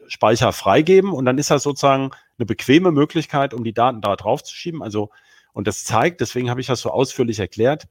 Speicher 0.09 0.53
freigeben 0.53 1.13
und 1.13 1.25
dann 1.25 1.39
ist 1.39 1.51
das 1.51 1.63
sozusagen 1.63 2.11
eine 2.39 2.47
bequeme 2.47 2.93
Möglichkeit, 2.93 3.55
um 3.55 3.65
die 3.65 3.73
Daten 3.73 4.01
da 4.01 4.17
drauf 4.17 4.43
zu 4.43 4.55
schieben. 4.55 4.83
Also, 4.83 5.11
und 5.53 5.67
das 5.67 5.85
zeigt, 5.85 6.21
deswegen 6.21 6.51
habe 6.51 6.61
ich 6.61 6.67
das 6.67 6.81
so 6.81 6.91
ausführlich 6.91 7.39
erklärt, 7.39 7.89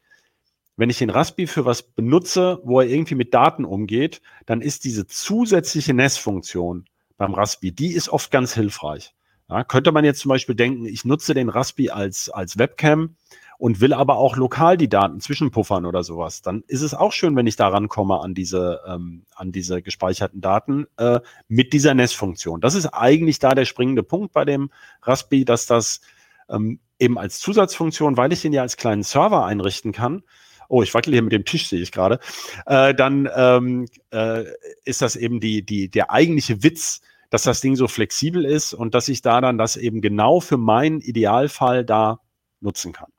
wenn 0.78 0.90
ich 0.90 0.98
den 0.98 1.10
Raspi 1.10 1.48
für 1.48 1.66
was 1.66 1.84
benutze, 1.84 2.60
wo 2.64 2.82
er 2.82 2.88
irgendwie 2.88 3.16
mit 3.16 3.34
Daten 3.34 3.64
umgeht, 3.64 4.22
dann 4.46 4.62
ist 4.62 4.84
diese 4.84 5.08
zusätzliche 5.08 5.94
NES-Funktion 5.94 6.86
beim 7.18 7.34
Raspi, 7.34 7.72
die 7.72 7.94
ist 7.94 8.10
oft 8.10 8.30
ganz 8.30 8.54
hilfreich. 8.54 9.14
Ja, 9.50 9.64
könnte 9.64 9.92
man 9.92 10.04
jetzt 10.04 10.22
zum 10.22 10.30
Beispiel 10.30 10.56
denken, 10.56 10.86
ich 10.86 11.06
nutze 11.06 11.34
den 11.34 11.50
Raspi 11.50 11.92
als, 11.92 12.30
als 12.30 12.58
Webcam 12.58 13.16
und 13.58 13.82
will 13.82 13.94
aber 13.94 14.18
auch 14.18 14.36
lokal 14.36 14.78
die 14.78 14.90
Daten 14.90 15.20
zwischenpuffern 15.20 15.86
oder 15.86 16.04
sowas, 16.04 16.42
dann 16.42 16.64
ist 16.68 16.82
es 16.82 16.94
auch 16.94 17.12
schön, 17.12 17.36
wenn 17.36 17.48
ich 17.48 17.56
da 17.56 17.68
rankomme 17.68 18.20
an 18.20 18.34
diese, 18.34 18.82
ähm, 18.88 19.26
an 19.36 19.52
diese 19.52 19.82
gespeicherten 19.82 20.42
Daten 20.42 20.88
äh, 20.98 21.20
mit 21.48 21.74
dieser 21.74 21.94
NES-Funktion. 21.94 22.62
Das 22.62 22.76
ist 22.76 22.88
eigentlich 22.88 23.40
da 23.40 23.56
der 23.56 23.66
springende 23.66 24.04
Punkt 24.04 24.34
bei 24.34 24.46
dem 24.46 24.70
Raspi, 25.02 25.46
dass 25.46 25.66
das 25.66 26.02
ähm, 26.50 26.80
eben 27.00 27.18
als 27.18 27.40
Zusatzfunktion, 27.40 28.18
weil 28.18 28.34
ich 28.34 28.42
den 28.42 28.54
ja 28.54 28.62
als 28.62 28.78
kleinen 28.78 29.04
Server 29.04 29.46
einrichten 29.46 29.92
kann, 29.92 30.24
oh, 30.68 30.84
ich 30.84 30.94
wackel 30.94 31.14
hier 31.14 31.22
mit 31.22 31.34
dem 31.34 31.46
Tisch, 31.46 31.68
sehe 31.68 31.82
ich 31.82 31.92
gerade, 31.92 32.20
äh, 32.66 32.94
dann 32.94 33.30
ähm, 33.36 33.86
äh, 34.12 34.46
ist 34.84 35.02
das 35.02 35.16
eben 35.16 35.40
die, 35.40 35.66
die, 35.66 35.90
der 35.90 36.12
eigentliche 36.12 36.64
Witz, 36.64 37.02
dass 37.30 37.44
das 37.44 37.62
Ding 37.62 37.76
so 37.76 37.88
flexibel 37.88 38.46
ist 38.46 38.74
und 38.74 38.96
dass 38.96 39.08
ich 39.08 39.22
da 39.22 39.42
dann 39.42 39.58
das 39.58 39.78
eben 39.78 40.02
genau 40.02 40.40
für 40.40 40.58
meinen 40.58 41.02
Idealfall 41.02 41.84
da 41.84 42.20
nutzen 42.62 42.94
kann. 42.94 43.12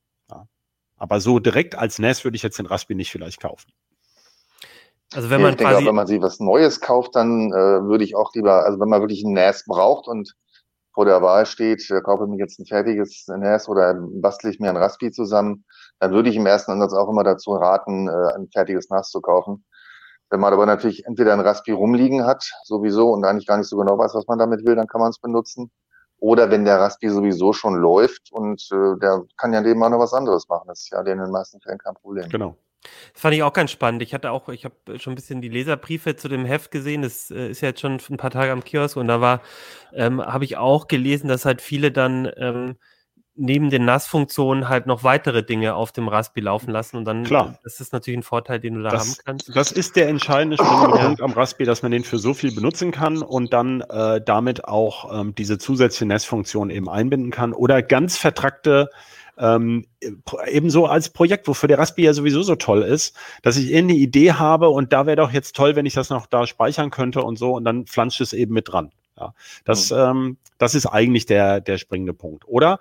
Aber 0.96 1.20
so 1.20 1.38
direkt 1.38 1.76
als 1.76 1.98
NAS 1.98 2.24
würde 2.24 2.37
ich 2.37 2.42
jetzt 2.42 2.59
den 2.59 2.66
Raspi 2.66 2.94
nicht 2.94 3.11
vielleicht 3.11 3.40
kaufen. 3.40 3.70
Also 5.14 5.30
wenn 5.30 5.40
man 5.40 5.50
ich 5.52 5.56
denke, 5.59 5.76
auch, 5.76 5.85
wenn 5.85 5.94
man 5.94 6.06
sich 6.06 6.20
was 6.20 6.40
Neues 6.40 6.80
kauft, 6.80 7.14
dann 7.14 7.52
äh, 7.52 7.54
würde 7.54 8.04
ich 8.04 8.16
auch 8.16 8.35
lieber, 8.35 8.64
also 8.64 8.80
wenn 8.80 8.88
man 8.88 9.00
wirklich 9.00 9.22
ein 9.22 9.35
NAS 9.35 9.64
braucht 9.64 10.09
und 10.09 10.35
vor 10.94 11.04
der 11.04 11.22
Wahl 11.22 11.46
steht, 11.46 11.88
äh, 11.90 12.00
kaufe 12.00 12.24
ich 12.24 12.30
mir 12.30 12.38
jetzt 12.38 12.59
ein 12.59 12.66
fertiges 12.66 13.26
NAS 13.28 13.68
oder 13.68 13.94
bastle 13.94 14.50
ich 14.50 14.59
mir 14.59 14.70
ein 14.70 14.76
Raspi 14.76 15.12
zusammen, 15.12 15.64
dann 16.00 16.12
würde 16.12 16.30
ich 16.30 16.37
im 16.37 16.46
ersten 16.46 16.72
Ansatz 16.72 16.92
auch 16.94 17.09
immer 17.09 17.22
dazu 17.22 17.52
raten, 17.52 18.09
äh, 18.09 18.35
ein 18.35 18.48
fertiges 18.52 18.88
NAS 18.88 19.11
zu 19.11 19.20
kaufen. 19.20 19.64
Wenn 20.30 20.40
man 20.40 20.52
aber 20.52 20.66
natürlich 20.66 21.04
entweder 21.04 21.35
ein 21.35 21.40
Raspi 21.40 21.70
rumliegen 21.70 22.26
hat, 22.26 22.50
sowieso, 22.64 23.11
und 23.11 23.24
eigentlich 23.24 23.46
gar 23.46 23.59
nicht 23.59 23.68
so 23.68 23.76
genau 23.76 23.96
weiß, 23.96 24.14
was 24.14 24.26
man 24.26 24.38
damit 24.38 24.66
will, 24.66 24.74
dann 24.74 24.88
kann 24.88 25.00
man 25.00 25.11
es 25.11 25.20
benutzen. 25.20 25.70
Oder 26.18 26.50
wenn 26.50 26.64
der 26.64 26.79
Raspi 26.79 27.11
sowieso 27.11 27.52
schon 27.52 27.74
läuft 27.74 28.33
und 28.33 28.66
äh, 28.72 28.98
der 29.00 29.24
kann 29.37 29.52
ja 29.52 29.62
dem 29.62 29.83
auch 29.83 29.90
noch 29.90 29.98
was 29.98 30.14
anderes 30.14 30.48
machen. 30.48 30.66
Das 30.66 30.81
ist 30.81 30.90
ja 30.90 31.00
in 31.00 31.18
den 31.18 31.31
meisten 31.31 31.61
Fällen 31.61 31.79
kein 31.79 31.94
Problem. 31.94 32.29
Genau. 32.29 32.57
Das 33.12 33.22
fand 33.22 33.35
ich 33.35 33.42
auch 33.42 33.52
ganz 33.52 33.70
spannend. 33.70 34.02
Ich 34.02 34.14
hatte 34.14 34.31
auch, 34.31 34.48
ich 34.48 34.64
habe 34.64 34.98
schon 34.98 35.12
ein 35.12 35.16
bisschen 35.16 35.40
die 35.40 35.48
Leserbriefe 35.48 36.16
zu 36.16 36.29
dem 36.29 36.44
Heft 36.44 36.70
gesehen. 36.70 37.02
Das 37.02 37.31
äh, 37.31 37.48
ist 37.48 37.61
ja 37.61 37.68
jetzt 37.68 37.81
schon 37.81 37.98
ein 38.11 38.16
paar 38.16 38.31
Tage 38.31 38.52
am 38.52 38.64
Kiosk 38.64 38.96
und 38.96 39.09
da 39.09 39.20
war, 39.20 39.42
ähm, 39.92 40.24
habe 40.24 40.44
ich 40.44 40.57
auch 40.57 40.88
gelesen, 40.88 41.29
dass 41.29 41.44
halt 41.44 41.61
viele 41.61 41.92
dann 41.92 42.31
ähm, 42.37 42.76
neben 43.37 43.70
den 43.70 43.85
NAS-Funktionen 43.85 44.68
halt 44.68 44.87
noch 44.87 45.05
weitere 45.05 45.42
Dinge 45.42 45.75
auf 45.75 45.92
dem 45.92 46.09
Raspi 46.09 46.40
laufen 46.40 46.70
lassen 46.70 46.96
und 46.96 47.05
dann 47.05 47.25
Klar. 47.25 47.59
das 47.62 47.81
ist 47.81 47.92
natürlich 47.92 48.18
ein 48.18 48.22
Vorteil, 48.22 48.61
den 48.61 48.75
du 48.75 48.83
da 48.83 48.90
das, 48.90 49.01
haben 49.01 49.16
kannst. 49.25 49.55
Das 49.55 49.72
ist 49.72 49.96
der 49.96 50.09
entscheidende 50.09 50.57
Punkt 50.57 51.20
am 51.20 51.33
Raspi, 51.33 51.64
dass 51.64 51.83
man 51.83 51.92
den 51.92 52.05
für 52.05 52.18
so 52.18 52.35
viel 52.35 52.55
benutzen 52.55 52.90
kann 52.90 53.22
und 53.22 53.53
dann 53.53 53.83
äh, 53.83 54.20
damit 54.20 54.64
auch 54.64 55.20
ähm, 55.20 55.35
diese 55.35 55.59
zusätzliche 55.59 56.07
NAS-Funktion 56.07 56.70
eben 56.70 56.88
einbinden 56.88 57.31
kann 57.31 57.53
oder 57.53 57.83
ganz 57.83 58.16
vertrackte 58.16 58.90
ähm, 59.38 59.87
ebenso 60.49 60.87
als 60.87 61.11
Projekt, 61.11 61.46
wofür 61.46 61.68
der 61.68 61.79
Raspi 61.79 62.03
ja 62.03 62.14
sowieso 62.14 62.42
so 62.42 62.57
toll 62.57 62.83
ist, 62.83 63.14
dass 63.42 63.57
ich 63.57 63.70
irgendeine 63.70 64.01
Idee 64.01 64.33
habe 64.33 64.70
und 64.70 64.92
da 64.92 65.07
wäre 65.07 65.16
doch 65.16 65.33
jetzt 65.33 65.55
toll, 65.55 65.77
wenn 65.77 65.87
ich 65.87 65.94
das 65.94 66.11
noch 66.11 66.27
da 66.27 66.46
speichern 66.46 66.90
könnte 66.90 67.22
und 67.22 67.38
so 67.38 67.55
und 67.55 67.64
dann 67.64 67.87
flanscht 67.87 68.20
es 68.20 68.33
eben 68.33 68.55
mit 68.55 68.72
dran. 68.72 68.92
Ja, 69.18 69.35
das, 69.64 69.90
mhm. 69.90 69.96
ähm, 69.96 70.37
das 70.59 70.75
ist 70.75 70.87
eigentlich 70.87 71.27
der, 71.27 71.61
der 71.61 71.79
springende 71.79 72.12
Punkt. 72.12 72.46
Oder 72.46 72.79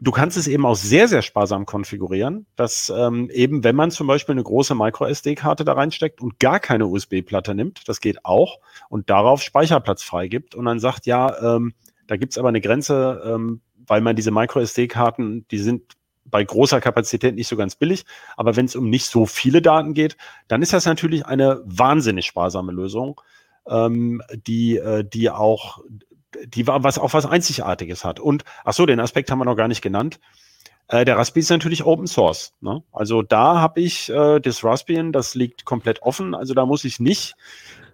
Du 0.00 0.12
kannst 0.12 0.36
es 0.36 0.46
eben 0.46 0.64
auch 0.64 0.76
sehr, 0.76 1.08
sehr 1.08 1.22
sparsam 1.22 1.66
konfigurieren, 1.66 2.46
dass 2.54 2.92
ähm, 2.96 3.30
eben, 3.30 3.64
wenn 3.64 3.74
man 3.74 3.90
zum 3.90 4.06
Beispiel 4.06 4.34
eine 4.34 4.44
große 4.44 4.76
Micro-SD-Karte 4.76 5.64
da 5.64 5.72
reinsteckt 5.72 6.20
und 6.20 6.38
gar 6.38 6.60
keine 6.60 6.86
USB-Platte 6.86 7.52
nimmt, 7.54 7.88
das 7.88 8.00
geht 8.00 8.24
auch, 8.24 8.60
und 8.88 9.10
darauf 9.10 9.42
Speicherplatz 9.42 10.04
freigibt 10.04 10.54
und 10.54 10.66
dann 10.66 10.78
sagt, 10.78 11.06
ja, 11.06 11.56
ähm, 11.56 11.74
da 12.06 12.16
gibt's 12.16 12.38
aber 12.38 12.48
eine 12.48 12.60
Grenze, 12.60 13.22
ähm, 13.24 13.60
weil 13.88 14.00
man 14.00 14.14
diese 14.14 14.30
Micro-SD-Karten, 14.30 15.46
die 15.50 15.58
sind 15.58 15.96
bei 16.24 16.44
großer 16.44 16.80
Kapazität 16.80 17.34
nicht 17.34 17.48
so 17.48 17.56
ganz 17.56 17.74
billig, 17.74 18.04
aber 18.36 18.54
wenn 18.54 18.66
es 18.66 18.76
um 18.76 18.88
nicht 18.90 19.06
so 19.06 19.26
viele 19.26 19.62
Daten 19.62 19.94
geht, 19.94 20.16
dann 20.46 20.62
ist 20.62 20.72
das 20.72 20.86
natürlich 20.86 21.26
eine 21.26 21.60
wahnsinnig 21.64 22.26
sparsame 22.26 22.70
Lösung, 22.70 23.20
ähm, 23.66 24.22
die, 24.46 24.76
äh, 24.76 25.04
die 25.04 25.30
auch 25.30 25.80
die 26.46 26.66
war 26.66 26.84
was 26.84 26.98
auch 26.98 27.12
was 27.12 27.26
Einzigartiges 27.26 28.04
hat. 28.04 28.20
Und 28.20 28.44
ach 28.64 28.72
so, 28.72 28.86
den 28.86 29.00
Aspekt 29.00 29.30
haben 29.30 29.38
wir 29.38 29.44
noch 29.44 29.56
gar 29.56 29.68
nicht 29.68 29.82
genannt. 29.82 30.20
Äh, 30.88 31.04
der 31.04 31.16
Raspberry 31.16 31.40
ist 31.40 31.50
natürlich 31.50 31.84
Open 31.84 32.06
Source. 32.06 32.54
Ne? 32.60 32.82
Also 32.92 33.22
da 33.22 33.60
habe 33.60 33.80
ich 33.80 34.08
äh, 34.10 34.40
das 34.40 34.64
Raspbian, 34.64 35.12
das 35.12 35.34
liegt 35.34 35.64
komplett 35.64 36.02
offen. 36.02 36.34
Also 36.34 36.54
da 36.54 36.64
muss 36.66 36.84
ich 36.84 36.98
nicht 36.98 37.34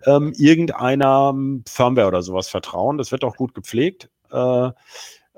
ähm, 0.07 0.33
irgendeiner 0.37 1.35
Firmware 1.67 2.09
oder 2.09 2.23
sowas 2.23 2.49
vertrauen. 2.49 2.99
Das 2.99 3.11
wird 3.11 3.25
auch 3.25 3.37
gut 3.37 3.55
gepflegt. 3.55 4.11
Äh, 4.31 4.71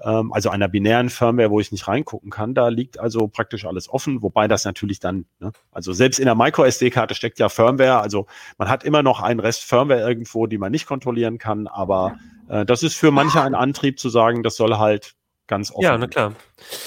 ähm, 0.03 0.33
also 0.33 0.51
einer 0.51 0.69
binären 0.69 1.09
Firmware, 1.09 1.51
wo 1.51 1.61
ich 1.61 1.73
nicht 1.73 1.89
reingucken 1.89 2.31
kann. 2.31 2.55
Da 2.55 2.69
liegt 2.69 3.01
also 3.01 3.29
praktisch 3.29 3.65
alles 3.65 3.89
offen, 3.89 4.23
wobei 4.23 4.49
das 4.49 4.65
natürlich 4.65 5.01
dann, 5.01 5.25
ne, 5.39 5.53
also 5.73 5.93
selbst 5.93 6.19
in 6.19 6.27
der 6.27 6.35
Micro-SD-Karte 6.35 7.15
steckt 7.15 7.39
ja 7.39 7.49
Firmware, 7.49 8.01
also 8.01 8.27
man 8.59 8.69
hat 8.69 8.85
immer 8.85 9.03
noch 9.03 9.23
einen 9.23 9.41
Rest 9.41 9.65
Firmware 9.65 10.07
irgendwo, 10.07 10.47
die 10.47 10.59
man 10.59 10.73
nicht 10.73 10.87
kontrollieren 10.87 11.39
kann, 11.39 11.67
aber 11.67 12.19
das 12.49 12.83
ist 12.83 12.95
für 12.95 13.11
manche 13.11 13.43
ein 13.43 13.55
Antrieb 13.55 13.99
zu 13.99 14.09
sagen, 14.09 14.43
das 14.43 14.57
soll 14.57 14.77
halt 14.77 15.15
ganz 15.47 15.71
offen. 15.71 15.83
Ja, 15.83 15.97
na 15.97 16.07
klar. 16.07 16.33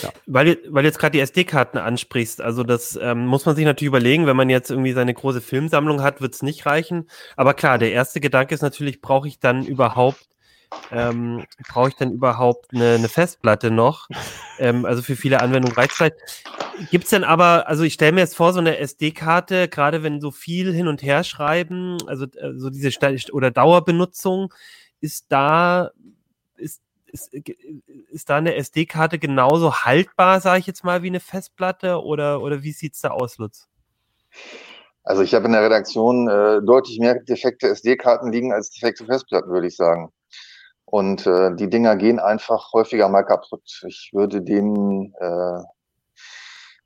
Ja. 0.01 0.09
Weil, 0.25 0.57
weil 0.67 0.85
jetzt 0.85 0.99
gerade 0.99 1.13
die 1.13 1.21
SD-Karten 1.21 1.77
ansprichst, 1.77 2.41
also 2.41 2.63
das 2.63 2.99
ähm, 3.01 3.25
muss 3.25 3.45
man 3.45 3.55
sich 3.55 3.65
natürlich 3.65 3.87
überlegen, 3.87 4.25
wenn 4.25 4.35
man 4.35 4.49
jetzt 4.49 4.69
irgendwie 4.69 4.91
seine 4.91 5.13
große 5.13 5.41
Filmsammlung 5.41 6.01
hat, 6.01 6.21
wird 6.21 6.33
es 6.33 6.41
nicht 6.41 6.65
reichen. 6.65 7.09
Aber 7.37 7.53
klar, 7.53 7.77
der 7.77 7.91
erste 7.91 8.19
Gedanke 8.19 8.53
ist 8.53 8.61
natürlich, 8.61 9.01
brauche 9.01 9.27
ich 9.27 9.39
dann 9.39 9.65
überhaupt 9.65 10.29
ähm, 10.91 11.45
brauche 11.67 11.89
ich 11.89 11.95
dann 11.95 12.11
überhaupt 12.11 12.73
eine, 12.73 12.95
eine 12.95 13.09
Festplatte 13.09 13.71
noch? 13.71 14.07
ähm, 14.59 14.85
also 14.85 15.01
für 15.01 15.15
viele 15.15 15.41
Anwendungen 15.41 15.75
reicht 15.75 15.93
vielleicht. 15.93 16.17
Gibt 16.91 17.05
es 17.05 17.09
denn 17.09 17.23
aber, 17.23 17.67
also 17.67 17.83
ich 17.83 17.93
stelle 17.93 18.11
mir 18.11 18.21
jetzt 18.21 18.35
vor, 18.35 18.53
so 18.53 18.59
eine 18.59 18.77
SD-Karte, 18.77 19.67
gerade 19.67 20.03
wenn 20.03 20.21
so 20.21 20.31
viel 20.31 20.71
hin 20.73 20.87
und 20.87 21.01
her 21.01 21.23
schreiben, 21.23 21.97
also 22.07 22.25
äh, 22.25 22.53
so 22.55 22.69
diese 22.69 22.91
St 22.91 23.33
oder 23.33 23.51
Dauerbenutzung, 23.51 24.53
ist 25.01 25.25
da, 25.29 25.91
ist, 26.57 26.81
ist, 27.07 27.33
ist 27.33 28.29
da 28.29 28.37
eine 28.37 28.55
SD-Karte 28.55 29.19
genauso 29.19 29.73
haltbar, 29.73 30.41
sage 30.41 30.59
ich 30.59 30.67
jetzt 30.67 30.83
mal, 30.83 31.03
wie 31.03 31.07
eine 31.07 31.19
Festplatte 31.19 32.03
oder, 32.03 32.41
oder 32.41 32.63
wie 32.63 32.71
sieht 32.71 32.95
es 32.95 33.01
da 33.01 33.09
aus, 33.09 33.37
Lutz? 33.37 33.67
Also 35.03 35.23
ich 35.23 35.33
habe 35.33 35.45
in 35.45 35.53
der 35.53 35.63
Redaktion 35.63 36.27
äh, 36.27 36.61
deutlich 36.61 36.99
mehr 36.99 37.15
defekte 37.15 37.67
SD-Karten 37.67 38.31
liegen 38.31 38.53
als 38.53 38.69
defekte 38.69 39.05
Festplatten, 39.05 39.49
würde 39.49 39.67
ich 39.67 39.75
sagen. 39.75 40.11
Und 40.85 41.27
äh, 41.27 41.55
die 41.55 41.69
Dinger 41.69 41.95
gehen 41.95 42.19
einfach 42.19 42.73
häufiger 42.73 43.09
mal 43.09 43.23
kaputt. 43.23 43.83
Ich 43.87 44.09
würde 44.13 44.41
denen 44.41 45.13
äh, 45.19 45.63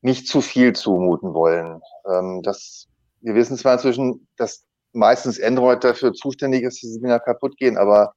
nicht 0.01 0.27
zu 0.27 0.41
viel 0.41 0.73
zumuten 0.73 1.33
wollen. 1.33 1.81
Ähm, 2.09 2.41
das, 2.43 2.87
wir 3.21 3.35
wissen 3.35 3.57
zwar 3.57 3.73
inzwischen, 3.73 4.27
dass 4.35 4.65
meistens 4.93 5.41
Android 5.41 5.83
dafür 5.83 6.13
zuständig 6.13 6.63
ist, 6.63 6.83
dass 6.83 6.91
die 6.91 7.01
Dinger 7.01 7.19
kaputt 7.19 7.57
gehen, 7.57 7.77
aber 7.77 8.13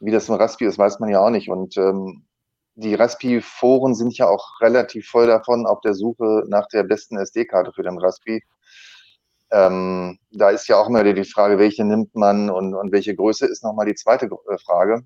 wie 0.00 0.10
das 0.10 0.28
im 0.28 0.34
Raspi 0.34 0.64
ist, 0.66 0.78
weiß 0.78 0.98
man 1.00 1.10
ja 1.10 1.20
auch 1.20 1.30
nicht. 1.30 1.48
Und 1.48 1.76
ähm, 1.76 2.24
die 2.76 2.94
Raspi-Foren 2.94 3.94
sind 3.94 4.16
ja 4.18 4.28
auch 4.28 4.60
relativ 4.60 5.08
voll 5.08 5.26
davon 5.26 5.66
auf 5.66 5.80
der 5.80 5.94
Suche 5.94 6.44
nach 6.48 6.66
der 6.68 6.82
besten 6.82 7.16
SD-Karte 7.16 7.72
für 7.72 7.82
den 7.82 7.98
Raspi. 7.98 8.42
Ähm, 9.50 10.18
da 10.32 10.50
ist 10.50 10.66
ja 10.66 10.76
auch 10.76 10.88
immer 10.88 11.04
die 11.04 11.24
Frage, 11.24 11.58
welche 11.58 11.84
nimmt 11.84 12.14
man 12.14 12.50
und, 12.50 12.74
und 12.74 12.90
welche 12.90 13.14
Größe 13.14 13.46
ist 13.46 13.62
nochmal 13.62 13.86
die 13.86 13.94
zweite 13.94 14.26
äh, 14.26 14.58
Frage. 14.58 15.02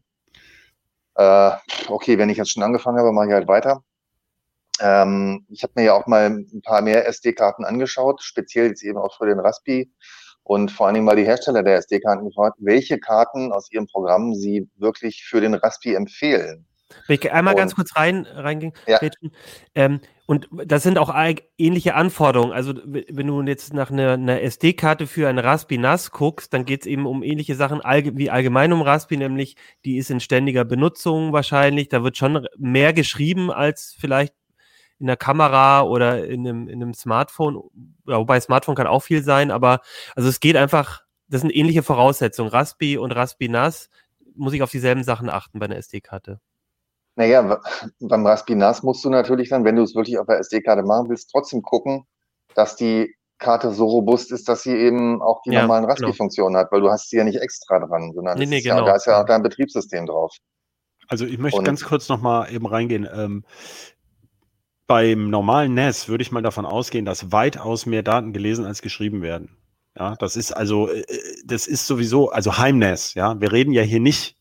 Äh, 1.17 1.51
okay, 1.89 2.17
wenn 2.17 2.31
ich 2.31 2.39
jetzt 2.39 2.53
schon 2.53 2.63
angefangen 2.63 2.99
habe, 2.99 3.13
mache 3.13 3.27
ich 3.27 3.33
halt 3.33 3.49
weiter. 3.49 3.83
Ähm, 4.81 5.45
ich 5.51 5.63
habe 5.63 5.73
mir 5.77 5.85
ja 5.85 5.95
auch 5.95 6.07
mal 6.07 6.27
ein 6.27 6.63
paar 6.63 6.81
mehr 6.83 7.07
SD-Karten 7.07 7.65
angeschaut, 7.65 8.23
speziell 8.23 8.69
jetzt 8.69 8.83
eben 8.83 8.99
auch 8.99 9.17
für 9.19 9.27
den 9.27 9.41
Raspi 9.41 9.93
und 10.49 10.71
vor 10.71 10.87
allen 10.87 10.95
Dingen 10.95 11.05
mal 11.05 11.15
die 11.15 11.27
Hersteller 11.27 11.63
der 11.63 11.77
SD-Karten 11.77 12.25
gefragt, 12.25 12.57
welche 12.59 12.99
Karten 12.99 13.53
aus 13.53 13.71
ihrem 13.71 13.87
Programm 13.87 14.35
sie 14.35 14.67
wirklich 14.79 15.25
für 15.25 15.43
den 15.43 15.53
Raspi 15.53 15.95
empfehlen. 15.95 16.65
Wenn 17.07 17.19
ich 17.21 17.31
einmal 17.31 17.53
und, 17.53 17.59
ganz 17.59 17.75
kurz 17.75 17.95
rein, 17.97 18.27
reingehen, 18.35 18.73
ja. 18.87 18.99
ähm, 19.75 20.01
und 20.25 20.49
das 20.51 20.83
sind 20.83 20.97
auch 20.97 21.15
ähnliche 21.59 21.95
Anforderungen. 21.95 22.53
Also 22.53 22.73
wenn 22.83 23.27
du 23.27 23.43
jetzt 23.43 23.75
nach 23.75 23.91
einer, 23.91 24.13
einer 24.15 24.41
SD-Karte 24.41 25.07
für 25.07 25.29
ein 25.29 25.39
Raspi 25.39 25.77
NAS 25.77 26.13
guckst, 26.13 26.55
dann 26.55 26.65
geht 26.65 26.81
es 26.81 26.87
eben 26.87 27.05
um 27.05 27.23
ähnliche 27.23 27.55
Sachen 27.55 27.81
wie 27.81 28.31
allgemein 28.31 28.73
um 28.73 28.81
Raspi, 28.81 29.19
nämlich 29.19 29.57
die 29.85 29.99
ist 29.99 30.11
in 30.11 30.21
ständiger 30.21 30.65
Benutzung 30.65 31.35
wahrscheinlich. 31.35 31.91
Da 31.91 32.03
wird 32.03 32.17
schon 32.17 32.47
mehr 32.57 32.95
geschrieben 32.95 33.51
als 33.51 33.95
vielleicht 33.99 34.33
in 34.99 35.07
der 35.07 35.17
Kamera 35.17 35.83
oder 35.83 36.25
in 36.27 36.47
einem, 36.47 36.69
in 36.69 36.83
einem 36.83 36.95
Smartphone. 36.95 37.63
Ja, 38.07 38.19
wobei 38.19 38.41
Smartphone 38.41 38.75
kann 38.75 38.87
auch 38.87 39.03
viel 39.03 39.23
sein, 39.23 39.51
aber 39.51 39.81
also 40.17 40.29
es 40.29 40.41
geht 40.41 40.57
einfach, 40.57 41.03
das 41.29 41.43
sind 41.43 41.55
ähnliche 41.55 41.83
Voraussetzungen. 41.83 42.51
Raspi 42.51 42.99
und 42.99 43.13
Raspi 43.13 43.49
NAS 43.49 43.91
muss 44.35 44.53
ich 44.53 44.63
auf 44.63 44.71
dieselben 44.71 45.05
Sachen 45.05 45.29
achten 45.29 45.59
bei 45.59 45.67
einer 45.67 45.77
SD-Karte. 45.77 46.41
Naja, 47.17 47.61
beim 48.01 48.27
Raspinas 48.27 48.85
musst 48.85 49.05
du 49.05 49.11
natürlich 49.11 49.49
dann, 49.49 49.65
wenn 49.65 49.75
du 49.75 49.83
es 49.83 49.97
wirklich 49.97 50.19
auf 50.19 50.27
der 50.27 50.39
SD-Karte 50.39 50.85
machen 50.85 51.09
willst, 51.09 51.31
trotzdem 51.33 51.63
gucken, 51.63 52.07
dass 52.55 52.77
die 52.77 53.13
Karte 53.39 53.73
so 53.73 53.87
robust 53.87 54.31
ist, 54.31 54.49
dass 54.49 54.63
sie 54.63 54.77
eben 54.77 55.21
auch 55.21 55.43
die 55.43 55.51
ja, 55.51 55.63
normalen 55.63 55.85
genau. 55.85 55.95
Raspi-Funktionen 55.95 56.55
genau. 56.55 56.65
hat, 56.65 56.73
weil 56.73 56.81
du 56.81 56.91
hast 56.91 57.11
sie 57.11 57.17
ja 57.17 57.25
nicht 57.25 57.41
extra 57.41 57.81
dran, 57.81 58.13
sondern 58.15 58.39
nee, 58.39 58.47
nee, 58.47 58.61
genau. 58.61 58.79
ja, 58.79 58.85
da 58.85 58.95
ist 58.95 59.07
ja 59.07 59.21
auch 59.21 59.27
dein 59.27 59.43
Betriebssystem 59.43 60.07
drauf. 60.07 60.33
Also 61.09 61.25
ich 61.25 61.39
möchte 61.39 61.59
Und, 61.59 61.65
ganz 61.65 61.85
kurz 61.85 62.09
nochmal 62.09 62.53
eben 62.53 62.67
reingehen. 62.67 63.09
Ähm, 63.13 63.45
beim 64.89 65.31
normalen 65.31 65.75
NAS 65.75 66.09
würde 66.09 66.23
ich 66.23 66.33
mal 66.33 66.43
davon 66.43 66.67
ausgehen, 66.67 67.05
dass 67.05 67.31
weitaus 67.31 67.87
mehr 67.87 68.03
Daten 68.03 68.33
gelesen 68.33 68.65
als 68.65 68.83
geschrieben 68.83 69.23
werden. 69.23 69.51
Ja, 69.97 70.17
das 70.17 70.35
ist 70.35 70.53
also, 70.53 70.89
äh, 70.89 71.01
äh, 71.01 71.43
das 71.45 71.67
ist 71.67 71.87
sowieso, 71.87 72.31
also 72.31 72.59
Heim-NAS, 72.59 73.15
ja. 73.15 73.41
Wir 73.41 73.53
reden 73.53 73.73
ja 73.73 73.83
hier 73.83 74.01
nicht 74.01 74.38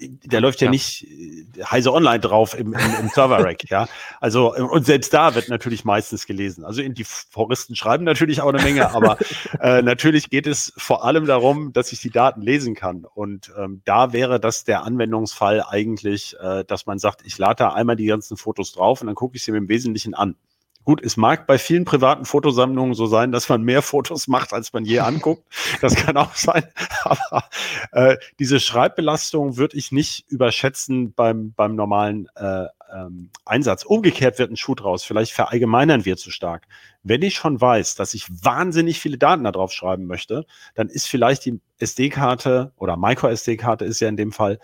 der 0.00 0.40
läuft 0.40 0.60
ja, 0.60 0.66
ja. 0.66 0.70
nicht 0.70 1.04
äh, 1.04 1.62
heise 1.64 1.92
online 1.92 2.20
drauf 2.20 2.58
im, 2.58 2.72
im, 2.72 2.94
im 3.00 3.08
Server-Rack, 3.08 3.70
ja. 3.70 3.88
Also, 4.20 4.54
und 4.54 4.84
selbst 4.84 5.12
da 5.14 5.34
wird 5.34 5.48
natürlich 5.48 5.84
meistens 5.84 6.26
gelesen. 6.26 6.64
Also, 6.64 6.82
die 6.82 7.04
Foristen 7.04 7.76
schreiben 7.76 8.04
natürlich 8.04 8.40
auch 8.40 8.52
eine 8.52 8.62
Menge, 8.62 8.90
aber 8.94 9.18
äh, 9.60 9.82
natürlich 9.82 10.30
geht 10.30 10.46
es 10.46 10.72
vor 10.76 11.04
allem 11.04 11.26
darum, 11.26 11.72
dass 11.72 11.92
ich 11.92 12.00
die 12.00 12.10
Daten 12.10 12.42
lesen 12.42 12.74
kann. 12.74 13.04
Und 13.04 13.52
ähm, 13.56 13.82
da 13.84 14.12
wäre 14.12 14.40
das 14.40 14.64
der 14.64 14.84
Anwendungsfall 14.84 15.62
eigentlich, 15.62 16.36
äh, 16.40 16.64
dass 16.64 16.86
man 16.86 16.98
sagt, 16.98 17.22
ich 17.24 17.38
lade 17.38 17.56
da 17.56 17.68
einmal 17.72 17.96
die 17.96 18.06
ganzen 18.06 18.36
Fotos 18.36 18.72
drauf 18.72 19.00
und 19.00 19.06
dann 19.06 19.16
gucke 19.16 19.36
ich 19.36 19.44
sie 19.44 19.52
mir 19.52 19.58
im 19.58 19.68
Wesentlichen 19.68 20.14
an. 20.14 20.36
Gut, 20.84 21.02
es 21.02 21.16
mag 21.16 21.46
bei 21.46 21.58
vielen 21.58 21.84
privaten 21.84 22.24
Fotosammlungen 22.26 22.94
so 22.94 23.06
sein, 23.06 23.32
dass 23.32 23.48
man 23.48 23.62
mehr 23.62 23.80
Fotos 23.80 24.28
macht, 24.28 24.52
als 24.52 24.72
man 24.72 24.84
je 24.84 25.00
anguckt. 25.00 25.44
Das 25.80 25.94
kann 25.96 26.16
auch 26.16 26.34
sein. 26.34 26.64
Aber 27.02 27.44
äh, 27.92 28.16
diese 28.38 28.60
Schreibbelastung 28.60 29.56
würde 29.56 29.76
ich 29.76 29.92
nicht 29.92 30.24
überschätzen 30.28 31.12
beim, 31.12 31.52
beim 31.52 31.74
normalen 31.74 32.28
äh, 32.36 32.66
ähm, 32.94 33.30
Einsatz. 33.44 33.82
Umgekehrt 33.84 34.38
wird 34.38 34.50
ein 34.50 34.56
Schuh 34.56 34.74
draus. 34.74 35.04
Vielleicht 35.04 35.32
verallgemeinern 35.32 36.04
wir 36.04 36.16
zu 36.16 36.30
stark. 36.30 36.66
Wenn 37.02 37.22
ich 37.22 37.34
schon 37.34 37.60
weiß, 37.60 37.96
dass 37.96 38.14
ich 38.14 38.26
wahnsinnig 38.30 39.00
viele 39.00 39.18
Daten 39.18 39.44
da 39.44 39.52
drauf 39.52 39.72
schreiben 39.72 40.06
möchte, 40.06 40.46
dann 40.74 40.88
ist 40.88 41.06
vielleicht 41.06 41.44
die 41.44 41.60
SD-Karte 41.78 42.72
oder 42.76 42.96
Micro-SD-Karte 42.96 43.84
ist 43.84 44.00
ja 44.00 44.08
in 44.08 44.16
dem 44.16 44.32
Fall 44.32 44.58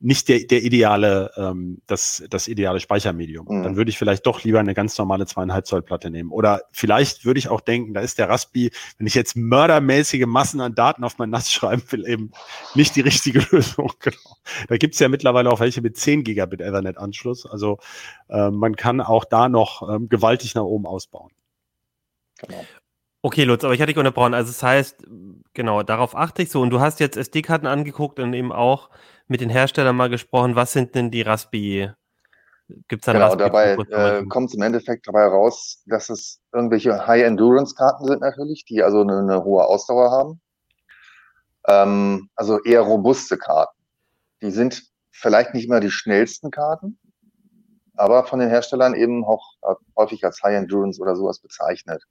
nicht 0.00 0.28
der, 0.28 0.40
der 0.40 0.62
ideale, 0.62 1.30
ähm, 1.36 1.80
das, 1.86 2.24
das 2.28 2.48
ideale 2.48 2.80
Speichermedium. 2.80 3.46
Mhm. 3.48 3.62
Dann 3.62 3.76
würde 3.76 3.90
ich 3.90 3.98
vielleicht 3.98 4.26
doch 4.26 4.42
lieber 4.44 4.60
eine 4.60 4.74
ganz 4.74 4.98
normale 4.98 5.26
zweieinhalb 5.26 5.66
Zoll 5.66 5.82
Platte 5.82 6.10
nehmen. 6.10 6.30
Oder 6.30 6.62
vielleicht 6.72 7.24
würde 7.24 7.38
ich 7.38 7.48
auch 7.48 7.60
denken, 7.60 7.94
da 7.94 8.00
ist 8.00 8.18
der 8.18 8.28
Raspi, 8.28 8.70
wenn 8.98 9.06
ich 9.06 9.14
jetzt 9.14 9.36
mördermäßige 9.36 10.26
Massen 10.26 10.60
an 10.60 10.74
Daten 10.74 11.04
auf 11.04 11.18
mein 11.18 11.30
NAS 11.30 11.50
schreiben 11.52 11.82
will, 11.90 12.06
eben 12.06 12.32
nicht 12.74 12.96
die 12.96 13.00
richtige 13.00 13.38
Lösung. 13.50 13.92
Genau. 14.00 14.16
Da 14.68 14.76
gibt's 14.76 14.98
ja 14.98 15.08
mittlerweile 15.08 15.50
auch 15.50 15.60
welche 15.60 15.80
mit 15.80 15.96
10 15.96 16.24
Gigabit 16.24 16.60
Ethernet-Anschluss. 16.60 17.46
Also 17.46 17.78
äh, 18.28 18.50
man 18.50 18.76
kann 18.76 19.00
auch 19.00 19.24
da 19.24 19.48
noch 19.48 19.88
ähm, 19.88 20.08
gewaltig 20.08 20.54
nach 20.54 20.64
oben 20.64 20.86
ausbauen. 20.86 21.30
Genau. 22.40 22.64
Okay, 23.22 23.44
Lutz, 23.44 23.64
aber 23.64 23.72
ich 23.72 23.80
hatte 23.80 23.92
dich 23.92 23.96
unterbrochen. 23.96 24.34
Also 24.34 24.50
das 24.50 24.62
heißt, 24.62 25.06
genau, 25.54 25.82
darauf 25.82 26.14
achte 26.14 26.42
ich 26.42 26.50
so. 26.50 26.60
Und 26.60 26.68
du 26.68 26.80
hast 26.80 27.00
jetzt 27.00 27.16
SD-Karten 27.16 27.66
angeguckt 27.66 28.20
und 28.20 28.34
eben 28.34 28.52
auch 28.52 28.90
mit 29.26 29.40
den 29.40 29.50
Herstellern 29.50 29.96
mal 29.96 30.10
gesprochen, 30.10 30.56
was 30.56 30.72
sind 30.72 30.94
denn 30.94 31.10
die 31.10 31.22
Raspi? 31.22 31.90
Gibt 32.88 33.02
es 33.02 33.06
da 33.06 33.12
Genau, 33.12 33.34
dabei 33.34 33.72
äh, 33.90 34.24
kommt 34.26 34.48
es 34.48 34.54
im 34.54 34.62
Endeffekt 34.62 35.06
dabei 35.06 35.26
raus, 35.26 35.82
dass 35.86 36.08
es 36.08 36.40
irgendwelche 36.52 37.06
High-Endurance-Karten 37.06 38.06
sind 38.06 38.20
natürlich, 38.20 38.64
die 38.64 38.82
also 38.82 39.02
eine, 39.02 39.18
eine 39.18 39.44
hohe 39.44 39.64
Ausdauer 39.64 40.10
haben. 40.10 40.40
Ähm, 41.66 42.30
also 42.34 42.62
eher 42.62 42.80
robuste 42.80 43.36
Karten. 43.36 43.78
Die 44.42 44.50
sind 44.50 44.82
vielleicht 45.10 45.54
nicht 45.54 45.66
immer 45.66 45.80
die 45.80 45.90
schnellsten 45.90 46.50
Karten, 46.50 46.98
aber 47.96 48.24
von 48.24 48.38
den 48.38 48.48
Herstellern 48.48 48.94
eben 48.94 49.24
auch 49.24 49.54
häufig 49.96 50.24
als 50.24 50.42
High 50.42 50.56
Endurance 50.56 51.00
oder 51.00 51.16
sowas 51.16 51.40
bezeichnet. 51.40 52.02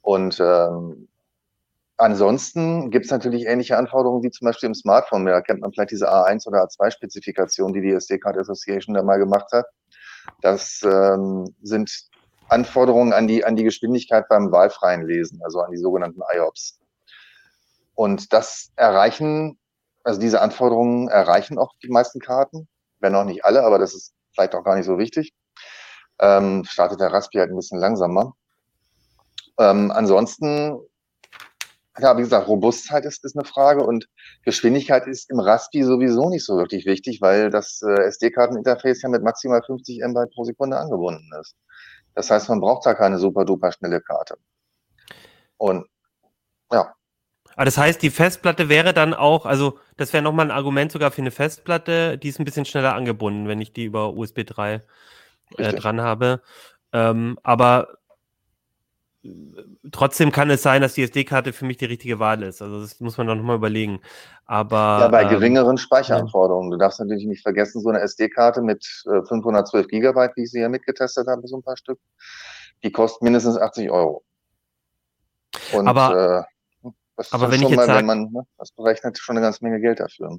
Und 0.00 0.38
ähm, 0.40 1.08
Ansonsten 1.96 2.90
gibt 2.90 3.04
es 3.04 3.10
natürlich 3.12 3.46
ähnliche 3.46 3.76
Anforderungen 3.76 4.22
wie 4.24 4.30
zum 4.30 4.46
Beispiel 4.46 4.66
im 4.66 4.74
Smartphone. 4.74 5.26
Da 5.26 5.40
kennt 5.40 5.60
man 5.60 5.72
vielleicht 5.72 5.92
diese 5.92 6.12
A1 6.12 6.46
oder 6.46 6.64
A2-Spezifikation, 6.64 7.72
die 7.72 7.82
die 7.82 7.92
SD 7.92 8.18
Card 8.18 8.36
Association 8.36 8.94
da 8.94 9.02
mal 9.02 9.18
gemacht 9.18 9.52
hat. 9.52 9.66
Das 10.40 10.80
ähm, 10.82 11.54
sind 11.62 12.08
Anforderungen 12.48 13.12
an 13.12 13.28
die, 13.28 13.44
an 13.44 13.54
die 13.56 13.64
Geschwindigkeit 13.64 14.28
beim 14.28 14.50
wahlfreien 14.50 15.06
Lesen, 15.06 15.40
also 15.44 15.60
an 15.60 15.70
die 15.70 15.76
sogenannten 15.76 16.20
IOPS. 16.34 16.80
Und 17.94 18.32
das 18.32 18.72
erreichen, 18.74 19.58
also 20.02 20.20
diese 20.20 20.40
Anforderungen 20.40 21.08
erreichen 21.08 21.58
auch 21.58 21.72
die 21.82 21.88
meisten 21.88 22.18
Karten, 22.18 22.68
wenn 22.98 23.14
auch 23.14 23.24
nicht 23.24 23.44
alle, 23.44 23.62
aber 23.62 23.78
das 23.78 23.94
ist 23.94 24.14
vielleicht 24.32 24.54
auch 24.54 24.64
gar 24.64 24.74
nicht 24.74 24.86
so 24.86 24.98
wichtig. 24.98 25.32
Ähm, 26.18 26.64
startet 26.64 27.00
der 27.00 27.12
Raspi 27.12 27.38
halt 27.38 27.50
ein 27.50 27.56
bisschen 27.56 27.78
langsamer. 27.78 28.34
Ähm, 29.58 29.92
ansonsten 29.92 30.80
ja, 31.98 32.16
wie 32.16 32.22
gesagt, 32.22 32.48
Robustheit 32.48 33.04
ist, 33.04 33.24
ist 33.24 33.36
eine 33.36 33.44
Frage 33.44 33.84
und 33.84 34.08
Geschwindigkeit 34.44 35.06
ist 35.06 35.30
im 35.30 35.38
Raspi 35.38 35.84
sowieso 35.84 36.28
nicht 36.28 36.44
so 36.44 36.56
wirklich 36.56 36.86
wichtig, 36.86 37.20
weil 37.20 37.50
das 37.50 37.82
äh, 37.82 38.02
SD-Karteninterface 38.02 39.02
ja 39.02 39.08
mit 39.08 39.22
maximal 39.22 39.62
50 39.64 40.00
MB 40.02 40.30
pro 40.34 40.44
Sekunde 40.44 40.76
angebunden 40.76 41.30
ist. 41.40 41.56
Das 42.14 42.30
heißt, 42.30 42.48
man 42.48 42.60
braucht 42.60 42.86
da 42.86 42.94
keine 42.94 43.18
super 43.18 43.44
duper 43.44 43.72
schnelle 43.72 44.00
Karte. 44.00 44.36
Und 45.56 45.86
ja. 46.72 46.94
Aber 47.54 47.64
das 47.64 47.78
heißt, 47.78 48.02
die 48.02 48.10
Festplatte 48.10 48.68
wäre 48.68 48.92
dann 48.92 49.14
auch, 49.14 49.46
also 49.46 49.78
das 49.96 50.12
wäre 50.12 50.22
nochmal 50.22 50.46
ein 50.46 50.56
Argument 50.56 50.90
sogar 50.90 51.12
für 51.12 51.22
eine 51.22 51.30
Festplatte, 51.30 52.18
die 52.18 52.28
ist 52.28 52.40
ein 52.40 52.44
bisschen 52.44 52.64
schneller 52.64 52.94
angebunden, 52.94 53.46
wenn 53.46 53.60
ich 53.60 53.72
die 53.72 53.84
über 53.84 54.14
USB 54.14 54.44
3 54.44 54.82
äh, 55.58 55.72
dran 55.74 56.00
habe. 56.00 56.42
Ähm, 56.92 57.38
aber 57.44 57.98
trotzdem 59.90 60.32
kann 60.32 60.50
es 60.50 60.62
sein, 60.62 60.82
dass 60.82 60.94
die 60.94 61.02
SD-Karte 61.02 61.52
für 61.52 61.64
mich 61.64 61.76
die 61.78 61.86
richtige 61.86 62.18
Wahl 62.18 62.42
ist. 62.42 62.60
Also 62.60 62.80
das 62.80 63.00
muss 63.00 63.16
man 63.16 63.26
doch 63.26 63.34
nochmal 63.34 63.56
überlegen. 63.56 64.00
Aber 64.46 64.98
ja, 65.00 65.08
bei 65.08 65.22
ähm, 65.22 65.30
geringeren 65.30 65.78
Speicheranforderungen. 65.78 66.70
Du 66.70 66.76
darfst 66.76 67.00
natürlich 67.00 67.24
nicht 67.24 67.42
vergessen, 67.42 67.80
so 67.80 67.88
eine 67.88 68.00
SD-Karte 68.00 68.60
mit 68.60 68.84
äh, 69.06 69.22
512 69.22 69.88
Gigabyte, 69.88 70.32
wie 70.36 70.42
ich 70.42 70.50
sie 70.50 70.60
ja 70.60 70.68
mitgetestet 70.68 71.26
habe, 71.26 71.46
so 71.46 71.56
ein 71.56 71.62
paar 71.62 71.76
Stück, 71.76 71.98
die 72.82 72.92
kostet 72.92 73.22
mindestens 73.22 73.56
80 73.56 73.90
Euro. 73.90 74.24
Und 75.72 75.88
aber, 75.88 76.46
äh, 76.84 76.90
das 77.16 77.32
aber 77.32 77.50
wenn 77.50 77.62
ich 77.62 77.68
jetzt 77.68 77.76
mal, 77.76 77.86
sag, 77.86 77.98
wenn 77.98 78.06
man 78.06 78.32
ne, 78.32 78.46
das 78.58 78.72
berechnet, 78.72 79.18
schon 79.18 79.36
eine 79.36 79.44
ganze 79.44 79.64
Menge 79.64 79.80
Geld 79.80 80.00
dafür. 80.00 80.38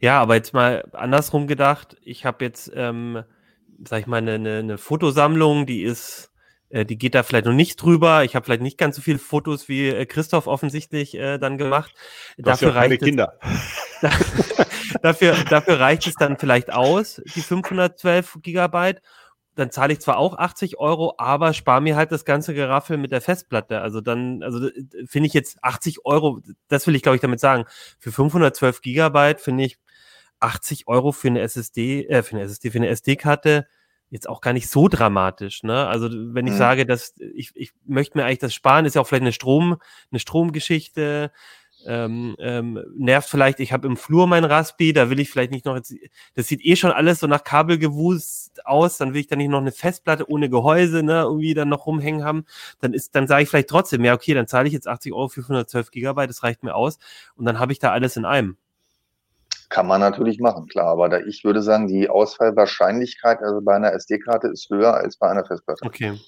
Ja, 0.00 0.20
aber 0.20 0.34
jetzt 0.34 0.54
mal 0.54 0.88
andersrum 0.92 1.46
gedacht. 1.46 1.96
Ich 2.00 2.24
habe 2.24 2.44
jetzt, 2.44 2.72
ähm, 2.74 3.22
sag 3.84 4.00
ich 4.00 4.06
mal, 4.06 4.16
eine, 4.16 4.58
eine 4.58 4.78
Fotosammlung, 4.78 5.66
die 5.66 5.82
ist 5.82 6.32
äh, 6.34 6.37
die 6.70 6.98
geht 6.98 7.14
da 7.14 7.22
vielleicht 7.22 7.46
noch 7.46 7.54
nicht 7.54 7.76
drüber. 7.76 8.24
Ich 8.24 8.34
habe 8.34 8.44
vielleicht 8.44 8.62
nicht 8.62 8.78
ganz 8.78 8.96
so 8.96 9.02
viele 9.02 9.18
Fotos 9.18 9.68
wie 9.68 9.88
äh, 9.88 10.06
Christoph 10.06 10.46
offensichtlich 10.46 11.14
äh, 11.14 11.38
dann 11.38 11.56
gemacht. 11.56 11.94
Dafür 12.36 12.68
ja 12.68 12.74
reicht. 12.74 13.02
Es, 13.02 13.16
dafür, 15.02 15.36
dafür 15.48 15.80
reicht 15.80 16.06
es 16.06 16.14
dann 16.14 16.36
vielleicht 16.36 16.72
aus, 16.72 17.22
die 17.34 17.40
512 17.40 18.38
Gigabyte. 18.42 19.00
Dann 19.54 19.70
zahle 19.70 19.92
ich 19.92 20.00
zwar 20.00 20.18
auch 20.18 20.38
80 20.38 20.78
Euro, 20.78 21.14
aber 21.18 21.52
spare 21.52 21.80
mir 21.80 21.96
halt 21.96 22.12
das 22.12 22.24
ganze 22.24 22.54
Geraffel 22.54 22.96
mit 22.96 23.10
der 23.10 23.20
Festplatte. 23.20 23.80
Also 23.80 24.00
dann, 24.00 24.42
also 24.42 24.68
äh, 24.68 24.84
finde 25.06 25.26
ich 25.26 25.32
jetzt 25.32 25.58
80 25.62 26.04
Euro, 26.04 26.40
das 26.68 26.86
will 26.86 26.94
ich 26.94 27.02
glaube 27.02 27.16
ich 27.16 27.22
damit 27.22 27.40
sagen. 27.40 27.64
Für 27.98 28.12
512 28.12 28.82
Gigabyte 28.82 29.40
finde 29.40 29.64
ich 29.64 29.78
80 30.40 30.86
Euro 30.86 31.12
für 31.12 31.28
eine 31.28 31.40
SSD, 31.40 32.06
äh, 32.06 32.22
für 32.22 32.36
eine 32.36 32.44
SSD, 32.44 32.70
für 32.70 32.78
eine 32.78 32.88
SD-Karte 32.88 33.66
jetzt 34.10 34.28
auch 34.28 34.40
gar 34.40 34.52
nicht 34.52 34.68
so 34.68 34.88
dramatisch. 34.88 35.62
Ne? 35.62 35.86
Also 35.86 36.08
wenn 36.10 36.46
ich 36.46 36.54
mhm. 36.54 36.58
sage, 36.58 36.86
dass 36.86 37.14
ich, 37.34 37.52
ich 37.54 37.72
möchte 37.84 38.16
mir 38.18 38.24
eigentlich 38.24 38.38
das 38.38 38.54
sparen, 38.54 38.86
ist 38.86 38.94
ja 38.94 39.02
auch 39.02 39.06
vielleicht 39.06 39.22
eine 39.22 39.32
Strom, 39.32 39.76
eine 40.10 40.20
Stromgeschichte. 40.20 41.30
ähm, 41.86 42.34
ähm, 42.40 42.82
nervt 42.96 43.28
vielleicht, 43.28 43.60
ich 43.60 43.72
habe 43.72 43.86
im 43.86 43.96
Flur 43.96 44.26
mein 44.26 44.44
Raspi, 44.44 44.92
da 44.92 45.10
will 45.10 45.20
ich 45.20 45.30
vielleicht 45.30 45.52
nicht 45.52 45.64
noch, 45.64 45.76
jetzt, 45.76 45.94
das 46.34 46.48
sieht 46.48 46.64
eh 46.64 46.74
schon 46.74 46.90
alles 46.90 47.20
so 47.20 47.28
nach 47.28 47.44
Kabelgewus 47.44 48.50
aus, 48.64 48.98
dann 48.98 49.14
will 49.14 49.20
ich 49.20 49.28
da 49.28 49.36
nicht 49.36 49.48
noch 49.48 49.60
eine 49.60 49.70
Festplatte 49.70 50.28
ohne 50.28 50.50
Gehäuse, 50.50 51.04
ne, 51.04 51.22
irgendwie 51.22 51.54
dann 51.54 51.68
noch 51.68 51.86
rumhängen 51.86 52.24
haben, 52.24 52.44
dann 52.80 52.94
ist, 52.94 53.14
dann 53.14 53.28
sage 53.28 53.44
ich 53.44 53.48
vielleicht 53.48 53.68
trotzdem, 53.68 54.04
ja, 54.04 54.14
okay, 54.14 54.34
dann 54.34 54.48
zahle 54.48 54.66
ich 54.66 54.74
jetzt 54.74 54.88
80 54.88 55.12
Euro 55.12 55.28
für 55.28 55.42
512 55.42 55.90
Gigabyte, 55.92 56.30
das 56.30 56.42
reicht 56.42 56.64
mir 56.64 56.74
aus 56.74 56.98
und 57.36 57.44
dann 57.44 57.60
habe 57.60 57.72
ich 57.72 57.78
da 57.78 57.92
alles 57.92 58.16
in 58.16 58.24
einem. 58.24 58.56
Kann 59.68 59.86
man 59.86 60.00
natürlich 60.00 60.38
machen, 60.40 60.66
klar, 60.66 60.86
aber 60.86 61.08
da, 61.08 61.20
ich 61.20 61.44
würde 61.44 61.62
sagen, 61.62 61.88
die 61.88 62.08
Ausfallwahrscheinlichkeit 62.08 63.40
also 63.42 63.60
bei 63.62 63.74
einer 63.74 63.92
SD-Karte 63.92 64.48
ist 64.48 64.68
höher 64.70 64.94
als 64.94 65.18
bei 65.18 65.28
einer 65.28 65.44
Festplatte. 65.44 65.84
Okay. 65.84 66.18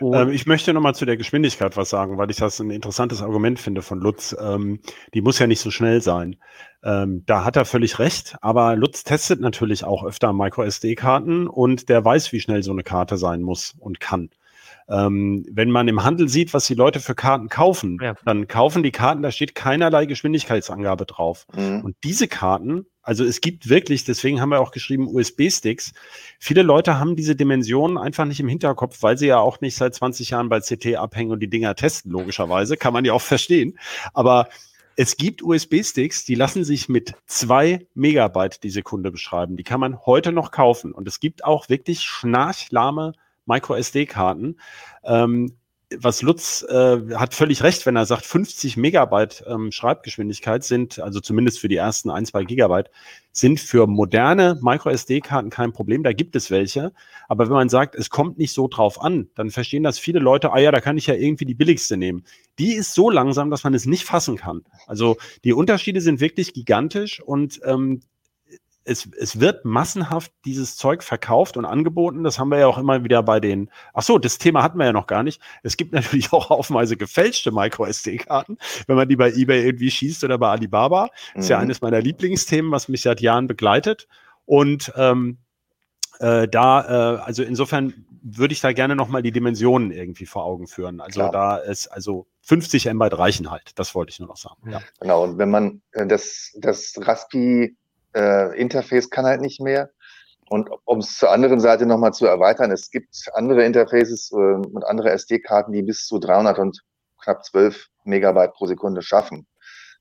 Ähm, 0.00 0.30
ich 0.30 0.46
möchte 0.46 0.72
nochmal 0.72 0.94
zu 0.94 1.04
der 1.04 1.16
Geschwindigkeit 1.16 1.76
was 1.76 1.90
sagen, 1.90 2.18
weil 2.18 2.30
ich 2.30 2.36
das 2.36 2.60
ein 2.60 2.70
interessantes 2.70 3.22
Argument 3.22 3.58
finde 3.58 3.82
von 3.82 4.00
Lutz. 4.00 4.34
Ähm, 4.38 4.80
die 5.14 5.20
muss 5.20 5.38
ja 5.38 5.46
nicht 5.46 5.60
so 5.60 5.70
schnell 5.70 6.00
sein. 6.00 6.36
Ähm, 6.82 7.22
da 7.26 7.44
hat 7.44 7.56
er 7.56 7.64
völlig 7.64 7.98
recht, 7.98 8.36
aber 8.40 8.76
Lutz 8.76 9.04
testet 9.04 9.40
natürlich 9.40 9.84
auch 9.84 10.04
öfter 10.04 10.32
MicroSD-Karten 10.32 11.46
und 11.46 11.88
der 11.88 12.04
weiß, 12.04 12.32
wie 12.32 12.40
schnell 12.40 12.62
so 12.62 12.72
eine 12.72 12.82
Karte 12.82 13.16
sein 13.16 13.42
muss 13.42 13.74
und 13.78 14.00
kann. 14.00 14.30
Ähm, 14.88 15.46
wenn 15.50 15.70
man 15.70 15.88
im 15.88 16.04
Handel 16.04 16.28
sieht, 16.28 16.52
was 16.52 16.66
die 16.66 16.74
Leute 16.74 17.00
für 17.00 17.14
Karten 17.14 17.48
kaufen, 17.48 17.98
ja. 18.02 18.14
dann 18.24 18.48
kaufen 18.48 18.82
die 18.82 18.90
Karten, 18.90 19.22
da 19.22 19.30
steht 19.30 19.54
keinerlei 19.54 20.06
Geschwindigkeitsangabe 20.06 21.06
drauf. 21.06 21.46
Mhm. 21.54 21.80
Und 21.82 21.96
diese 22.04 22.28
Karten, 22.28 22.86
also 23.02 23.24
es 23.24 23.40
gibt 23.40 23.68
wirklich, 23.68 24.04
deswegen 24.04 24.40
haben 24.40 24.50
wir 24.50 24.60
auch 24.60 24.72
geschrieben 24.72 25.08
USB-Sticks. 25.08 25.92
Viele 26.38 26.62
Leute 26.62 26.98
haben 26.98 27.16
diese 27.16 27.36
Dimensionen 27.36 27.98
einfach 27.98 28.24
nicht 28.24 28.40
im 28.40 28.48
Hinterkopf, 28.48 29.02
weil 29.02 29.16
sie 29.16 29.26
ja 29.26 29.38
auch 29.38 29.60
nicht 29.60 29.76
seit 29.76 29.94
20 29.94 30.30
Jahren 30.30 30.48
bei 30.48 30.60
CT 30.60 30.96
abhängen 30.96 31.30
und 31.30 31.40
die 31.40 31.50
Dinger 31.50 31.74
testen, 31.74 32.10
logischerweise. 32.10 32.76
Kann 32.76 32.92
man 32.92 33.04
ja 33.04 33.12
auch 33.12 33.20
verstehen. 33.22 33.78
Aber 34.12 34.48
es 34.96 35.16
gibt 35.16 35.42
USB-Sticks, 35.42 36.24
die 36.24 36.34
lassen 36.34 36.64
sich 36.64 36.88
mit 36.88 37.14
zwei 37.26 37.86
Megabyte 37.94 38.62
die 38.62 38.70
Sekunde 38.70 39.10
beschreiben. 39.10 39.56
Die 39.56 39.64
kann 39.64 39.80
man 39.80 39.98
heute 40.06 40.30
noch 40.30 40.50
kaufen. 40.50 40.92
Und 40.92 41.08
es 41.08 41.20
gibt 41.20 41.44
auch 41.44 41.68
wirklich 41.68 42.02
schnarchlahme 42.02 43.12
Micro-SD-Karten. 43.46 44.58
Ähm, 45.04 45.56
was 45.98 46.22
Lutz 46.22 46.64
äh, 46.68 46.98
hat 47.14 47.34
völlig 47.34 47.62
recht, 47.62 47.84
wenn 47.86 47.96
er 47.96 48.06
sagt, 48.06 48.24
50 48.24 48.76
Megabyte 48.76 49.44
ähm, 49.46 49.70
Schreibgeschwindigkeit 49.70 50.64
sind, 50.64 50.98
also 50.98 51.20
zumindest 51.20 51.60
für 51.60 51.68
die 51.68 51.76
ersten 51.76 52.10
ein, 52.10 52.24
zwei 52.26 52.44
Gigabyte, 52.44 52.90
sind 53.32 53.60
für 53.60 53.86
moderne 53.86 54.58
Micro-SD-Karten 54.62 55.50
kein 55.50 55.72
Problem. 55.72 56.02
Da 56.02 56.12
gibt 56.12 56.36
es 56.36 56.50
welche. 56.50 56.92
Aber 57.28 57.46
wenn 57.46 57.54
man 57.54 57.68
sagt, 57.68 57.94
es 57.94 58.10
kommt 58.10 58.38
nicht 58.38 58.52
so 58.52 58.68
drauf 58.68 59.00
an, 59.00 59.28
dann 59.34 59.50
verstehen 59.50 59.82
das 59.82 59.98
viele 59.98 60.20
Leute, 60.20 60.52
ah 60.52 60.58
ja, 60.58 60.70
da 60.70 60.80
kann 60.80 60.96
ich 60.96 61.06
ja 61.06 61.14
irgendwie 61.14 61.44
die 61.44 61.54
billigste 61.54 61.96
nehmen. 61.96 62.24
Die 62.58 62.74
ist 62.74 62.94
so 62.94 63.10
langsam, 63.10 63.50
dass 63.50 63.64
man 63.64 63.74
es 63.74 63.86
nicht 63.86 64.04
fassen 64.04 64.36
kann. 64.36 64.62
Also 64.86 65.16
die 65.44 65.52
Unterschiede 65.52 66.00
sind 66.00 66.20
wirklich 66.20 66.54
gigantisch 66.54 67.20
und 67.20 67.60
ähm, 67.64 68.00
es, 68.84 69.08
es 69.18 69.40
wird 69.40 69.64
massenhaft 69.64 70.32
dieses 70.44 70.76
Zeug 70.76 71.02
verkauft 71.02 71.56
und 71.56 71.64
angeboten. 71.64 72.22
Das 72.22 72.38
haben 72.38 72.50
wir 72.50 72.58
ja 72.58 72.66
auch 72.66 72.78
immer 72.78 73.02
wieder 73.02 73.22
bei 73.22 73.40
den. 73.40 73.70
Ach 73.94 74.02
so, 74.02 74.18
das 74.18 74.38
Thema 74.38 74.62
hatten 74.62 74.78
wir 74.78 74.84
ja 74.86 74.92
noch 74.92 75.06
gar 75.06 75.22
nicht. 75.22 75.40
Es 75.62 75.76
gibt 75.76 75.92
natürlich 75.94 76.32
auch 76.32 76.50
haufenweise 76.50 76.96
gefälschte 76.96 77.50
Micro-SD-Karten, 77.50 78.58
wenn 78.86 78.96
man 78.96 79.08
die 79.08 79.16
bei 79.16 79.32
eBay 79.32 79.64
irgendwie 79.64 79.90
schießt 79.90 80.24
oder 80.24 80.38
bei 80.38 80.50
Alibaba. 80.50 81.08
Mhm. 81.34 81.40
Ist 81.40 81.48
ja 81.48 81.56
mhm. 81.56 81.64
eines 81.64 81.80
meiner 81.80 82.00
Lieblingsthemen, 82.00 82.70
was 82.70 82.88
mich 82.88 83.02
seit 83.02 83.20
Jahren 83.20 83.46
begleitet. 83.46 84.06
Und 84.44 84.92
ähm, 84.96 85.38
äh, 86.20 86.46
da, 86.46 87.16
äh, 87.16 87.20
also 87.22 87.42
insofern 87.42 88.06
würde 88.22 88.52
ich 88.52 88.60
da 88.60 88.72
gerne 88.72 88.96
nochmal 88.96 89.22
die 89.22 89.32
Dimensionen 89.32 89.90
irgendwie 89.90 90.26
vor 90.26 90.44
Augen 90.44 90.66
führen. 90.66 91.00
Also 91.00 91.20
Klar. 91.20 91.32
da 91.32 91.56
ist, 91.56 91.88
also 91.88 92.26
50 92.42 92.86
MB 92.86 93.18
reichen 93.18 93.50
halt. 93.50 93.78
Das 93.78 93.94
wollte 93.94 94.10
ich 94.10 94.18
nur 94.18 94.28
noch 94.28 94.36
sagen. 94.36 94.70
Ja. 94.70 94.80
Genau. 95.00 95.24
Und 95.24 95.38
wenn 95.38 95.50
man 95.50 95.82
äh, 95.92 96.06
das, 96.06 96.52
das 96.58 96.94
Raspi 96.98 97.76
äh, 98.14 98.58
Interface 98.58 99.10
kann 99.10 99.24
halt 99.24 99.40
nicht 99.40 99.60
mehr. 99.60 99.90
Und 100.50 100.68
um 100.84 100.98
es 100.98 101.16
zur 101.16 101.30
anderen 101.30 101.58
Seite 101.58 101.86
nochmal 101.86 102.12
zu 102.12 102.26
erweitern, 102.26 102.70
es 102.70 102.90
gibt 102.90 103.28
andere 103.34 103.64
Interfaces 103.64 104.30
äh, 104.32 104.36
und 104.36 104.84
andere 104.84 105.10
SD-Karten, 105.10 105.72
die 105.72 105.82
bis 105.82 106.06
zu 106.06 106.18
300 106.18 106.58
und 106.58 106.80
knapp 107.22 107.44
12 107.44 107.88
Megabyte 108.04 108.52
pro 108.52 108.66
Sekunde 108.66 109.02
schaffen. 109.02 109.46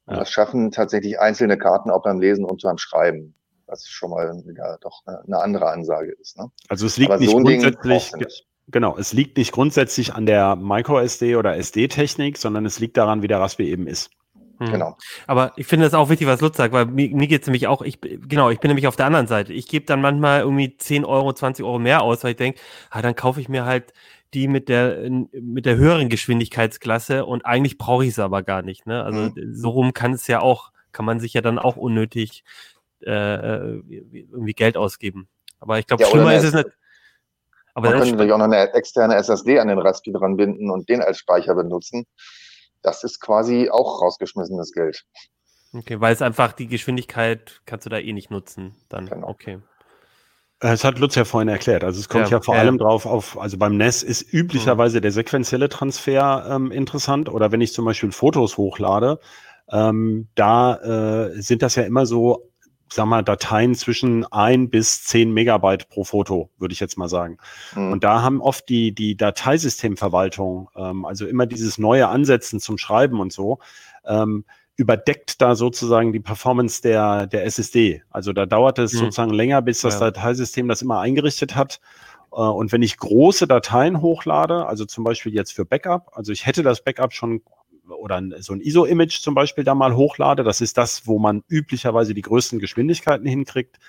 Und 0.05 0.17
das 0.17 0.29
schaffen 0.29 0.71
tatsächlich 0.71 1.19
einzelne 1.19 1.57
Karten 1.57 1.89
auch 1.89 2.03
beim 2.03 2.19
Lesen 2.19 2.43
und 2.43 2.61
beim 2.61 2.77
Schreiben, 2.77 3.35
was 3.67 3.87
schon 3.87 4.09
mal 4.09 4.43
ja, 4.57 4.77
doch 4.81 5.01
eine, 5.05 5.23
eine 5.25 5.39
andere 5.39 5.69
Ansage 5.69 6.11
ist. 6.19 6.37
Ne? 6.37 6.51
Also 6.67 6.85
es 6.85 6.97
liegt 6.97 7.11
Aber 7.11 7.19
nicht 7.19 7.31
so 7.31 7.37
grundsätzlich, 7.37 8.13
nicht. 8.13 8.47
genau, 8.67 8.97
es 8.97 9.13
liegt 9.13 9.37
nicht 9.37 9.53
grundsätzlich 9.53 10.13
an 10.13 10.25
der 10.25 10.57
Micro-SD 10.57 11.37
oder 11.37 11.55
SD-Technik, 11.55 12.37
sondern 12.37 12.65
es 12.65 12.79
liegt 12.79 12.97
daran, 12.97 13.21
wie 13.21 13.27
der 13.27 13.39
Raspberry 13.39 13.69
eben 13.69 13.87
ist. 13.87 14.09
Mhm. 14.63 14.71
Genau. 14.71 14.97
Aber 15.27 15.53
ich 15.55 15.67
finde 15.67 15.85
das 15.85 15.93
auch 15.93 16.09
wichtig, 16.09 16.27
was 16.27 16.41
Lutz 16.41 16.57
sagt, 16.57 16.73
weil 16.73 16.85
mir, 16.85 17.09
mir 17.09 17.27
geht 17.27 17.41
es 17.41 17.47
nämlich 17.47 17.67
auch, 17.67 17.81
ich, 17.81 17.99
genau, 18.01 18.49
ich 18.49 18.59
bin 18.59 18.69
nämlich 18.69 18.87
auf 18.87 18.95
der 18.95 19.05
anderen 19.05 19.27
Seite. 19.27 19.53
Ich 19.53 19.67
gebe 19.67 19.85
dann 19.85 20.01
manchmal 20.01 20.41
irgendwie 20.41 20.77
10 20.77 21.05
Euro, 21.05 21.33
20 21.33 21.65
Euro 21.65 21.79
mehr 21.79 22.01
aus, 22.01 22.23
weil 22.23 22.31
ich 22.31 22.37
denke, 22.37 22.59
ah, 22.89 23.01
dann 23.01 23.15
kaufe 23.15 23.41
ich 23.41 23.49
mir 23.49 23.65
halt 23.65 23.93
die 24.33 24.47
mit 24.47 24.67
der, 24.67 25.09
mit 25.31 25.65
der 25.65 25.75
höheren 25.75 26.09
Geschwindigkeitsklasse 26.09 27.25
und 27.25 27.45
eigentlich 27.45 27.77
brauche 27.77 28.03
ich 28.03 28.11
es 28.11 28.19
aber 28.19 28.41
gar 28.41 28.63
nicht. 28.63 28.87
Ne? 28.87 29.03
Also 29.03 29.31
mhm. 29.35 29.53
so 29.53 29.69
rum 29.69 29.93
kann 29.93 30.13
es 30.13 30.27
ja 30.27 30.41
auch, 30.41 30.71
kann 30.91 31.05
man 31.05 31.19
sich 31.19 31.33
ja 31.33 31.41
dann 31.41 31.59
auch 31.59 31.75
unnötig 31.75 32.43
äh, 33.05 33.11
äh 33.11 33.83
irgendwie 33.91 34.53
Geld 34.53 34.77
ausgeben. 34.77 35.27
Aber 35.59 35.77
ich 35.77 35.85
glaube, 35.85 36.03
ja, 36.03 36.09
schlimmer 36.09 36.33
ist 36.35 36.45
es 36.45 36.53
nicht. 36.53 36.69
Aber 37.75 37.89
man 37.89 37.99
könnte 37.99 38.11
natürlich 38.11 38.33
auch 38.33 38.37
noch 38.37 38.45
eine 38.45 38.73
externe 38.73 39.15
SSD 39.15 39.59
an 39.59 39.67
den 39.67 39.79
Raspi 39.79 40.11
dran 40.11 40.37
binden 40.37 40.69
und 40.69 40.89
den 40.89 41.01
als 41.01 41.17
Speicher 41.17 41.55
benutzen 41.55 42.05
das 42.83 43.03
ist 43.03 43.19
quasi 43.19 43.69
auch 43.71 44.01
rausgeschmissenes 44.01 44.71
Geld. 44.73 45.05
Okay, 45.73 45.99
weil 45.99 46.13
es 46.13 46.21
einfach 46.21 46.53
die 46.53 46.67
Geschwindigkeit 46.67 47.61
kannst 47.65 47.85
du 47.85 47.89
da 47.89 47.97
eh 47.97 48.13
nicht 48.13 48.29
nutzen. 48.29 48.75
Dann, 48.89 49.07
genau. 49.07 49.27
okay. 49.27 49.59
Das 50.59 50.83
hat 50.83 50.99
Lutz 50.99 51.15
ja 51.15 51.25
vorhin 51.25 51.49
erklärt. 51.49 51.83
Also 51.83 51.99
es 51.99 52.07
kommt 52.07 52.25
ja, 52.25 52.37
ja 52.37 52.41
vor 52.41 52.55
ja. 52.55 52.61
allem 52.61 52.77
drauf 52.77 53.05
auf, 53.05 53.37
also 53.37 53.57
beim 53.57 53.75
NES 53.75 54.03
ist 54.03 54.31
üblicherweise 54.31 54.97
mhm. 54.97 55.01
der 55.01 55.11
sequenzielle 55.11 55.67
Transfer 55.67 56.47
ähm, 56.49 56.71
interessant. 56.71 57.27
Oder 57.27 57.51
wenn 57.51 57.59
ich 57.59 57.73
zum 57.73 57.85
Beispiel 57.85 58.11
Fotos 58.11 58.57
hochlade, 58.57 59.19
ähm, 59.71 60.29
da 60.35 60.75
äh, 61.25 61.41
sind 61.41 61.63
das 61.63 61.75
ja 61.75 61.83
immer 61.83 62.05
so 62.05 62.52
sag 62.93 63.05
mal, 63.05 63.23
Dateien 63.23 63.75
zwischen 63.75 64.25
ein 64.31 64.69
bis 64.69 65.03
zehn 65.03 65.33
Megabyte 65.33 65.89
pro 65.89 66.03
Foto, 66.03 66.49
würde 66.57 66.73
ich 66.73 66.79
jetzt 66.79 66.97
mal 66.97 67.09
sagen. 67.09 67.37
Mhm. 67.75 67.91
Und 67.91 68.03
da 68.03 68.21
haben 68.21 68.41
oft 68.41 68.69
die, 68.69 68.93
die 68.93 69.17
Dateisystemverwaltung, 69.17 70.69
ähm, 70.75 71.05
also 71.05 71.25
immer 71.25 71.45
dieses 71.45 71.77
neue 71.77 72.07
Ansetzen 72.07 72.59
zum 72.59 72.77
Schreiben 72.77 73.19
und 73.19 73.33
so, 73.33 73.59
ähm, 74.05 74.45
überdeckt 74.75 75.41
da 75.41 75.55
sozusagen 75.55 76.13
die 76.13 76.19
Performance 76.19 76.81
der, 76.81 77.27
der 77.27 77.45
SSD. 77.45 78.03
Also 78.09 78.33
da 78.33 78.45
dauert 78.45 78.79
es 78.79 78.93
mhm. 78.93 78.99
sozusagen 78.99 79.33
länger, 79.33 79.61
bis 79.61 79.81
das 79.81 79.95
ja. 79.95 80.11
Dateisystem 80.11 80.67
das 80.67 80.81
immer 80.81 80.99
eingerichtet 80.99 81.55
hat. 81.55 81.79
Äh, 82.31 82.35
und 82.41 82.71
wenn 82.71 82.81
ich 82.81 82.97
große 82.97 83.47
Dateien 83.47 84.01
hochlade, 84.01 84.65
also 84.65 84.85
zum 84.85 85.03
Beispiel 85.03 85.33
jetzt 85.33 85.53
für 85.53 85.65
Backup, 85.65 86.11
also 86.13 86.31
ich 86.31 86.45
hätte 86.45 86.63
das 86.63 86.83
Backup 86.83 87.13
schon 87.13 87.41
oder 87.87 88.21
so 88.39 88.53
ein 88.53 88.61
ISO-Image 88.61 89.21
zum 89.21 89.35
Beispiel 89.35 89.63
da 89.63 89.75
mal 89.75 89.95
hochlade, 89.95 90.43
das 90.43 90.61
ist 90.61 90.77
das, 90.77 91.07
wo 91.07 91.19
man 91.19 91.43
üblicherweise 91.47 92.13
die 92.13 92.21
größten 92.21 92.59
Geschwindigkeiten 92.59 93.25
hinkriegt. 93.25 93.79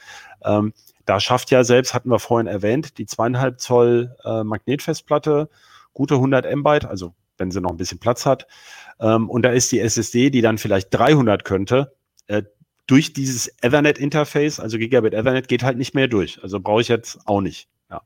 Ähm, 0.45 0.73
da 1.05 1.21
schafft 1.21 1.51
ja 1.51 1.65
selbst, 1.65 1.95
hatten 1.95 2.11
wir 2.11 2.19
vorhin 2.19 2.47
erwähnt, 2.47 2.99
die 2.99 3.07
zweieinhalb 3.07 3.61
Zoll 3.61 4.17
äh, 4.25 4.43
Magnetfestplatte 4.43 5.49
gute 5.93 6.15
100 6.15 6.47
MB, 6.47 6.87
also 6.87 7.15
wenn 7.39 7.51
sie 7.51 7.61
noch 7.61 7.71
ein 7.71 7.77
bisschen 7.77 7.99
Platz 7.99 8.27
hat. 8.27 8.47
Ähm, 9.01 9.29
und 9.31 9.43
da 9.43 9.51
ist 9.51 9.73
die 9.73 9.81
SSD, 9.81 10.31
die 10.31 10.41
dann 10.41 10.59
vielleicht 10.59 10.89
300 10.93 11.45
könnte, 11.45 11.95
äh, 12.27 12.43
durch 12.87 13.13
dieses 13.13 13.49
Ethernet-Interface, 13.63 14.61
also 14.61 14.77
Gigabit 14.79 15.15
Ethernet, 15.15 15.49
geht 15.49 15.63
halt 15.63 15.79
nicht 15.79 15.95
mehr 15.95 16.09
durch. 16.09 16.43
Also 16.43 16.61
brauche 16.61 16.83
ich 16.83 16.89
jetzt 16.89 17.19
auch 17.25 17.41
nicht. 17.41 17.69
Ja. 17.91 18.03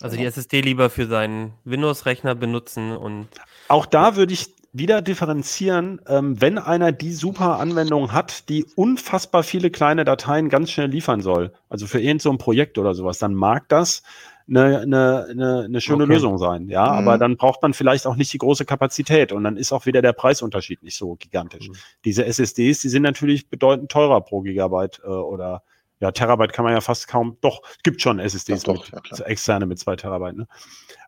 Also 0.00 0.16
die 0.16 0.24
SSD 0.24 0.62
lieber 0.62 0.90
für 0.90 1.06
seinen 1.06 1.54
Windows-Rechner 1.64 2.34
benutzen 2.34 2.96
und. 2.96 3.28
Auch 3.68 3.86
da 3.86 4.16
würde 4.16 4.32
ich 4.32 4.52
wieder 4.72 5.02
differenzieren, 5.02 6.00
ähm, 6.06 6.40
wenn 6.40 6.58
einer 6.58 6.92
die 6.92 7.12
super 7.12 7.58
Anwendung 7.58 8.12
hat, 8.12 8.48
die 8.48 8.64
unfassbar 8.74 9.42
viele 9.42 9.70
kleine 9.70 10.04
Dateien 10.04 10.48
ganz 10.48 10.70
schnell 10.70 10.88
liefern 10.88 11.20
soll, 11.20 11.52
also 11.68 11.86
für 11.86 12.00
irgend 12.00 12.22
so 12.22 12.30
ein 12.30 12.38
Projekt 12.38 12.78
oder 12.78 12.94
sowas, 12.94 13.18
dann 13.18 13.34
mag 13.34 13.68
das 13.68 14.02
eine, 14.48 14.80
eine, 14.80 15.26
eine, 15.30 15.62
eine 15.64 15.80
schöne 15.80 16.04
okay. 16.04 16.14
Lösung 16.14 16.38
sein. 16.38 16.68
Ja, 16.68 16.84
mhm. 16.84 16.98
aber 16.98 17.18
dann 17.18 17.36
braucht 17.36 17.62
man 17.62 17.74
vielleicht 17.74 18.06
auch 18.06 18.16
nicht 18.16 18.32
die 18.32 18.38
große 18.38 18.64
Kapazität 18.64 19.32
und 19.32 19.44
dann 19.44 19.56
ist 19.56 19.72
auch 19.72 19.84
wieder 19.86 20.00
der 20.00 20.14
Preisunterschied 20.14 20.82
nicht 20.82 20.96
so 20.96 21.16
gigantisch. 21.16 21.68
Mhm. 21.68 21.74
Diese 22.04 22.24
SSDs, 22.24 22.80
die 22.80 22.88
sind 22.88 23.02
natürlich 23.02 23.48
bedeutend 23.48 23.90
teurer 23.90 24.20
pro 24.22 24.40
Gigabyte 24.40 25.00
äh, 25.04 25.08
oder 25.08 25.62
ja, 26.00 26.10
Terabyte 26.10 26.52
kann 26.52 26.64
man 26.64 26.74
ja 26.74 26.80
fast 26.80 27.06
kaum, 27.06 27.36
doch, 27.42 27.62
gibt 27.84 28.02
schon 28.02 28.18
SSDs 28.18 28.64
doch, 28.64 28.90
mit, 28.90 29.10
ja, 29.18 29.24
externe 29.26 29.66
mit 29.66 29.78
zwei 29.78 29.94
Terabyte, 29.94 30.36
ne? 30.36 30.48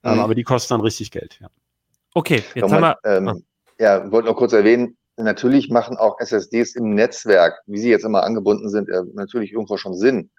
Mhm. 0.02 0.10
Ähm, 0.10 0.20
aber 0.20 0.34
die 0.34 0.44
kosten 0.44 0.74
dann 0.74 0.82
richtig 0.82 1.10
Geld, 1.10 1.38
ja. 1.40 1.48
Okay, 2.14 2.44
jetzt 2.54 2.70
haben 2.70 2.80
wir. 2.80 2.96
Ähm, 3.04 3.28
ah. 3.28 3.34
Ja, 3.78 4.10
wollte 4.10 4.28
noch 4.28 4.36
kurz 4.36 4.52
erwähnen, 4.52 4.96
natürlich 5.16 5.70
machen 5.70 5.96
auch 5.96 6.20
SSDs 6.20 6.74
im 6.76 6.94
Netzwerk, 6.94 7.60
wie 7.66 7.78
sie 7.78 7.90
jetzt 7.90 8.04
immer 8.04 8.22
angebunden 8.22 8.68
sind, 8.68 8.88
äh, 8.88 9.02
natürlich 9.14 9.52
irgendwo 9.52 9.76
schon 9.76 9.94
Sinn. 9.94 10.30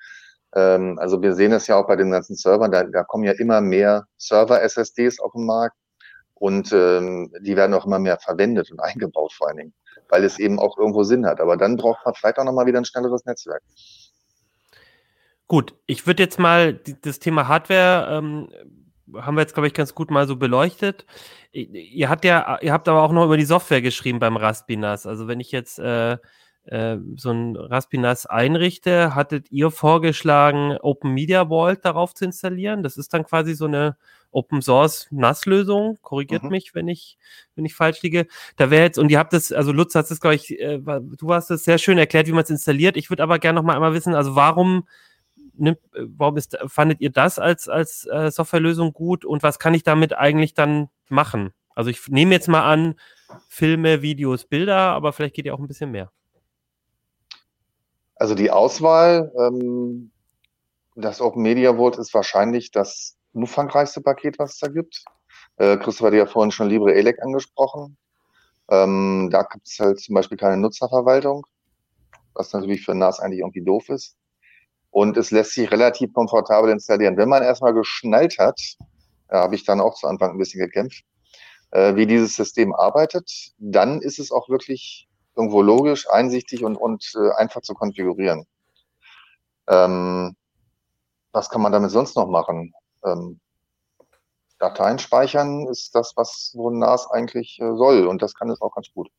Ähm, 0.56 0.98
also 1.00 1.22
wir 1.22 1.34
sehen 1.34 1.52
das 1.52 1.68
ja 1.68 1.78
auch 1.78 1.88
bei 1.88 1.96
den 1.96 2.12
ganzen 2.12 2.36
Servern, 2.36 2.72
da, 2.72 2.84
da 2.84 3.04
kommen 3.04 3.24
ja 3.24 3.34
immer 3.34 3.62
mehr 3.62 4.08
Server-SSDs 4.18 5.20
auf 5.20 5.34
den 5.34 5.46
Markt. 5.46 5.76
Und 6.38 6.74
ähm, 6.74 7.32
die 7.40 7.56
werden 7.56 7.74
auch 7.74 7.86
immer 7.86 8.00
mehr 8.00 8.18
verwendet 8.20 8.70
und 8.72 8.80
eingebaut 8.82 9.34
vor 9.34 9.48
allen 9.48 9.58
Dingen, 9.58 9.74
weil 10.10 10.24
es 10.24 10.38
eben 10.38 10.60
auch 10.60 10.78
irgendwo 10.78 11.04
Sinn 11.04 11.26
hat. 11.26 11.40
Aber 11.40 11.58
dann 11.58 11.78
braucht 11.78 12.06
man 12.06 12.14
vielleicht 12.14 12.38
auch 12.38 12.44
nochmal 12.44 12.66
wieder 12.66 12.80
ein 12.80 12.86
schnelleres 12.86 13.26
Netzwerk. 13.26 13.62
Gut, 15.48 15.76
ich 15.86 16.08
würde 16.08 16.24
jetzt 16.24 16.40
mal 16.40 16.74
das 17.02 17.20
Thema 17.20 17.48
Hardware 17.48 18.18
ähm, 18.18 18.50
haben 19.14 19.36
wir 19.36 19.42
jetzt, 19.42 19.54
glaube 19.54 19.68
ich, 19.68 19.74
ganz 19.74 19.96
gut 19.96 20.12
mal 20.12 20.28
so 20.28 20.36
beleuchtet. 20.36 21.06
Ihr 21.52 22.10
habt 22.10 22.26
ja, 22.26 22.60
ihr 22.62 22.74
habt 22.74 22.88
aber 22.88 23.04
auch 23.04 23.12
noch 23.12 23.26
über 23.26 23.38
die 23.38 23.46
Software 23.46 23.82
geschrieben 23.82 24.20
beim 24.20 24.38
Raspinas. 24.38 25.06
Also 25.06 25.28
wenn 25.28 25.40
ich 25.40 25.52
jetzt 25.52 25.80
äh, 25.80 26.18
äh, 26.66 26.98
so 27.16 27.32
ein 27.32 27.56
Raspinas 27.56 28.26
einrichte, 28.26 29.16
hattet 29.16 29.52
ihr 29.52 29.72
vorgeschlagen, 29.72 30.78
Open 30.82 31.14
Media 31.14 31.48
Vault 31.48 31.86
darauf 31.86 32.14
zu 32.14 32.26
installieren. 32.26 32.84
Das 32.84 32.98
ist 32.98 33.14
dann 33.14 33.24
quasi 33.24 33.54
so 33.54 33.66
eine 33.66 33.96
Open 34.32 34.62
Source 34.62 35.08
NAS-Lösung. 35.12 36.00
Korrigiert 36.02 36.44
mhm. 36.44 36.50
mich, 36.50 36.76
wenn 36.76 36.88
ich, 36.88 37.18
wenn 37.56 37.66
ich 37.66 37.76
falsch 37.76 38.02
liege. 38.02 38.28
Da 38.58 38.72
wäre 38.72 38.84
jetzt, 38.84 38.98
und 38.98 39.10
ihr 39.10 39.20
habt 39.20 39.34
das, 39.34 39.52
also 39.52 39.72
Lutz 39.72 39.96
hat 39.96 40.10
es, 40.10 40.20
glaube 40.20 40.36
ich, 40.36 40.60
äh, 40.60 40.80
du 40.80 41.34
hast 41.34 41.52
es 41.52 41.64
sehr 41.64 41.78
schön 41.78 41.98
erklärt, 41.98 42.28
wie 42.28 42.34
man 42.34 42.44
es 42.44 42.50
installiert. 42.50 42.98
Ich 42.98 43.10
würde 43.10 43.24
aber 43.24 43.40
gerne 43.40 43.58
noch 43.58 43.66
mal 43.66 43.76
einmal 43.76 43.94
wissen, 43.94 44.16
also 44.16 44.36
warum 44.36 44.88
nimmt, 45.58 45.80
warum 45.94 46.38
ist, 46.38 46.58
fandet 46.68 47.02
ihr 47.02 47.12
das 47.12 47.40
als, 47.40 47.68
als 47.70 48.06
äh, 48.06 48.32
Softwarelösung 48.32 48.94
gut 48.94 49.26
und 49.26 49.44
was 49.44 49.60
kann 49.60 49.74
ich 49.74 49.84
damit 49.84 50.14
eigentlich 50.14 50.54
dann 50.54 50.90
machen? 51.10 51.54
Also 51.76 51.90
ich 51.90 52.08
nehme 52.08 52.34
jetzt 52.34 52.48
mal 52.48 52.64
an, 52.64 52.96
Filme, 53.50 54.02
Videos, 54.02 54.46
Bilder, 54.46 54.78
aber 54.78 55.14
vielleicht 55.14 55.36
geht 55.36 55.46
ja 55.46 55.54
auch 55.54 55.60
ein 55.60 55.68
bisschen 55.68 55.92
mehr. 55.92 56.12
Also 58.16 58.34
die 58.34 58.50
Auswahl, 58.50 59.32
ähm, 59.38 60.12
das 60.96 61.20
Open 61.20 61.42
Media 61.42 61.76
Vault 61.76 61.98
ist 61.98 62.14
wahrscheinlich 62.14 62.72
das 62.72 63.18
umfangreichste 63.34 64.02
Paket, 64.02 64.40
was 64.40 64.54
es 64.54 64.60
da 64.60 64.68
gibt. 64.68 65.04
Äh, 65.58 65.78
Christoph 65.78 66.08
hat 66.08 66.14
ja 66.14 66.26
vorhin 66.26 66.52
schon 66.52 66.70
Libre 66.70 66.94
Elec 66.94 67.22
angesprochen. 67.22 67.98
Ähm, 68.70 69.30
da 69.32 69.44
gibt 69.44 69.68
es 69.68 69.78
halt 69.80 70.00
zum 70.00 70.16
Beispiel 70.16 70.38
keine 70.38 70.58
Nutzerverwaltung, 70.58 71.46
was 72.34 72.54
natürlich 72.54 72.84
für 72.84 72.96
NAS 72.96 73.20
eigentlich 73.20 73.42
irgendwie 73.42 73.64
doof 73.64 73.90
ist. 73.90 74.16
Und 74.96 75.18
es 75.18 75.30
lässt 75.30 75.52
sich 75.52 75.70
relativ 75.72 76.14
komfortabel 76.14 76.72
installieren. 76.72 77.18
Wenn 77.18 77.28
man 77.28 77.44
erstmal 77.44 77.74
geschnallt 77.74 78.40
hat, 78.40 78.58
da 79.28 79.42
habe 79.42 79.54
ich 79.54 79.66
dann 79.66 79.82
auch 79.82 79.96
zu 79.96 80.08
Anfang 80.08 80.32
ein 80.32 80.38
bisschen 80.38 80.62
gekämpft, 80.62 81.04
äh, 81.72 81.98
wie 81.98 82.08
dieses 82.08 82.34
System 82.38 82.74
arbeitet, 82.74 83.30
dann 83.58 84.02
ist 84.02 84.20
es 84.20 84.32
auch 84.32 84.48
wirklich 84.48 85.10
irgendwo 85.36 85.62
logisch, 85.62 86.10
einsichtig 86.10 86.64
und, 86.64 86.78
und 86.78 87.12
äh, 87.18 87.32
einfach 87.32 87.60
zu 87.60 87.74
konfigurieren. 87.74 88.46
Ähm, 89.68 90.34
was 91.34 91.50
kann 91.50 91.62
man 91.62 91.74
damit 91.74 91.92
sonst 91.92 92.16
noch 92.16 92.30
machen? 92.30 92.74
Ähm, 93.04 93.42
Dateien 94.60 95.00
speichern 95.00 95.68
ist 95.68 95.94
das, 95.94 96.14
was 96.16 96.52
so 96.54 96.70
ein 96.70 96.80
NAS 96.80 97.12
eigentlich 97.12 97.60
äh, 97.60 97.76
soll 97.76 98.08
und 98.08 98.22
das 98.22 98.34
kann 98.34 98.50
es 98.50 98.62
auch 98.62 98.74
ganz 98.74 98.88
gut. 98.94 99.10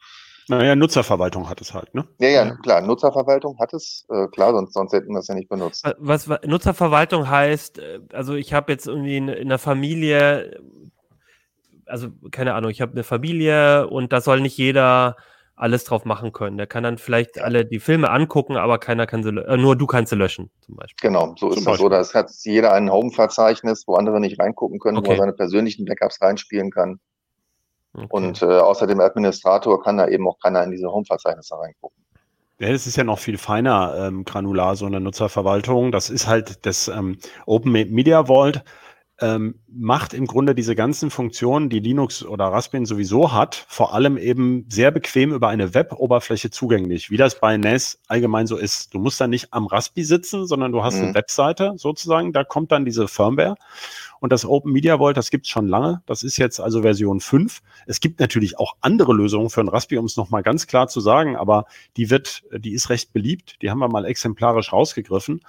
Naja, 0.48 0.76
Nutzerverwaltung 0.76 1.48
hat 1.48 1.60
es 1.60 1.74
halt, 1.74 1.94
ne? 1.94 2.06
Ja, 2.18 2.28
ja, 2.28 2.54
klar, 2.56 2.80
Nutzerverwaltung 2.80 3.58
hat 3.58 3.74
es, 3.74 4.06
äh, 4.10 4.28
klar, 4.28 4.52
sonst, 4.52 4.74
sonst 4.74 4.92
hätten 4.92 5.12
wir 5.12 5.18
es 5.18 5.26
ja 5.26 5.34
nicht 5.34 5.48
benutzt. 5.48 5.84
Was, 5.98 6.28
was 6.28 6.40
Nutzerverwaltung 6.46 7.28
heißt, 7.28 7.78
äh, 7.78 8.00
also 8.12 8.34
ich 8.34 8.52
habe 8.52 8.72
jetzt 8.72 8.86
irgendwie 8.86 9.16
in, 9.16 9.28
in 9.28 9.48
der 9.48 9.58
Familie, 9.58 10.60
also 11.84 12.08
keine 12.30 12.54
Ahnung, 12.54 12.70
ich 12.70 12.80
habe 12.80 12.92
eine 12.92 13.02
Familie 13.02 13.88
und 13.88 14.12
da 14.12 14.20
soll 14.20 14.40
nicht 14.40 14.56
jeder 14.56 15.16
alles 15.56 15.84
drauf 15.84 16.04
machen 16.04 16.32
können. 16.32 16.58
Der 16.58 16.66
kann 16.66 16.84
dann 16.84 16.98
vielleicht 16.98 17.40
alle 17.40 17.64
die 17.64 17.80
Filme 17.80 18.10
angucken, 18.10 18.56
aber 18.56 18.78
keiner 18.78 19.06
kann 19.06 19.22
sie, 19.22 19.30
äh, 19.30 19.56
nur 19.56 19.74
du 19.74 19.86
kannst 19.86 20.10
sie 20.10 20.16
löschen, 20.16 20.50
zum 20.60 20.76
Beispiel. 20.76 21.08
Genau, 21.08 21.34
so 21.36 21.48
ist 21.50 21.66
das. 21.66 21.80
Oder 21.80 21.98
es 21.98 22.14
hat 22.14 22.30
jeder 22.44 22.72
ein 22.72 22.90
Home-Verzeichnis, 22.90 23.84
wo 23.86 23.94
andere 23.94 24.20
nicht 24.20 24.38
reingucken 24.38 24.78
können, 24.78 24.98
okay. 24.98 25.08
wo 25.08 25.12
er 25.12 25.18
seine 25.18 25.32
persönlichen 25.32 25.86
Backups 25.86 26.20
reinspielen 26.20 26.70
kann. 26.70 27.00
Okay. 27.96 28.06
Und 28.10 28.42
äh, 28.42 28.46
außer 28.46 28.86
dem 28.86 29.00
Administrator 29.00 29.82
kann 29.82 29.96
da 29.96 30.08
eben 30.08 30.28
auch 30.28 30.38
keiner 30.38 30.62
in 30.62 30.70
diese 30.70 30.90
Home-Verzeichnisse 30.90 31.58
reingucken. 31.58 31.96
Ja, 32.58 32.70
das 32.70 32.86
ist 32.86 32.96
ja 32.96 33.04
noch 33.04 33.18
viel 33.18 33.38
feiner 33.38 33.94
ähm, 33.98 34.24
granular, 34.24 34.76
so 34.76 34.86
eine 34.86 35.00
Nutzerverwaltung. 35.00 35.92
Das 35.92 36.10
ist 36.10 36.26
halt 36.26 36.64
das 36.64 36.88
ähm, 36.88 37.18
Open 37.46 37.72
Media 37.72 38.28
Vault 38.28 38.62
ähm, 39.20 39.60
macht 39.68 40.12
im 40.12 40.26
Grunde 40.26 40.54
diese 40.54 40.74
ganzen 40.74 41.10
Funktionen, 41.10 41.70
die 41.70 41.80
Linux 41.80 42.22
oder 42.22 42.46
Raspbian 42.46 42.84
sowieso 42.84 43.32
hat, 43.32 43.64
vor 43.68 43.94
allem 43.94 44.18
eben 44.18 44.66
sehr 44.68 44.90
bequem 44.90 45.32
über 45.32 45.48
eine 45.48 45.72
Web-Oberfläche 45.74 46.50
zugänglich, 46.50 47.10
wie 47.10 47.16
das 47.16 47.40
bei 47.40 47.56
NAS 47.56 47.98
allgemein 48.08 48.46
so 48.46 48.56
ist. 48.56 48.92
Du 48.92 48.98
musst 48.98 49.20
dann 49.20 49.30
nicht 49.30 49.54
am 49.54 49.66
Raspi 49.66 50.04
sitzen, 50.04 50.46
sondern 50.46 50.72
du 50.72 50.82
hast 50.82 50.96
mhm. 50.96 51.04
eine 51.04 51.14
Webseite 51.14 51.72
sozusagen, 51.76 52.32
da 52.32 52.44
kommt 52.44 52.72
dann 52.72 52.84
diese 52.84 53.08
Firmware. 53.08 53.56
Und 54.20 54.32
das 54.32 54.44
Open 54.44 54.72
Media 54.72 54.98
Vault, 54.98 55.16
das 55.16 55.30
gibt's 55.30 55.48
schon 55.48 55.68
lange. 55.68 56.02
Das 56.06 56.22
ist 56.22 56.36
jetzt 56.36 56.60
also 56.60 56.82
Version 56.82 57.20
5. 57.20 57.62
Es 57.86 58.00
gibt 58.00 58.20
natürlich 58.20 58.58
auch 58.58 58.76
andere 58.80 59.12
Lösungen 59.12 59.50
für 59.50 59.60
ein 59.60 59.68
Raspi, 59.68 59.98
um 59.98 60.06
es 60.06 60.16
nochmal 60.16 60.42
ganz 60.42 60.66
klar 60.66 60.88
zu 60.88 61.00
sagen, 61.00 61.36
aber 61.36 61.66
die 61.96 62.10
wird, 62.10 62.44
die 62.52 62.72
ist 62.72 62.90
recht 62.90 63.12
beliebt. 63.12 63.56
Die 63.62 63.70
haben 63.70 63.78
wir 63.78 63.88
mal 63.88 64.04
exemplarisch 64.04 64.72
rausgegriffen. 64.72 65.42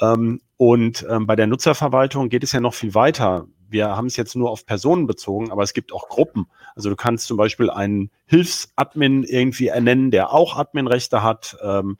Ähm, 0.00 0.40
und 0.56 1.06
ähm, 1.08 1.26
bei 1.26 1.36
der 1.36 1.46
Nutzerverwaltung 1.46 2.28
geht 2.28 2.44
es 2.44 2.52
ja 2.52 2.60
noch 2.60 2.74
viel 2.74 2.94
weiter. 2.94 3.46
Wir 3.68 3.96
haben 3.96 4.06
es 4.06 4.16
jetzt 4.16 4.36
nur 4.36 4.50
auf 4.50 4.66
Personen 4.66 5.06
bezogen, 5.06 5.50
aber 5.50 5.62
es 5.62 5.72
gibt 5.72 5.92
auch 5.92 6.08
Gruppen. 6.08 6.46
Also 6.74 6.90
du 6.90 6.96
kannst 6.96 7.26
zum 7.26 7.36
Beispiel 7.36 7.70
einen 7.70 8.10
Hilfsadmin 8.26 9.24
irgendwie 9.24 9.68
ernennen, 9.68 10.10
der 10.10 10.32
auch 10.32 10.56
Adminrechte 10.56 11.22
hat. 11.22 11.56
Ähm, 11.62 11.98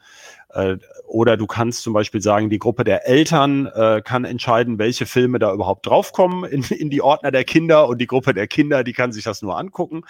äh, 0.55 0.79
oder 1.07 1.37
du 1.37 1.47
kannst 1.47 1.83
zum 1.83 1.93
Beispiel 1.93 2.23
sagen, 2.23 2.49
die 2.49 2.59
Gruppe 2.59 2.85
der 2.85 3.07
Eltern 3.07 3.67
äh, 3.67 4.03
kann 4.03 4.25
entscheiden, 4.25 4.79
welche 4.79 5.07
Filme 5.07 5.39
da 5.39 5.53
überhaupt 5.53 5.87
draufkommen 5.87 6.45
in, 6.45 6.63
in 6.63 6.91
die 6.91 7.03
Ordner 7.03 7.31
der 7.31 7.45
Kinder 7.45 7.89
und 7.89 7.99
die 7.99 8.07
Gruppe 8.07 8.35
der 8.35 8.47
Kinder, 8.47 8.85
die 8.85 8.93
kann 8.93 9.13
sich 9.13 9.25
das 9.25 9.43
nur 9.43 9.59
angucken. 9.59 10.03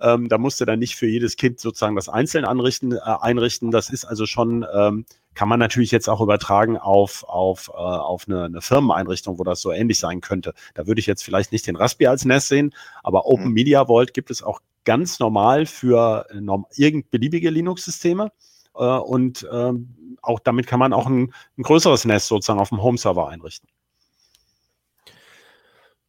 Ähm, 0.00 0.28
da 0.28 0.38
musst 0.38 0.60
du 0.60 0.64
dann 0.64 0.78
nicht 0.78 0.96
für 0.96 1.06
jedes 1.06 1.36
Kind 1.36 1.60
sozusagen 1.60 1.96
das 1.96 2.08
einzeln 2.08 2.44
anrichten, 2.44 2.92
äh, 2.92 3.00
einrichten. 3.00 3.70
Das 3.70 3.90
ist 3.90 4.04
also 4.04 4.26
schon 4.26 4.66
ähm, 4.74 5.04
kann 5.34 5.48
man 5.48 5.58
natürlich 5.58 5.90
jetzt 5.90 6.08
auch 6.08 6.20
übertragen 6.20 6.76
auf, 6.76 7.24
auf, 7.24 7.68
äh, 7.68 7.78
auf 7.78 8.26
eine, 8.26 8.44
eine 8.44 8.60
Firmeneinrichtung, 8.60 9.38
wo 9.38 9.44
das 9.44 9.60
so 9.60 9.72
ähnlich 9.72 9.98
sein 9.98 10.20
könnte. 10.20 10.54
Da 10.74 10.86
würde 10.86 11.00
ich 11.00 11.06
jetzt 11.06 11.22
vielleicht 11.22 11.52
nicht 11.52 11.66
den 11.66 11.76
Raspi 11.76 12.06
als 12.06 12.24
NAS 12.24 12.48
sehen, 12.48 12.74
aber 13.02 13.26
Open 13.26 13.48
mhm. 13.48 13.52
Media 13.52 13.86
Vault 13.86 14.14
gibt 14.14 14.30
es 14.30 14.42
auch 14.42 14.60
ganz 14.84 15.18
normal 15.18 15.66
für 15.66 16.26
äh, 16.30 16.40
norm 16.40 16.66
irgend 16.74 17.10
beliebige 17.10 17.50
Linux-Systeme. 17.50 18.32
Äh, 18.74 18.84
und 18.84 19.48
ähm, 19.52 20.16
auch 20.22 20.40
damit 20.40 20.66
kann 20.66 20.80
man 20.80 20.92
auch 20.92 21.06
ein, 21.06 21.32
ein 21.58 21.62
größeres 21.62 22.04
NAS 22.04 22.26
sozusagen 22.26 22.60
auf 22.60 22.70
dem 22.70 22.82
Home-Server 22.82 23.28
einrichten. 23.28 23.68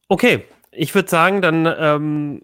Okay, 0.08 0.46
ich 0.74 0.96
würde 0.96 1.10
sagen, 1.10 1.42
dann 1.42 1.68
ähm, 1.78 2.42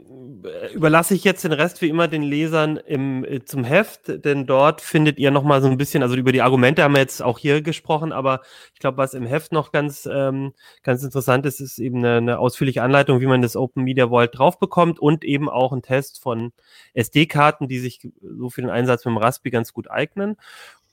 überlasse 0.74 1.14
ich 1.16 1.24
jetzt 1.24 1.46
den 1.46 1.54
Rest 1.54 1.82
wie 1.82 1.88
immer 1.88 2.10
den 2.10 2.24
Lesern 2.24 2.76
im, 2.76 3.24
äh, 3.24 3.46
zum 3.46 3.64
Heft, 3.64 4.26
denn 4.26 4.46
dort 4.46 4.82
findet 4.82 5.18
ihr 5.18 5.32
nochmal 5.32 5.62
so 5.62 5.70
ein 5.70 5.78
bisschen, 5.78 6.04
also 6.04 6.16
über 6.16 6.34
die 6.34 6.42
Argumente 6.42 6.84
haben 6.84 6.94
wir 6.94 7.00
jetzt 7.00 7.24
auch 7.24 7.40
hier 7.40 7.62
gesprochen, 7.62 8.12
aber 8.12 8.42
ich 8.74 8.80
glaube, 8.80 8.98
was 8.98 9.14
im 9.14 9.26
Heft 9.26 9.54
noch 9.54 9.72
ganz, 9.72 10.08
ähm, 10.12 10.54
ganz 10.84 11.04
interessant 11.04 11.46
ist, 11.46 11.62
ist 11.62 11.80
eben 11.80 12.00
eine, 12.00 12.18
eine 12.18 12.40
ausführliche 12.40 12.84
Anleitung, 12.84 13.22
wie 13.22 13.28
man 13.28 13.42
das 13.42 13.56
Open 13.56 13.84
Media 13.84 14.10
Vault 14.10 14.38
drauf 14.38 14.60
bekommt 14.60 15.00
und 15.00 15.24
eben 15.24 15.50
auch 15.50 15.72
ein 15.72 15.82
Test 15.82 16.22
von 16.22 16.52
SD-Karten, 16.94 17.70
die 17.70 17.80
sich 17.80 18.10
so 18.22 18.50
für 18.50 18.62
den 18.62 18.70
Einsatz 18.70 19.06
mit 19.06 19.14
dem 19.14 19.18
Raspi 19.20 19.52
ganz 19.52 19.72
gut 19.72 19.90
eignen. 19.90 20.36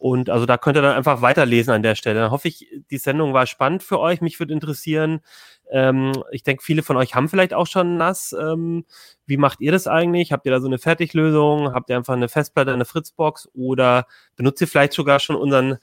Und 0.04 0.28
also 0.28 0.44
da 0.44 0.58
könnt 0.58 0.76
ihr 0.76 0.82
dann 0.82 0.96
einfach 0.96 1.22
weiterlesen 1.22 1.72
an 1.72 1.82
der 1.82 1.94
Stelle. 1.94 2.20
Dann 2.20 2.30
hoffe 2.30 2.48
ich, 2.48 2.68
die 2.90 2.98
Sendung 2.98 3.32
war 3.32 3.46
spannend 3.46 3.82
für 3.82 3.98
euch. 3.98 4.20
Mich 4.20 4.38
würde 4.38 4.52
interessieren, 4.52 5.22
ähm, 5.70 6.12
ich 6.30 6.42
denke, 6.42 6.62
viele 6.62 6.82
von 6.82 6.98
euch 6.98 7.14
haben 7.14 7.30
vielleicht 7.30 7.54
auch 7.54 7.66
schon 7.66 7.96
NAS. 7.96 8.36
Ähm, 8.38 8.84
wie 9.24 9.38
macht 9.38 9.62
ihr 9.62 9.72
das 9.72 9.86
eigentlich? 9.86 10.30
Habt 10.30 10.44
ihr 10.44 10.52
da 10.52 10.60
so 10.60 10.66
eine 10.66 10.76
Fertiglösung? 10.76 11.72
Habt 11.72 11.88
ihr 11.88 11.96
einfach 11.96 12.12
eine 12.12 12.28
Festplatte, 12.28 12.70
eine 12.70 12.84
Fritzbox 12.84 13.48
oder 13.54 14.06
benutzt 14.36 14.60
ihr 14.60 14.68
vielleicht 14.68 14.92
sogar 14.92 15.20
schon 15.20 15.36
unseren 15.36 15.78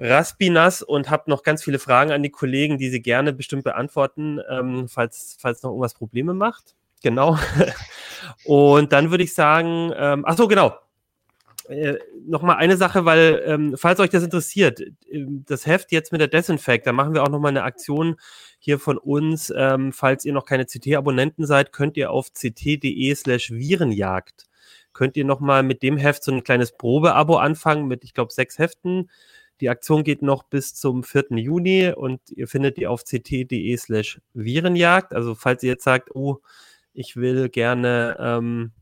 Raspi 0.00 0.50
NAS 0.50 0.82
und 0.82 1.08
habt 1.08 1.28
noch 1.28 1.44
ganz 1.44 1.62
viele 1.62 1.78
Fragen 1.78 2.10
an 2.10 2.24
die 2.24 2.30
Kollegen, 2.30 2.78
die 2.78 2.90
sie 2.90 3.00
gerne 3.00 3.32
bestimmt 3.32 3.62
beantworten, 3.62 4.40
ähm, 4.50 4.88
falls, 4.88 5.36
falls 5.40 5.62
noch 5.62 5.70
irgendwas 5.70 5.94
Probleme 5.94 6.34
macht? 6.34 6.74
Genau. 7.00 7.38
und 8.44 8.92
dann 8.92 9.12
würde 9.12 9.22
ich 9.22 9.34
sagen, 9.34 9.92
ähm, 9.96 10.24
ach 10.26 10.36
so, 10.36 10.48
genau 10.48 10.76
äh, 11.68 11.98
nochmal 12.26 12.56
eine 12.56 12.76
Sache, 12.76 13.04
weil, 13.04 13.42
ähm, 13.46 13.74
falls 13.76 14.00
euch 14.00 14.10
das 14.10 14.22
interessiert, 14.22 14.80
ähm, 15.10 15.44
das 15.46 15.66
Heft 15.66 15.92
jetzt 15.92 16.12
mit 16.12 16.20
der 16.20 16.28
Desinfect, 16.28 16.86
da 16.86 16.92
machen 16.92 17.14
wir 17.14 17.22
auch 17.22 17.28
nochmal 17.28 17.50
eine 17.50 17.62
Aktion 17.62 18.16
hier 18.58 18.78
von 18.78 18.98
uns. 18.98 19.52
Ähm, 19.56 19.92
falls 19.92 20.24
ihr 20.24 20.32
noch 20.32 20.44
keine 20.44 20.66
CT-Abonnenten 20.66 21.46
seid, 21.46 21.72
könnt 21.72 21.96
ihr 21.96 22.10
auf 22.10 22.30
ct.de 22.30 23.14
slash 23.14 23.50
Virenjagd, 23.50 24.46
könnt 24.92 25.16
ihr 25.16 25.24
nochmal 25.24 25.62
mit 25.62 25.82
dem 25.82 25.96
Heft 25.96 26.24
so 26.24 26.32
ein 26.32 26.44
kleines 26.44 26.72
Probeabo 26.72 27.36
anfangen 27.36 27.86
mit, 27.86 28.04
ich 28.04 28.14
glaube, 28.14 28.32
sechs 28.32 28.58
Heften. 28.58 29.10
Die 29.60 29.70
Aktion 29.70 30.04
geht 30.04 30.22
noch 30.22 30.42
bis 30.42 30.74
zum 30.74 31.02
4. 31.02 31.26
Juni 31.30 31.90
und 31.94 32.20
ihr 32.30 32.46
findet 32.46 32.76
die 32.76 32.86
auf 32.86 33.04
ct.de 33.04 33.76
slash 33.76 34.20
Virenjagd. 34.34 35.14
Also 35.14 35.34
falls 35.34 35.62
ihr 35.62 35.70
jetzt 35.70 35.84
sagt, 35.84 36.14
oh, 36.14 36.40
ich 36.92 37.16
will 37.16 37.48
gerne 37.48 38.16
ähm, 38.18 38.72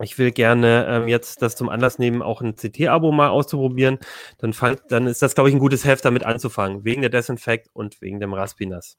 ich 0.00 0.18
will 0.18 0.30
gerne 0.30 0.86
ähm, 0.88 1.08
jetzt 1.08 1.42
das 1.42 1.56
zum 1.56 1.68
Anlass 1.68 1.98
nehmen, 1.98 2.22
auch 2.22 2.40
ein 2.40 2.56
CT-Abo 2.56 3.12
mal 3.12 3.28
auszuprobieren, 3.28 3.98
dann, 4.38 4.52
fand, 4.52 4.80
dann 4.88 5.06
ist 5.06 5.22
das, 5.22 5.34
glaube 5.34 5.48
ich, 5.48 5.54
ein 5.54 5.60
gutes 5.60 5.84
Heft, 5.84 6.04
damit 6.04 6.24
anzufangen, 6.24 6.84
wegen 6.84 7.00
der 7.00 7.10
Desinfect 7.10 7.68
und 7.72 8.00
wegen 8.00 8.20
dem 8.20 8.34
Raspinas. 8.34 8.98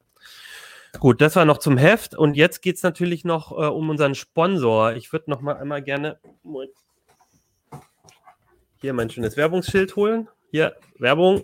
Gut, 1.00 1.22
das 1.22 1.36
war 1.36 1.46
noch 1.46 1.60
zum 1.60 1.78
Heft 1.78 2.16
und 2.16 2.36
jetzt 2.36 2.62
geht 2.62 2.78
es 2.78 2.84
natürlich 2.84 3.24
noch 3.26 3.52
äh, 3.52 3.68
um 3.68 3.90
unseren 3.90 4.16
Sponsor. 4.16 4.94
Ich 4.94 5.12
würde 5.12 5.30
noch 5.30 5.42
mal 5.42 5.58
einmal 5.58 5.82
gerne 5.82 6.20
hier 8.80 8.94
mein 8.94 9.10
schönes 9.10 9.38
Werbungsschild 9.38 9.96
holen. 9.96 10.30
Hier, 10.50 10.76
Werbung. 10.98 11.44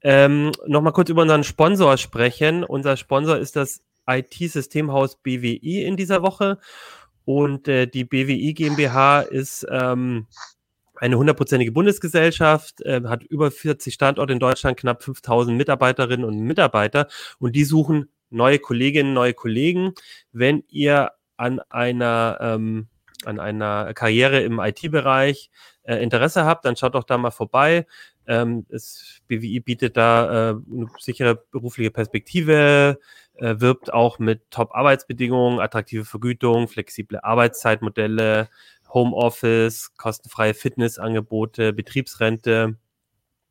Ähm, 0.00 0.52
noch 0.66 0.82
mal 0.82 0.90
kurz 0.90 1.08
über 1.10 1.22
unseren 1.22 1.44
Sponsor 1.44 1.96
sprechen. 1.96 2.64
Unser 2.64 2.96
Sponsor 2.96 3.38
ist 3.38 3.56
das 3.56 3.82
IT-Systemhaus 4.06 5.16
BWI 5.16 5.84
in 5.84 5.96
dieser 5.96 6.22
Woche 6.22 6.58
und 7.24 7.68
äh, 7.68 7.86
die 7.86 8.04
BWI 8.04 8.54
GmbH 8.54 9.20
ist 9.20 9.66
ähm, 9.70 10.26
eine 10.96 11.18
hundertprozentige 11.18 11.72
Bundesgesellschaft, 11.72 12.80
äh, 12.82 13.02
hat 13.04 13.24
über 13.24 13.50
40 13.50 13.94
Standorte 13.94 14.32
in 14.32 14.38
Deutschland, 14.38 14.78
knapp 14.78 15.02
5000 15.02 15.56
Mitarbeiterinnen 15.56 16.24
und 16.24 16.38
Mitarbeiter 16.38 17.08
und 17.38 17.56
die 17.56 17.64
suchen 17.64 18.08
neue 18.30 18.58
Kolleginnen, 18.58 19.12
neue 19.12 19.34
Kollegen. 19.34 19.94
Wenn 20.32 20.64
ihr 20.68 21.12
an 21.36 21.60
einer, 21.70 22.38
ähm, 22.40 22.86
an 23.24 23.40
einer 23.40 23.94
Karriere 23.94 24.40
im 24.42 24.58
IT-Bereich 24.58 25.50
äh, 25.82 25.96
Interesse 25.96 26.44
habt, 26.44 26.64
dann 26.64 26.76
schaut 26.76 26.94
doch 26.94 27.04
da 27.04 27.18
mal 27.18 27.30
vorbei. 27.30 27.86
Ähm, 28.26 28.66
das 28.68 29.20
BWI 29.28 29.60
bietet 29.60 29.96
da 29.96 30.50
äh, 30.50 30.54
eine 30.72 30.86
sichere 30.98 31.36
berufliche 31.50 31.90
Perspektive, 31.90 32.98
äh, 33.34 33.54
wirbt 33.58 33.92
auch 33.92 34.18
mit 34.18 34.50
Top-Arbeitsbedingungen, 34.50 35.60
attraktive 35.60 36.04
Vergütung, 36.04 36.68
flexible 36.68 37.18
Arbeitszeitmodelle, 37.22 38.48
Homeoffice, 38.92 39.96
kostenfreie 39.96 40.54
Fitnessangebote, 40.54 41.72
Betriebsrente 41.72 42.76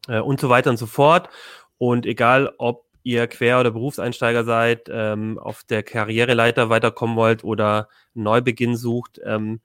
äh, 0.08 0.20
und 0.20 0.40
so 0.40 0.50
weiter 0.50 0.70
und 0.70 0.78
so 0.78 0.88
fort. 0.88 1.30
Und 1.78 2.06
egal, 2.06 2.54
ob 2.58 2.86
ihr 3.04 3.28
Quer- 3.28 3.60
oder 3.60 3.72
Berufseinsteiger 3.72 4.44
seid, 4.44 4.88
ähm, 4.92 5.40
auf 5.40 5.64
der 5.64 5.84
Karriereleiter 5.84 6.70
weiterkommen 6.70 7.16
wollt 7.16 7.44
oder 7.44 7.90
einen 8.16 8.26
Neubeginn 8.26 8.76
sucht, 8.76 9.20
ähm, 9.26 9.62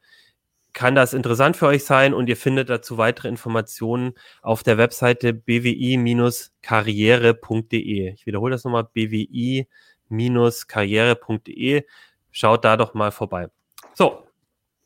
kann 0.76 0.94
das 0.94 1.12
interessant 1.14 1.56
für 1.56 1.66
euch 1.68 1.86
sein 1.86 2.12
und 2.12 2.28
ihr 2.28 2.36
findet 2.36 2.68
dazu 2.68 2.98
weitere 2.98 3.28
Informationen 3.28 4.12
auf 4.42 4.62
der 4.62 4.76
Webseite 4.76 5.32
bwi-karriere.de. 5.32 8.12
Ich 8.12 8.26
wiederhole 8.26 8.52
das 8.52 8.64
nochmal, 8.64 8.86
bwi-karriere.de. 8.92 11.84
Schaut 12.30 12.64
da 12.66 12.76
doch 12.76 12.92
mal 12.92 13.10
vorbei. 13.10 13.48
So, 13.94 14.22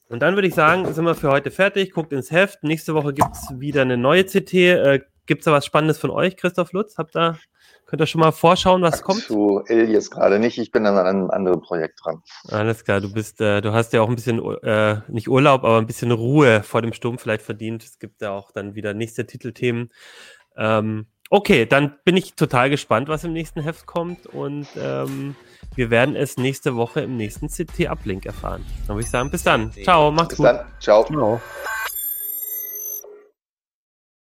und 0.08 0.20
dann 0.20 0.36
würde 0.36 0.46
ich 0.46 0.54
sagen, 0.54 0.94
sind 0.94 1.04
wir 1.04 1.16
für 1.16 1.32
heute 1.32 1.50
fertig. 1.50 1.90
Guckt 1.90 2.12
ins 2.12 2.30
Heft. 2.30 2.62
Nächste 2.62 2.94
Woche 2.94 3.12
gibt 3.12 3.34
es 3.34 3.48
wieder 3.58 3.82
eine 3.82 3.96
neue 3.96 4.22
CT. 4.22 4.54
Äh, 4.54 5.00
gibt 5.26 5.40
es 5.40 5.46
da 5.46 5.50
was 5.50 5.66
Spannendes 5.66 5.98
von 5.98 6.10
euch, 6.10 6.36
Christoph 6.36 6.72
Lutz? 6.72 6.98
Habt 6.98 7.16
ihr 7.16 7.36
Könnt 7.90 8.02
ihr 8.02 8.06
schon 8.06 8.20
mal 8.20 8.30
vorschauen, 8.30 8.82
was 8.82 9.02
kommt? 9.02 9.22
Zu 9.22 9.64
jetzt 9.68 10.12
gerade 10.12 10.38
nicht. 10.38 10.58
Ich 10.58 10.70
bin 10.70 10.86
an 10.86 10.96
einem 10.96 11.28
anderen 11.28 11.60
Projekt 11.60 11.98
dran. 12.04 12.22
Alles 12.48 12.84
klar. 12.84 13.00
Du 13.00 13.12
bist, 13.12 13.40
äh, 13.40 13.60
du 13.60 13.72
hast 13.72 13.92
ja 13.92 14.00
auch 14.00 14.08
ein 14.08 14.14
bisschen, 14.14 14.40
äh, 14.62 15.00
nicht 15.08 15.28
Urlaub, 15.28 15.64
aber 15.64 15.78
ein 15.78 15.88
bisschen 15.88 16.12
Ruhe 16.12 16.62
vor 16.62 16.82
dem 16.82 16.92
Sturm 16.92 17.18
vielleicht 17.18 17.42
verdient. 17.42 17.82
Es 17.82 17.98
gibt 17.98 18.22
ja 18.22 18.30
auch 18.30 18.52
dann 18.52 18.76
wieder 18.76 18.94
nächste 18.94 19.26
Titelthemen. 19.26 19.90
Ähm, 20.56 21.06
okay, 21.30 21.66
dann 21.66 21.96
bin 22.04 22.16
ich 22.16 22.34
total 22.34 22.70
gespannt, 22.70 23.08
was 23.08 23.24
im 23.24 23.32
nächsten 23.32 23.60
Heft 23.60 23.86
kommt 23.86 24.24
und 24.26 24.68
ähm, 24.78 25.34
wir 25.74 25.90
werden 25.90 26.14
es 26.14 26.36
nächste 26.36 26.76
Woche 26.76 27.00
im 27.00 27.16
nächsten 27.16 27.48
CT-Uplink 27.48 28.24
erfahren. 28.24 28.64
Dann 28.86 28.94
würde 28.94 29.04
ich 29.04 29.10
sagen, 29.10 29.32
bis 29.32 29.42
dann. 29.42 29.72
Ciao, 29.72 30.12
macht's 30.12 30.36
bis 30.36 30.38
gut. 30.38 30.46
Bis 30.46 30.56
dann. 30.58 30.66
Ciao. 30.78 31.04
Ciao. 31.06 31.40